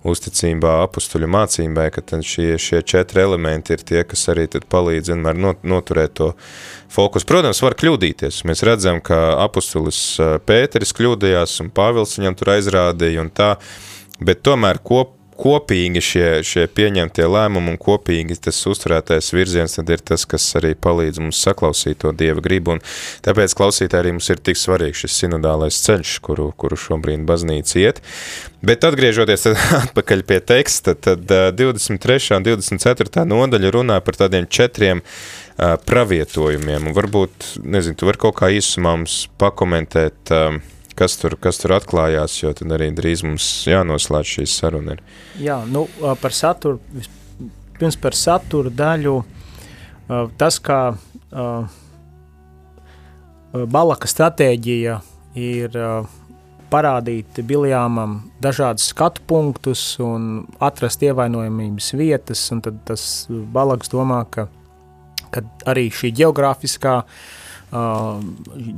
uzticībā 0.07 0.77
apustuļu 0.85 1.29
mācībai, 1.31 1.89
ka 1.95 2.05
tad 2.13 2.25
šie, 2.27 2.55
šie 2.63 2.83
četri 2.87 3.25
elementi 3.25 3.75
ir 3.75 3.83
tie, 3.87 4.05
kas 4.07 4.27
arī 4.33 4.47
tad 4.51 4.69
palīdz 4.71 5.13
vienmēr 5.13 5.41
not, 5.41 5.67
noturēt 5.67 6.15
to 6.21 6.31
fokus. 6.93 7.27
Protams, 7.29 7.63
var 7.65 7.77
kļūdīties. 7.79 8.45
Mēs 8.49 8.65
redzam, 8.67 9.03
ka 9.05 9.37
apustulis 9.45 10.01
ā, 10.23 10.37
Pēteris 10.47 10.95
kļūdījās 10.97 11.59
un 11.65 11.73
Pāvils 11.75 12.17
viņam 12.21 12.39
tur 12.39 12.55
aizrādīja 12.57 13.25
un 13.25 13.33
tā, 13.35 13.55
bet 14.23 14.45
tomēr 14.47 14.81
kop, 14.87 15.16
kopīgi 15.39 16.03
šie, 16.03 16.27
šie 16.47 16.67
pieņemtie 16.73 17.27
lēmumi 17.29 17.75
un 17.75 17.79
kopīgi 17.81 18.39
tas 18.47 18.59
uzturētais 18.71 19.33
virziens 19.35 19.77
tad 19.79 19.93
ir 19.93 20.03
tas, 20.05 20.27
kas 20.29 20.47
arī 20.59 20.75
palīdz 20.75 21.23
mums 21.23 21.41
saklausīt 21.45 22.01
to 22.03 22.13
Dieva 22.17 22.43
gribu, 22.45 22.77
un 22.77 22.83
tāpēc 23.27 23.55
klausītāji 23.59 24.03
arī 24.03 24.15
mums 24.17 24.31
ir 24.33 24.43
tik 24.43 24.61
svarīgs 24.61 25.05
šis 25.05 25.21
sinodālais 25.23 25.81
ceļš, 25.87 26.19
kuru, 26.27 26.51
kuru 26.59 26.79
šobrīd 26.81 27.27
baznīca 27.29 27.81
iet. 27.83 28.03
Bet 28.67 28.85
atgriežoties 28.89 29.47
tad 29.47 29.65
atpakaļ 29.83 30.25
pie 30.29 30.41
teksta, 30.53 30.97
tad 30.99 31.29
ā, 31.31 31.51
23. 31.55 32.21
un 32.39 32.47
24. 32.47 33.27
nodaļa 33.31 33.75
runā 33.75 34.01
par 34.05 34.19
tādiem 34.25 34.49
četriem 34.49 35.05
pravietojumiem, 35.57 36.91
un 36.91 36.97
varbūt, 36.97 37.53
nezinu, 37.65 37.97
tu 37.97 38.09
vari 38.09 38.21
kaut 38.21 38.37
kā 38.41 38.51
īsumā 38.53 38.93
mums 38.99 39.23
pakomentēt, 39.41 40.33
ā, 40.33 40.59
kas 40.97 41.17
tur, 41.21 41.37
kas 41.41 41.61
tur 41.61 41.77
atklājās, 41.77 42.39
jo 42.41 42.53
tad 42.57 42.73
arī 42.77 42.91
drīz 42.97 43.25
mums 43.27 43.47
jānoslēdz 43.69 44.33
šīs 44.39 44.57
saruna 44.61 44.97
ir. 44.97 45.03
Jā, 45.43 45.61
nu, 45.69 45.85
par 46.23 46.35
saturu, 46.35 46.81
pirms 47.77 47.99
par 48.01 48.17
saturu 48.17 48.73
daļu, 48.73 49.17
tas, 50.41 50.59
kā 50.65 50.81
Balaka 53.77 54.09
stratēģija 54.11 54.99
ir 55.41 55.81
parādīt 56.73 57.39
Biljāmam 57.47 58.19
dažādus 58.43 58.91
skatu 58.91 59.23
punktus 59.29 59.83
un 60.03 60.45
atrast 60.65 61.05
ievainojamības 61.07 61.93
vietas, 61.97 62.43
un 62.53 62.63
tad 62.65 62.81
tas 62.89 63.27
Balaks 63.29 63.93
domā, 63.93 64.25
ka, 64.31 64.49
ka 65.31 65.45
arī 65.69 65.91
šī 65.95 66.15
geogrāfiskā 66.25 67.03
Uh, 67.07 67.36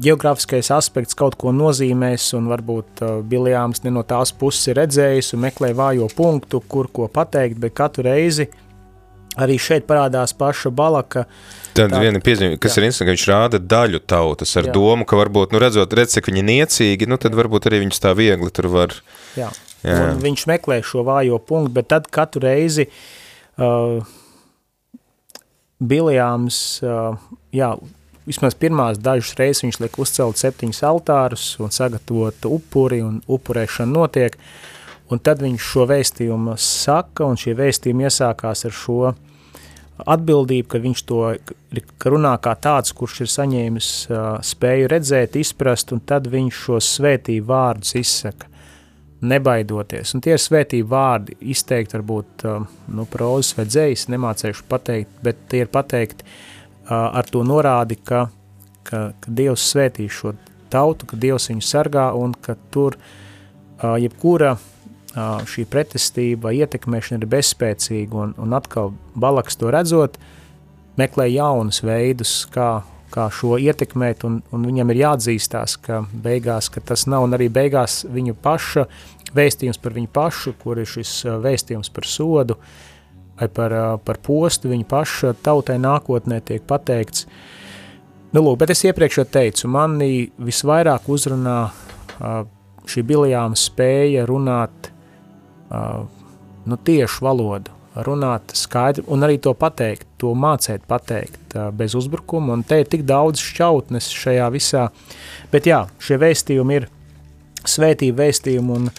geogrāfiskais 0.05 0.70
aspekts 0.74 1.16
kaut 1.18 1.36
ko 1.40 1.53
nozīmēs, 1.55 2.30
un 2.38 2.49
varbūt 2.51 3.03
uh, 3.03 3.18
Biljāms 3.26 3.84
ne 3.84 3.92
no 3.94 4.05
tās 4.07 4.32
puses 4.36 4.70
ir 4.70 4.80
redzējis 4.80 5.34
un 5.36 5.44
meklē 5.46 5.74
vājo 5.76 6.09
punktu, 6.16 6.62
kur 6.66 6.90
ko 6.92 7.09
pateikt, 7.12 7.61
bet 7.62 7.76
katru 7.78 8.07
reizi 8.09 8.49
arī 9.38 9.59
šeit 9.61 9.86
parādās 9.86 10.34
paša 10.34 10.72
balaka. 10.74 11.24
Tad 11.76 11.92
Tā. 11.94 12.01
viena 12.03 12.20
piezīme, 12.22 12.59
kas 12.59 12.74
Jā. 12.74 12.80
ir 12.80 12.88
interesanti, 12.88 13.07
ka 13.07 13.14
viņš 13.14 13.26
rāda 13.30 13.61
daļu 13.62 14.01
tautas 14.11 14.57
ar 14.59 14.66
Jā. 14.66 14.74
domu, 14.74 15.07
ka 15.07 15.18
varbūt, 15.20 15.55
nu 15.55 15.62
redzot, 15.62 15.94
redz, 15.94 16.16
cik 16.16 16.30
viņi 16.32 16.44
niecīgi, 16.49 17.09
nu 17.11 17.20
tad 17.22 17.36
varbūt 17.38 17.70
arī 17.70 17.84
viņus 17.84 18.03
tā 18.03 18.14
viegli 18.18 18.51
tur 18.55 18.70
var, 18.72 18.96
Jā. 19.38 19.53
Jā. 19.86 19.99
Un 20.09 20.22
viņš 20.22 20.49
meklē 20.51 20.80
šo 20.82 21.05
vājo 21.07 21.38
punktu, 21.38 21.70
bet 21.76 21.86
tad 21.92 22.09
katru 22.11 22.42
reizi 22.49 22.88
uh, 23.62 24.03
Biljāms, 25.78 26.59
uh, 26.82 27.14
jā, 27.55 27.76
vismaz 28.28 28.56
pirmās 28.58 29.00
dažas 29.00 29.36
reizes 29.38 29.64
viņš 29.64 29.80
liek 29.82 30.00
uzcelt 30.02 30.40
septiņus 30.40 30.82
altārus 30.88 31.46
un 31.64 31.72
sagatavot 31.74 32.48
upuri, 32.48 33.00
un 33.04 33.22
upurēšana 33.26 33.92
notiek, 33.92 34.36
un 35.08 35.22
tad 35.24 35.42
viņš 35.44 35.70
šo 35.72 35.86
vēstījumu 35.88 36.58
saka, 36.60 37.26
un 37.28 37.40
šie 37.40 37.56
vēstījumi 37.58 38.08
iesākās 38.08 38.66
ar 38.68 38.76
šo 38.76 39.14
atbildību, 39.98 40.68
ka 40.70 40.78
viņš 40.82 41.00
to 41.08 41.22
runā 42.06 42.36
kā 42.42 42.52
tāds, 42.62 42.92
kurš 42.94 43.24
ir 43.24 43.32
saņēmis 43.32 43.88
uh, 44.12 44.28
spēju 44.44 44.92
redzēt, 44.92 45.40
izprast, 45.40 45.90
un 45.96 46.04
tad 46.06 46.28
viņš 46.30 46.60
šos 46.66 46.92
svētību 46.98 47.48
vārdus 47.48 47.96
izsaka 47.98 48.52
nebaidoties. 49.20 50.14
Un 50.14 50.22
tie 50.22 50.36
ir 50.36 50.42
svētību 50.42 50.88
vārdi, 50.92 51.34
izteikti 51.50 51.96
varbūt 51.96 52.44
nu, 52.94 53.06
prozas 53.10 53.56
vai 53.58 53.66
dzējas, 53.66 54.06
nemācējuši 54.14 54.66
pateikt, 54.70 55.18
bet 55.24 55.40
tie 55.50 55.64
ir 55.64 55.72
pateikti 55.74 56.26
ar 56.95 57.28
to 57.28 57.45
norādi, 57.47 57.99
ka, 58.01 58.28
ka, 58.89 59.11
ka 59.20 59.34
Dievs 59.41 59.66
svētīs 59.72 60.14
šo 60.14 60.34
tautu, 60.72 61.09
ka 61.09 61.18
Dievs 61.20 61.51
viņu 61.51 61.64
sargā 61.64 62.09
un 62.16 62.34
ka 62.34 62.57
tur 62.72 62.97
uh, 62.97 63.97
jebkura 64.01 64.55
uh, 64.57 65.41
šī 65.49 65.66
pretestība, 65.68 66.53
ietekmēšana 66.57 67.22
ir 67.22 67.32
bezspēcīga 67.32 68.22
un, 68.24 68.36
un 68.41 68.57
atkal 68.57 68.95
balaks 69.16 69.59
to 69.61 69.72
redzot, 69.74 70.18
meklē 70.99 71.28
jaunus 71.30 71.82
veidus, 71.84 72.41
kā, 72.53 72.82
kā 73.14 73.28
šo 73.32 73.59
ietekmēt, 73.61 74.24
un, 74.28 74.41
un 74.53 74.66
viņam 74.68 74.93
ir 74.93 75.05
jāatzīstās, 75.05 75.78
ka 75.84 76.03
beigās, 76.12 76.70
ka 76.72 76.82
tas 76.84 77.07
nav, 77.11 77.28
un 77.28 77.39
arī 77.39 77.51
beigās 77.53 78.03
viņu 78.09 78.36
paša 78.43 78.89
vēstījums 79.34 79.80
par 79.82 79.97
viņu 79.97 80.11
pašu, 80.12 80.55
kur 80.62 80.80
ir 80.80 80.89
šis 80.89 81.20
vēstījums 81.45 81.91
par 81.93 82.09
sodu, 82.09 82.57
vai 83.39 83.49
par, 83.49 83.74
par 84.05 84.18
postu, 84.24 84.70
viņa 84.72 84.86
paša 84.89 85.32
tautai 85.45 85.78
nākotnē 85.82 86.41
tiek 86.45 86.64
pateikts. 86.66 87.26
Nu, 88.34 88.43
lūk, 88.43 88.59
bet 88.61 88.74
es 88.74 88.84
iepriekš 88.84 89.22
jau 89.22 89.26
teicu, 89.39 89.70
mani 89.72 90.28
visvairāk 90.43 91.07
uzrunā 91.09 91.59
šī 92.89 93.05
biljāma 93.09 93.57
spēja 93.57 94.26
runāt 94.28 94.91
nu, 96.68 96.76
tiešu 96.84 97.24
valodu, 97.24 97.72
runāt 98.05 98.53
skaidri 98.57 99.05
un 99.09 99.24
arī 99.26 99.39
to 99.43 99.55
pateikt, 99.59 100.07
to 100.20 100.34
mācīt 100.36 100.84
pateikt 100.89 101.57
bez 101.78 101.97
uzbrukuma, 101.99 102.59
un 102.59 102.64
te 102.66 102.82
ir 102.82 102.91
tik 102.91 103.05
daudz 103.09 103.41
šķautnes 103.43 104.11
šajā 104.12 104.49
visā, 104.55 104.89
bet 105.53 105.68
jā, 105.68 105.84
šie 106.03 106.20
vēstījumi 106.20 106.78
ir 106.78 106.89
svētība 107.68 108.24
vēstījumi, 108.26 108.76
un, 108.76 108.91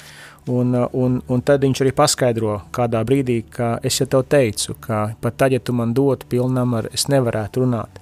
un, 0.49 0.73
un, 0.93 1.19
un 1.27 1.43
tad 1.45 1.63
viņš 1.63 1.83
arī 1.83 1.93
paskaidro 1.95 2.55
kādā 2.75 3.01
brīdī, 3.07 3.41
ka 3.53 3.75
es 3.85 3.99
jau 4.01 4.07
tev 4.09 4.25
teicu, 4.29 4.75
ka 4.81 5.09
pat 5.21 5.37
tad, 5.37 5.53
ja 5.55 5.61
tu 5.61 5.75
man 5.77 5.93
dotu 5.93 6.27
pilnam 6.29 6.75
ar, 6.79 6.89
es 6.93 7.07
nevarētu 7.11 7.63
runāt, 7.63 8.01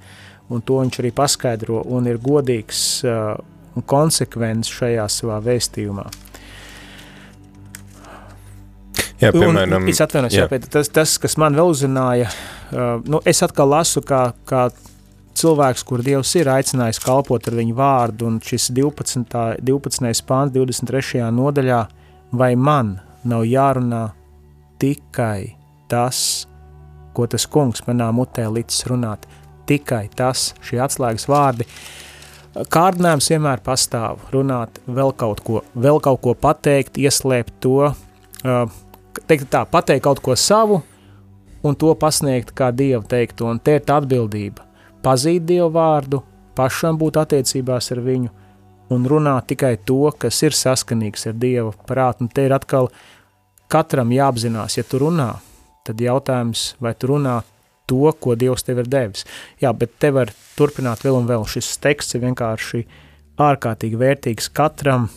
un 0.50 0.64
to 0.64 0.80
viņš 0.82 1.02
arī 1.04 1.12
paskaidro, 1.16 1.84
un 1.93 2.08
ir 2.08 2.22
godīgs 2.24 2.86
uh, 3.08 3.36
un 3.76 3.86
konsekvents 3.86 4.72
šajā 4.74 5.06
savā 5.12 5.41
vēstījumā. 5.43 6.08
jā, 9.22 9.32
Un, 9.34 9.41
piemēram, 9.41 9.88
es 9.89 10.02
atvainojos, 10.04 10.38
jā. 10.38 10.48
jā. 10.48 10.62
Tas, 10.72 10.91
tas, 10.93 11.18
kas 11.22 11.38
man 11.41 11.58
vēl 11.58 11.74
uzrunāja, 11.74 12.30
uh, 12.72 13.02
nu, 13.10 13.22
es 13.28 13.43
atkal 13.45 13.72
lasu, 13.74 14.04
kā, 14.06 14.30
kā 14.48 14.70
cilvēks, 15.38 15.84
kur 15.88 16.02
Dievs 16.06 16.34
ir 16.39 16.50
aicinājis 16.52 17.02
kalpot 17.04 17.50
ar 17.50 17.58
viņu 17.58 17.76
vārdu, 17.78 18.30
un 18.30 18.39
šis 18.43 18.72
12. 18.74 19.28
12. 19.62 20.26
pāns 20.28 20.54
23. 20.56 21.26
nodaļā, 21.34 21.82
vai 22.32 22.55
man 22.55 22.97
nav 23.28 23.45
jārunā 23.47 24.03
tikai 24.80 25.55
tas, 25.89 26.47
ko 27.13 27.28
tas 27.28 27.47
kungs 27.49 27.84
manā 27.88 28.09
mutē 28.13 28.47
licis 28.51 28.86
runāt, 28.89 29.25
tikai 29.67 30.07
tas, 30.15 30.51
šie 30.63 30.80
atslēgas 30.84 31.28
vārdi, 31.30 31.67
kārdinājums 32.73 33.30
vienmēr 33.32 33.61
pastāv, 33.65 34.21
runāt 34.34 34.80
vēl 34.88 35.13
kaut 35.17 35.41
ko, 35.45 35.63
vēl 35.75 36.01
kaut 36.03 36.21
ko 36.23 36.36
pateikt, 36.38 36.99
ieslēpt 37.01 37.57
to, 37.63 37.91
uh, 37.91 38.78
teikt 39.28 39.49
tā, 39.53 39.65
pateikt 39.69 40.05
kaut 40.07 40.21
ko 40.23 40.36
savu 40.38 40.82
un 41.63 41.75
to 41.75 41.93
pasniegt 41.99 42.53
kā 42.57 42.71
Dievu 42.71 43.03
teikto, 43.09 43.47
un 43.51 43.59
te 43.59 43.78
ir 43.78 43.86
tā 43.86 43.99
atbildība. 44.01 44.65
Pazīt 45.03 45.45
Dievu 45.47 45.69
vārdu, 45.73 46.21
pašam 46.57 46.97
būt 46.99 47.19
attiecībās 47.21 47.91
ar 47.93 48.01
viņu 48.05 48.32
un 48.94 49.06
runāt 49.10 49.50
tikai 49.52 49.76
to, 49.86 50.00
kas 50.20 50.40
ir 50.46 50.56
saskanīgs 50.56 51.28
ar 51.30 51.38
Dieva 51.40 51.74
prātu, 51.90 52.26
un 52.26 52.32
te 52.32 52.48
ir 52.48 52.56
atkal 52.56 52.90
katram 53.72 54.14
jāapzinās, 54.16 54.78
ja 54.80 54.86
tu 54.88 55.02
runā, 55.04 55.34
tad 55.88 56.02
jautājums, 56.04 56.74
vai 56.84 56.94
tu 56.96 57.12
runā 57.12 57.42
to, 57.88 58.12
ko 58.20 58.36
Dievs 58.36 58.66
tev 58.68 58.84
ir 58.84 58.92
devis. 58.92 59.26
Jā, 59.64 59.74
bet 59.74 59.98
te 60.00 60.12
var 60.16 60.32
turpināt 60.58 61.04
vēl 61.06 61.22
un 61.22 61.30
vēl. 61.30 61.46
Šis 61.48 61.78
teksts 61.84 62.18
ir 62.18 62.26
vienkārši 62.28 62.84
ārkārtīgi 63.44 64.00
vērtīgs 64.00 64.50
katram, 64.56 65.08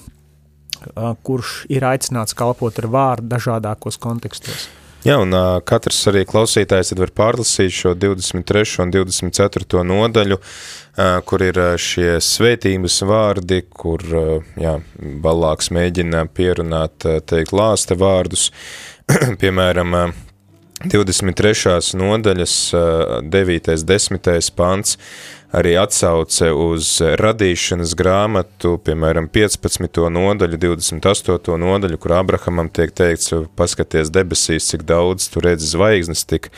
kurš 1.26 1.64
ir 1.72 1.84
aicināts 1.86 2.36
kalpot 2.36 2.78
ar 2.80 2.90
vārdu 2.90 3.30
dažādākos 3.34 3.98
kontekstos. 4.00 4.68
Jā, 5.00 5.14
un 5.16 5.32
uh, 5.32 5.62
katrs 5.64 5.98
arī 6.10 6.26
klausītājs 6.28 6.92
var 6.98 7.12
pārlasīt 7.16 7.72
šo 7.72 7.94
23. 7.96 8.64
un 8.84 8.90
24. 8.92 9.80
nodaļu, 9.88 10.36
uh, 10.36 11.14
kur 11.24 11.44
ir 11.46 11.60
šie 11.80 12.18
svētības 12.20 12.98
vārdi, 13.08 13.62
kur, 13.72 14.04
uh, 14.12 14.50
jā, 14.60 14.74
Balāks 15.24 15.72
mēģina 15.72 16.26
pierunāt, 16.36 17.08
uh, 17.08 17.22
teikt, 17.24 17.56
lāsta 17.56 17.96
vārdus, 17.96 18.50
piemēram, 19.40 19.96
uh, 19.96 20.29
23. 20.80 21.92
nodaļas 21.92 22.54
9. 23.28 23.66
10. 23.84 24.50
pants 24.56 24.94
arī 25.52 25.74
atsauce 25.76 26.48
uz 26.56 26.94
radīšanas 27.20 27.92
grāmatu, 27.98 28.78
piemēram, 28.86 29.28
15. 29.28 30.00
nodaļu, 30.14 30.56
28. 30.62 31.58
nodaļu, 31.60 31.98
kur 32.00 32.14
Abrahamam 32.16 32.70
tiek 32.72 32.94
teikts, 32.96 33.34
paskaties 33.60 34.12
debesīs, 34.14 34.70
cik 34.72 34.86
daudz 34.88 35.28
tu 35.28 35.42
redzi 35.44 35.68
zvaigznes, 35.74 36.24
tik, 36.24 36.48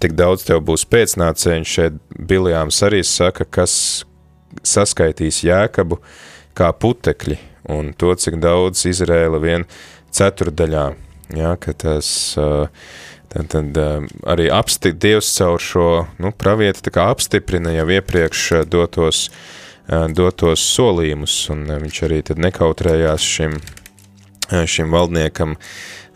tik 0.00 0.16
daudz 0.16 0.46
tev 0.48 0.62
būs 0.64 0.86
pēcnācēji, 0.88 1.68
šeit 1.68 2.00
Biljāms 2.16 2.80
arī 2.88 3.02
saka, 3.04 3.44
kas 3.44 4.06
saskaitīs 4.64 5.42
Jēkabu 5.44 6.00
kā 6.56 6.72
putekļi, 6.72 7.36
un 7.76 7.92
to, 7.92 8.16
cik 8.16 8.40
daudz 8.40 8.88
Izrēla 8.88 9.42
vien 9.42 9.68
ceturdaļā, 10.16 10.88
ja, 11.36 11.54
ka 11.60 11.76
tas 11.76 12.08
uh, 12.40 12.70
Tad, 13.30 13.46
tad 13.52 13.76
um, 13.78 14.08
arī 14.26 14.48
apsti, 14.50 14.90
Dievs 14.90 15.28
caur 15.36 15.62
šo 15.62 15.86
nu, 16.18 16.32
pravieti 16.34 16.90
apstiprina 16.98 17.70
jau 17.76 17.86
iepriekš 17.94 18.46
uh, 18.56 18.64
dotos, 18.66 19.28
uh, 19.86 20.08
dotos 20.10 20.64
solījumus, 20.74 21.36
un 21.54 21.62
uh, 21.68 21.78
viņš 21.78 22.00
arī 22.08 22.18
nekautrējās 22.34 23.28
šim, 23.36 23.54
šim 24.66 24.90
valdniekam 24.90 25.54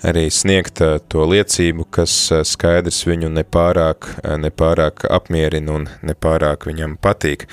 arī 0.03 0.27
sniegt 0.33 0.83
to 1.09 1.27
liecību, 1.31 1.87
kas 1.95 2.13
skaidrs 2.49 3.05
viņu 3.09 3.31
nepārāk, 3.33 4.09
nepārāk 4.41 5.07
apmierina 5.13 5.79
un 5.79 5.87
nepārāk 6.03 6.67
viņam 6.69 6.97
patīk. 7.01 7.47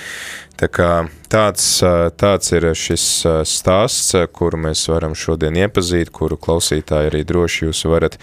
Tā 0.62 0.70
kā 0.70 0.90
tāds, 1.32 1.66
tāds 2.22 2.52
ir 2.54 2.68
šis 2.78 3.06
stāsts, 3.50 4.14
kuru 4.34 4.60
mēs 4.68 4.84
varam 4.92 5.16
šodien 5.18 5.58
iepazīt, 5.58 6.12
kuru 6.14 6.38
klausītāji 6.38 7.10
arī 7.10 7.24
droši 7.26 7.66
jūs 7.66 7.86
varat 7.90 8.20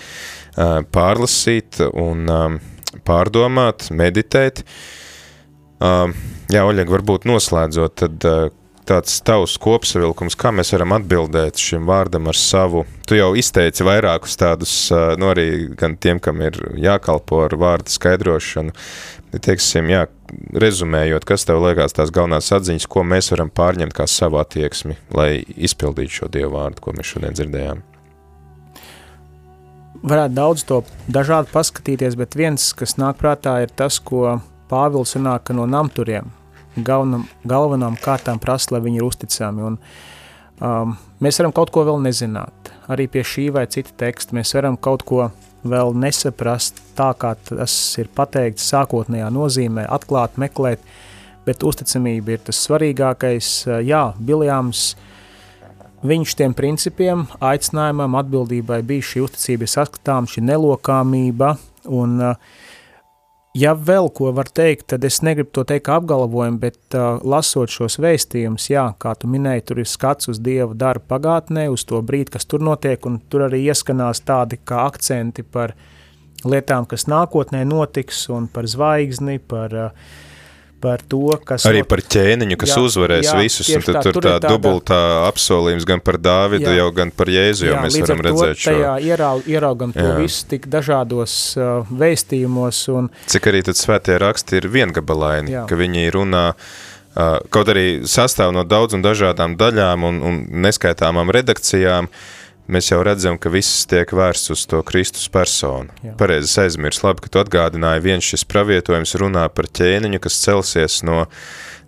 pārlasīt 0.95 1.81
un 1.89 2.29
pārdomāt, 3.09 3.91
meditēt. 3.91 4.62
Jā, 5.79 6.62
Oļeg, 6.64 6.89
varbūt 6.91 7.27
noslēdzot, 7.29 8.05
tad 8.05 8.55
tāds 8.89 9.18
tavs 9.24 9.57
kopsavilkums, 9.62 10.36
kā 10.39 10.53
mēs 10.55 10.72
varam 10.74 10.95
atbildēt 10.97 11.61
šim 11.61 11.89
vārdam 11.89 12.30
ar 12.30 12.39
savu, 12.39 12.84
tu 13.09 13.18
jau 13.18 13.32
izteici 13.39 13.86
vairākus 13.86 14.39
tādus, 14.41 14.74
nu 15.20 15.30
arī 15.32 15.49
gan 15.78 15.97
tiem, 16.01 16.20
kam 16.22 16.41
ir 16.45 16.59
jākalpo 16.80 17.43
ar 17.47 17.57
vārdu 17.61 17.93
skaidrošanu, 17.93 18.72
teiksim, 19.45 19.93
jā, 19.93 20.07
rezumējot, 20.57 21.28
kas 21.28 21.45
tev 21.49 21.61
liekas 21.64 21.97
tās 21.97 22.12
galvenās 22.14 22.51
atziņas, 22.57 22.89
ko 22.89 23.05
mēs 23.05 23.32
varam 23.34 23.53
pārņemt 23.53 23.97
kā 23.97 24.09
savu 24.09 24.41
attieksmi, 24.41 24.97
lai 25.14 25.30
izpildītu 25.57 26.22
šo 26.22 26.32
Dievu 26.32 26.57
vārdu, 26.57 26.84
ko 26.84 26.97
mēs 26.97 27.14
šodien 27.14 27.36
dzirdējām? 27.36 27.84
varētu 30.03 30.34
daudz 30.34 30.64
to 30.68 30.82
dažādi 31.11 31.51
paskatīties, 31.53 32.16
bet 32.18 32.36
viens, 32.39 32.70
kas 32.76 32.97
nāk 33.01 33.18
prātā, 33.20 33.59
ir 33.64 33.72
tas, 33.74 33.99
ko 33.99 34.39
Pāvils 34.68 35.16
runā 35.16 35.39
no 35.57 35.64
namturiem. 35.66 36.28
Galvenam, 36.87 37.26
galvenām 37.49 37.99
kārtām 38.03 38.41
prasa, 38.43 38.74
lai 38.74 38.83
viņi 38.85 39.01
ir 39.01 39.07
uzticami. 39.09 39.66
Un, 39.70 39.79
um, 40.61 40.97
mēs 41.24 41.41
varam 41.41 41.55
kaut 41.57 41.72
ko 41.74 41.85
vēl 41.89 42.01
nezināt. 42.05 42.72
Arī 42.89 43.09
pie 43.11 43.24
šī 43.26 43.49
vai 43.55 43.66
cita 43.70 43.95
teksta 44.05 44.37
mēs 44.39 44.55
varam 44.57 44.76
kaut 44.76 45.05
ko 45.09 45.29
vēl 45.68 45.93
nesaprast 45.99 46.81
tā, 46.97 47.11
kā 47.18 47.35
tas 47.51 47.74
ir 47.99 48.11
pateikts 48.14 48.70
sākotnējā 48.72 49.29
nozīmē, 49.35 49.89
atklāt, 49.91 50.39
meklēt, 50.41 50.83
bet 51.47 51.64
uzticamība 51.66 52.37
ir 52.37 52.43
tas 52.47 52.61
svarīgākais. 52.66 53.53
Jā, 53.85 54.05
Biljāms 54.18 54.93
uh, 54.95 55.07
Viņš 55.99 56.37
tiem 56.39 56.53
principiem, 56.55 57.24
aicinājumam, 57.43 58.14
atbildībai 58.20 58.85
bija 58.87 59.03
šī 59.03 59.24
uzticība 59.24 59.66
saskatām, 59.66 60.29
šī 60.31 60.45
nelokāmība, 60.47 61.57
un 61.91 62.20
ja 63.57 63.72
vēl 63.74 64.11
ko 64.14 64.32
var 64.36 64.51
teikt, 64.55 64.88
tad 64.92 65.05
es 65.09 65.20
negribu 65.24 65.51
to 65.57 65.64
teikt 65.68 65.88
apgalvojumu, 65.92 66.61
bet 66.62 66.96
uh, 66.96 67.18
lasot 67.24 67.72
šos 67.72 67.99
vēstījumus, 68.03 68.68
jā, 68.72 68.84
kā 69.01 69.14
tu 69.18 69.30
minēji, 69.30 69.64
tur 69.70 69.82
ir 69.82 69.88
skats 69.88 70.30
uz 70.32 70.40
Dieva 70.44 70.74
darbu 70.76 71.09
pagātnē, 71.09 71.68
uz 71.72 71.86
to 71.88 72.01
brīdi, 72.05 72.34
kas 72.36 72.49
tur 72.49 72.64
notiek, 72.64 73.05
un 73.09 73.20
tur 73.30 73.46
arī 73.49 73.64
ieskanās 73.68 74.22
tādi 74.28 74.61
kā 74.64 74.84
akcenti 74.86 75.42
par 75.42 75.74
lietām, 76.44 76.86
kas 76.86 77.09
nākotnē 77.11 77.64
notiks, 77.68 78.26
un 78.34 78.49
par 78.53 78.68
zvaigzni, 78.70 79.38
par 79.38 79.74
uh, 79.74 80.11
par 80.81 81.03
to, 81.03 81.33
kas... 81.45 81.66
Arī 81.68 81.83
par 81.89 82.03
ķēniņu, 82.05 82.59
kas 82.61 82.72
jā, 82.74 82.83
uzvarēs 82.87 83.26
jā, 83.26 83.35
visus, 83.43 83.70
un 83.74 83.85
tad 83.85 83.99
tā, 83.99 84.03
tur 84.07 84.18
tā 84.22 84.35
tāda, 84.37 84.53
dubultā 84.53 85.01
apsolījums 85.26 85.87
gan 85.89 86.03
par 86.05 86.20
Dāvidu, 86.22 86.68
jā, 86.70 86.79
jau 86.81 86.89
gan 86.97 87.12
par 87.14 87.31
Jēzu, 87.33 87.68
jau 87.68 87.81
mēs 87.83 87.99
varam 88.05 88.22
redzēt 88.29 88.62
šo. 88.64 88.74
Jā, 88.79 88.95
ieraug, 89.11 89.49
ieraugam 89.51 89.95
to 89.97 90.07
jā. 90.07 90.16
visu 90.22 90.47
tik 90.53 90.68
dažādos 90.70 91.35
uh, 91.59 91.89
vēstījumos. 92.03 92.83
Un... 92.95 93.12
Cik 93.31 93.51
arī 93.51 93.64
tad 93.66 93.81
svētie 93.81 94.18
raksti 94.22 94.62
ir 94.62 94.70
viengabalaini, 94.72 95.57
jā. 95.57 95.66
ka 95.70 95.79
viņi 95.79 96.09
runā, 96.14 96.47
uh, 96.55 97.39
kaut 97.55 97.74
arī 97.74 97.87
sastāv 98.09 98.55
no 98.57 98.66
daudz 98.68 98.99
un 98.99 99.07
dažādām 99.07 99.59
daļām 99.61 100.07
un, 100.09 100.20
un 100.31 100.43
neskaitāmām 100.68 101.35
redakcijām, 101.35 102.11
uh, 102.11 102.37
mēs 102.69 102.91
jau 102.93 103.01
redzam, 103.05 103.39
ka 103.41 103.51
viss 103.53 103.87
tiek 103.89 104.11
vērsts 104.14 104.53
uz 104.55 104.66
to 104.69 104.83
Kristus 104.87 105.29
personu. 105.33 105.93
Jā. 106.05 106.14
Pareizi 106.21 106.61
aizmirst, 106.64 107.05
labi, 107.05 107.25
ka 107.25 107.33
tu 107.33 107.41
atgādināji, 107.43 108.05
viens 108.05 108.29
šis 108.29 108.45
pravietojums 108.49 109.16
runā 109.21 109.47
par 109.53 109.71
ķēniņu, 109.79 110.21
kas 110.25 110.39
celsies 110.45 111.01
no, 111.07 111.25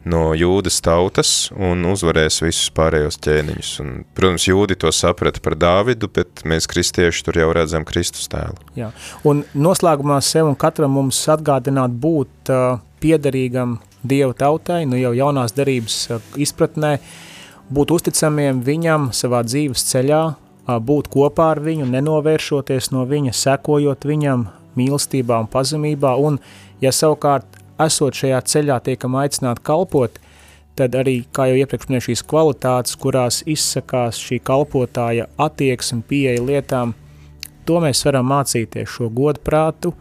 no 0.09 0.22
jūdas 0.37 0.81
tautas 0.85 1.33
un 1.55 1.85
uzvarēs 1.91 2.41
visus 2.45 2.72
pārējos 2.76 3.20
ķēniņus. 3.24 3.72
Un, 3.85 3.93
protams, 4.16 4.49
jūdi 4.49 4.78
to 4.81 4.93
saprata 4.95 5.43
par 5.45 5.59
Dāvidu, 5.61 6.11
bet 6.16 6.45
mēs 6.49 6.68
kristieši 6.70 7.26
tur 7.28 7.41
jau 7.43 7.51
redzam 7.57 7.87
Kristus 7.89 8.31
tēlu. 8.33 8.57
Jā, 8.78 8.91
un 9.28 9.45
noslēgumā 9.55 10.20
sev 10.24 10.51
un 10.51 10.59
katram 10.59 10.97
mums 10.97 11.20
atgādināt 11.31 11.95
būt 12.01 12.53
uh, 12.53 12.81
piederīgam 13.05 13.78
Dieva 14.01 14.33
tautai, 14.33 14.87
nu 14.89 14.97
jau 14.97 15.12
jaunās 15.12 15.53
darības 15.53 15.97
uh, 16.09 16.22
izpratnē, 16.41 16.95
būt 17.70 17.93
uzticamiem 17.93 18.62
viņam 18.64 19.11
savā 19.14 19.43
dzīves 19.45 19.85
ceļā, 19.91 20.22
būt 20.79 21.11
kopā 21.11 21.51
ar 21.57 21.61
viņu, 21.64 21.89
nenovēršoties 21.91 22.91
no 22.95 23.05
viņa, 23.09 23.35
sekojot 23.35 24.07
viņam 24.07 24.47
mīlestībā 24.79 25.41
un 25.43 25.49
pazemībā, 25.51 26.14
un, 26.16 26.39
ja 26.81 26.93
savukārt 26.95 27.59
esot 27.81 28.16
šajā 28.21 28.41
ceļā 28.53 28.79
tiekam 28.87 29.16
aicināt 29.18 29.62
kalpot, 29.66 30.18
tad 30.79 30.97
arī, 30.97 31.21
kā 31.35 31.49
jau 31.51 31.59
iepriekš 31.61 31.89
minēju, 31.89 32.07
šīs 32.09 32.25
kvalitātes, 32.31 32.97
kurās 33.01 33.43
izsakās 33.49 34.21
šī 34.21 34.41
kalpotāja 34.47 35.29
attieksme 35.41 36.05
pieeja 36.09 36.45
lietām, 36.45 36.95
to 37.68 37.81
mēs 37.83 38.05
varam 38.07 38.31
mācīties, 38.31 38.89
šo 38.89 39.11
godprātu, 39.14 39.95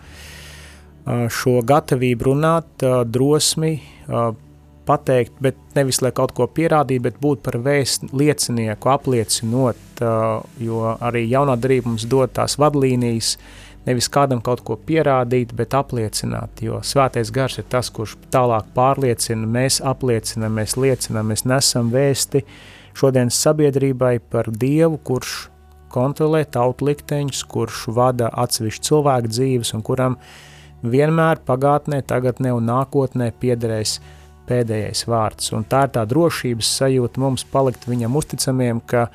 šo 1.34 1.60
gatavību 1.66 2.30
runāt, 2.30 2.86
drosmi, 3.10 3.80
pateikt, 4.90 5.36
bet 5.44 5.58
nevis 5.78 6.02
lai 6.02 6.12
kaut 6.16 6.34
ko 6.38 6.48
pierādītu, 6.50 7.04
bet 7.06 7.20
būt 7.22 7.44
par 7.46 7.60
vēst 7.66 8.10
liecinieku, 8.10 8.90
apliecinot, 8.90 10.02
jo 10.64 10.94
arī 10.98 11.26
jaunā 11.30 11.60
darība 11.62 11.92
mums 11.92 12.08
dod 12.10 12.34
tās 12.40 12.58
vadlīnijas, 12.62 13.36
nevis 13.86 14.10
kādam 14.12 14.42
kaut 14.46 14.64
ko 14.66 14.78
pierādīt, 14.90 15.54
bet 15.58 15.78
apliecināt, 15.78 16.64
jo 16.66 16.82
svētais 16.86 17.32
gars 17.36 17.60
ir 17.62 17.70
tas, 17.70 17.92
kurš 17.94 18.18
tālāk 18.34 18.74
pārliecina, 18.76 19.48
mēs 19.60 19.80
apliecinam, 19.86 20.58
mēs 20.60 20.76
liecinam, 20.80 21.30
mēs 21.32 21.46
nesam 21.50 21.94
vēsti 21.94 22.44
šodienas 23.00 23.40
sabiedrībai 23.46 24.18
par 24.32 24.50
Dievu, 24.52 25.00
kurš 25.06 25.40
kontrolē 25.94 26.44
tautu 26.50 26.90
likteņus, 26.90 27.44
kurš 27.50 27.88
vada 27.96 28.30
atsevišķu 28.44 28.90
cilvēku 28.90 29.32
dzīves 29.32 29.74
un 29.78 29.86
kuram 29.86 30.18
vienmēr 30.84 31.42
pagātnē, 31.48 32.02
tagadnē 32.08 32.54
un 32.56 32.70
nākotnē 32.70 33.32
piederēs 33.42 34.00
pēdējais 34.50 35.06
vārds. 35.10 35.54
Un 35.56 35.68
tā 35.70 35.86
ir 35.88 35.93
tā 35.95 36.06
drošības 36.10 36.74
sajūta 36.82 37.22
mums 37.22 37.45
palikt 37.54 37.88
viņam 37.89 38.18
uzticamiem, 38.20 38.82
ka 38.89 39.08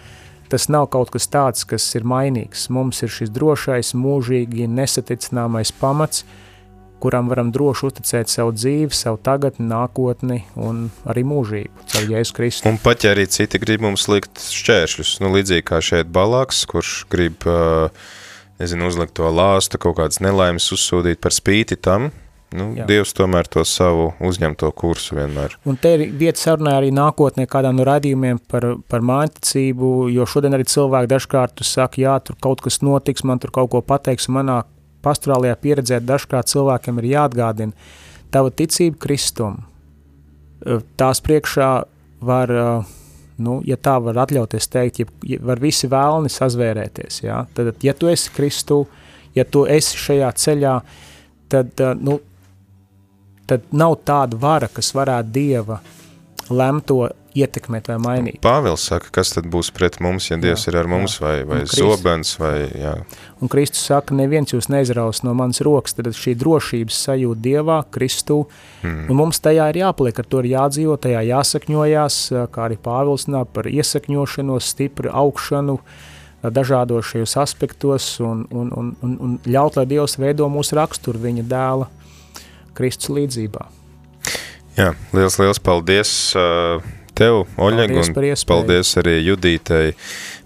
tas 0.52 0.68
nav 0.70 0.88
kaut 0.94 1.10
kas 1.14 1.26
tāds, 1.30 1.66
kas 1.68 1.86
ir 1.98 2.06
mainīgs. 2.06 2.68
Mums 2.72 3.02
ir 3.02 3.12
šis 3.12 3.32
drošais, 3.34 3.94
mūžīgi 3.98 4.68
nesaticināmais 4.70 5.74
pamats, 5.80 6.24
kuram 7.04 7.28
varam 7.28 7.50
droši 7.52 7.88
uzticēt 7.90 8.32
savu 8.32 8.54
dzīvi, 8.56 8.94
savu 8.96 9.18
tagadni, 9.20 9.66
nākotni 9.68 10.40
un 10.56 10.86
arī 11.10 11.24
mūžību, 11.28 11.88
caur 11.92 12.06
Jēzus 12.14 12.32
Kristu. 12.36 12.70
Un 12.70 12.78
pat 12.80 13.04
ja 13.04 13.12
arī 13.12 13.26
citi 13.28 13.60
grib 13.60 13.84
mums 13.84 14.06
likt 14.08 14.40
šķēršļus, 14.40 15.18
nu 15.20 15.32
līdzīgi 15.34 15.66
kā 15.68 15.82
šeit 15.84 16.08
Balāks, 16.14 16.62
kurš 16.70 17.02
grib, 17.12 17.44
nezinu, 18.62 18.88
uzlikt 18.88 19.16
to 19.18 19.28
lāstu, 19.28 19.80
kaut 19.82 19.98
kādas 20.00 20.22
nelaimes 20.24 20.70
uzsūdīt 20.72 21.20
par 21.20 21.36
spīti 21.36 21.76
tam, 21.76 22.08
Nu, 22.54 22.68
Jā. 22.78 22.84
Dievs 22.86 23.10
tomēr 23.16 23.48
to 23.50 23.64
savu 23.66 24.12
uzņemto 24.22 24.68
kursu 24.78 25.16
vienmēr. 25.18 25.56
Un 25.66 25.78
te 25.80 25.96
ir 25.96 26.04
vieta 26.14 26.38
sarunā 26.38 26.76
arī 26.78 26.92
nākotnē 26.94 27.48
kādā 27.50 27.72
no 27.74 27.82
radījumiem 27.86 28.38
par, 28.50 28.66
par 28.90 29.02
māņticību, 29.02 29.90
jo 30.14 30.26
šodien 30.30 30.54
arī 30.54 30.66
cilvēki 30.70 31.10
dažkārt 31.10 31.64
saka, 31.66 31.98
jā, 31.98 32.14
tur 32.22 32.38
kaut 32.44 32.62
kas 32.62 32.78
notiks, 32.86 33.24
man 33.26 33.42
tur 33.42 33.50
kaut 33.54 33.72
ko 33.72 33.82
pateiks, 33.82 34.30
manā 34.30 34.60
pastorālajā 35.04 35.56
pieredzē 35.64 35.98
dažkārt 36.06 36.52
cilvēkiem 36.52 37.00
ir 37.02 37.08
jāatgādina, 37.10 37.88
tava 38.34 38.52
ticība 38.54 39.00
Kristum, 39.02 39.56
tās 41.00 41.22
priekšā 41.26 41.70
var, 42.24 42.52
nu, 43.42 43.56
ja 43.66 43.78
tā 43.82 43.96
var 44.04 44.20
atļauties 44.24 44.70
teikt, 44.70 45.00
ja, 45.02 45.08
ja 45.34 45.40
var 45.42 45.62
visi 45.62 45.90
vēlni 45.90 46.30
sazvērēties, 46.32 47.18
jā, 47.26 47.40
tad, 47.56 47.74
ja 47.82 47.96
tu 47.98 48.12
esi 48.12 48.30
Kristu, 48.36 48.84
ja 49.34 49.42
tu 49.42 49.64
esi 49.66 49.98
šajā 50.00 50.30
ceļā, 50.44 50.76
tad, 51.52 51.84
nu, 51.98 52.20
tad 53.50 53.66
nav 53.72 53.98
tāda 54.06 54.38
vara, 54.40 54.70
kas 54.72 54.94
varētu 54.96 55.34
Dieva 55.34 55.80
lemto 56.50 57.06
ietekmēt 57.34 57.88
vai 57.90 57.96
mainīt. 57.98 58.38
Pāvils 58.44 58.84
saka, 58.88 59.10
kas 59.14 59.32
tad 59.34 59.48
būs 59.50 59.72
pret 59.74 59.98
mums, 60.04 60.28
ja 60.30 60.38
Dievs 60.40 60.66
jā, 60.66 60.70
ir 60.70 60.78
ar 60.84 60.88
mums, 60.90 61.16
jā. 61.18 61.24
vai, 61.24 61.34
vai 61.48 61.60
zobens, 61.70 62.34
vai, 62.38 62.54
jā. 62.78 62.94
Un 63.42 63.50
Kristus 63.50 63.82
saka, 63.88 64.14
neviens 64.14 64.54
jūs 64.54 64.70
neizraus 64.70 65.24
no 65.26 65.34
manas 65.36 65.62
rokas, 65.64 65.96
tad 65.98 66.12
šī 66.14 66.36
drošības 66.38 67.00
sajūta 67.08 67.42
Dievā, 67.44 67.80
Kristū, 67.94 68.44
hmm. 68.84 69.08
un 69.10 69.18
mums 69.18 69.42
tajā 69.42 69.66
ir 69.72 69.80
jāpaliek, 69.82 70.20
ar 70.20 70.30
to 70.30 70.44
ir 70.44 70.52
jādzīvo, 70.52 70.96
tajā 71.02 71.24
jāsakņojās, 71.32 72.20
kā 72.54 72.68
arī 72.68 72.78
Pāvils 72.84 73.26
nāk 73.32 73.50
par 73.56 73.70
iesakņošanos, 73.72 74.70
stipru 74.76 75.10
augšanu, 75.10 75.80
dažādos 76.54 77.08
šajos 77.08 77.38
aspektos, 77.40 78.08
un, 78.22 78.46
un, 78.52 78.70
un, 78.70 78.94
un, 79.02 79.18
un 79.26 79.36
ļaut, 79.48 79.80
lai 79.80 79.88
Dievs 79.90 80.20
veido 80.20 80.46
mūsu 80.52 80.78
raksturu 80.78 81.22
viņa 81.24 81.48
dēla 81.50 81.90
Kristus 82.74 83.12
līdzībā. 83.14 83.68
Jā, 84.74 84.92
liels, 85.14 85.38
liels 85.38 85.62
paldies! 85.62 86.12
Uh 86.34 86.82
tev, 87.18 87.44
Oļeg, 87.60 87.94
paldies 87.94 88.42
un 88.42 88.50
paldies 88.50 88.92
arī 89.00 89.18
Judītai 89.22 89.86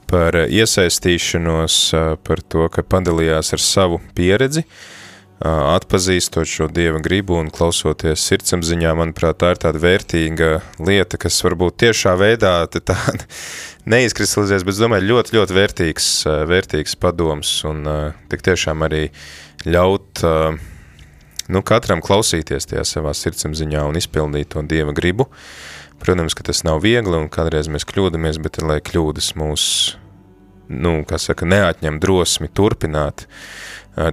par 0.09 0.37
iesaistīšanos, 0.47 1.81
par 2.25 2.45
to, 2.49 2.69
ka 2.73 2.85
padalījās 2.85 3.53
ar 3.57 3.63
savu 3.63 4.01
pieredzi, 4.17 4.65
atpazīstot 5.39 6.49
šo 6.51 6.67
Dieva 6.73 6.99
gribu 7.05 7.37
un 7.39 7.51
klausoties 7.55 8.25
sirdsapziņā, 8.27 8.95
manuprāt, 8.99 9.39
tā 9.43 9.53
ir 9.55 9.61
tāda 9.63 9.83
vērtīga 9.83 10.49
lieta, 10.83 11.21
kas 11.21 11.37
varbūt 11.45 11.79
tiešā 11.85 12.17
veidā 12.19 12.55
tā 12.73 12.97
neizkristalizēs, 13.93 14.65
bet 14.67 14.75
es 14.75 14.83
domāju, 14.83 15.09
ļoti, 15.13 15.37
ļoti 15.39 15.59
vērtīgs, 15.61 16.09
vērtīgs 16.51 16.99
padoms 17.01 17.53
un 17.69 17.85
tik 18.33 18.43
tiešām 18.49 18.89
arī 18.89 19.07
ļaut 19.69 20.25
nu, 21.49 21.65
katram 21.67 22.05
klausīties 22.05 22.71
tajā 22.71 22.85
savā 22.87 23.17
sirdsapziņā 23.17 23.83
un 23.89 23.99
izpildīt 24.01 24.55
to 24.55 24.63
Dieva 24.69 24.95
gribu, 24.97 25.29
Protams, 25.99 26.35
ka 26.35 26.43
tas 26.47 26.63
nav 26.63 26.83
viegli 26.85 27.17
un 27.19 27.27
kādreiz 27.33 27.69
mēs 27.71 27.87
kļūdamies, 27.89 28.39
bet 28.43 28.61
lai 28.63 28.79
kļūdas 28.85 29.33
mūs, 29.39 29.65
nu, 30.71 31.01
kā 31.09 31.19
saka, 31.19 31.49
neatņem 31.49 31.99
drosmi 32.03 32.51
turpināt 32.55 33.27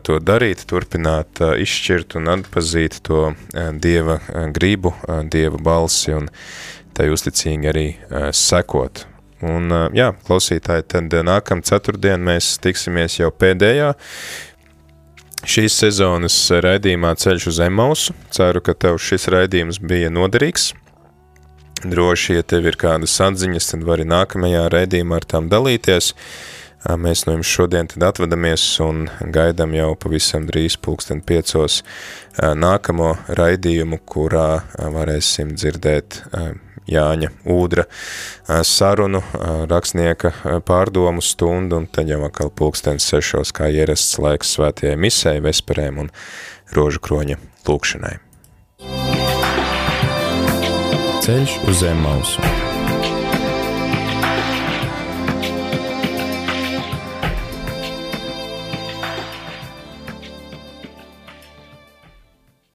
to 0.08 0.18
darīt, 0.18 0.64
turpināt 0.66 1.42
izšķirt 1.62 2.18
un 2.18 2.32
atpazīt 2.34 3.04
to 3.06 3.36
Dieva 3.82 4.18
gribu, 4.56 4.96
Dieva 5.30 5.62
balsi 5.62 6.16
un 6.18 6.32
tai 6.98 7.12
uzticīgi 7.14 7.70
arī 7.70 7.88
sekot. 8.34 9.06
Un, 9.46 9.70
jā, 9.94 10.10
klausītāji, 10.26 10.88
tad 10.90 11.14
nākam 11.28 11.62
ceturtdien 11.62 12.24
mēs 12.24 12.56
tiksimies 12.64 13.20
jau 13.20 13.30
pēdējā 13.30 13.92
šīs 15.46 15.76
sezonas 15.78 16.36
raidījumā 16.64 17.14
Ceļš 17.22 17.48
uz 17.52 17.62
Emausu. 17.66 18.16
Ceru, 18.34 18.62
ka 18.66 18.74
tev 18.74 18.98
šis 19.02 19.28
raidījums 19.34 19.80
bija 19.84 20.10
noderīgs. 20.14 20.72
Droši, 21.86 22.40
ja 22.40 22.46
tev 22.48 22.66
ir 22.70 22.78
kādas 22.82 23.14
atziņas, 23.22 23.70
tad 23.74 23.86
vari 23.88 24.08
nākamajā 24.10 24.66
raidījumā 24.74 25.22
ar 25.22 25.28
tām 25.36 25.50
dalīties. 25.52 26.14
Mēs 27.02 27.26
no 27.26 27.38
jums 27.38 27.50
šodien 27.50 27.90
tad 27.90 28.06
atvadamies 28.12 28.66
un 28.86 29.08
gaidām 29.34 29.74
jau 29.78 29.94
pavisam 29.98 30.46
drīz 30.50 30.78
pulksten 30.78 31.24
piecos 31.26 31.82
nākamo 32.38 33.16
raidījumu, 33.40 34.02
kurā 34.06 34.50
varēsim 34.78 35.56
dzirdēt 35.58 36.24
Jāņa 36.90 37.32
Ūdra 37.50 37.88
sarunu, 38.66 39.24
rakstnieka 39.72 40.34
pārdomu 40.68 41.24
stundu, 41.26 41.82
un 41.82 41.88
tad 41.90 42.12
jau 42.12 42.22
atkal 42.28 42.52
pulksten 42.54 43.02
sešos, 43.02 43.54
kā 43.56 43.72
ierasts 43.74 44.20
laiks 44.22 44.54
svētajai 44.58 45.00
misē, 45.00 45.40
vesperēm 45.46 46.06
un 46.06 46.14
rožu 46.76 47.02
kroņa 47.06 47.42
lūkšanai. 47.66 48.16
Ceļš 51.26 51.60
uz 51.66 51.82
zem 51.82 52.06
mausu. 52.06 52.65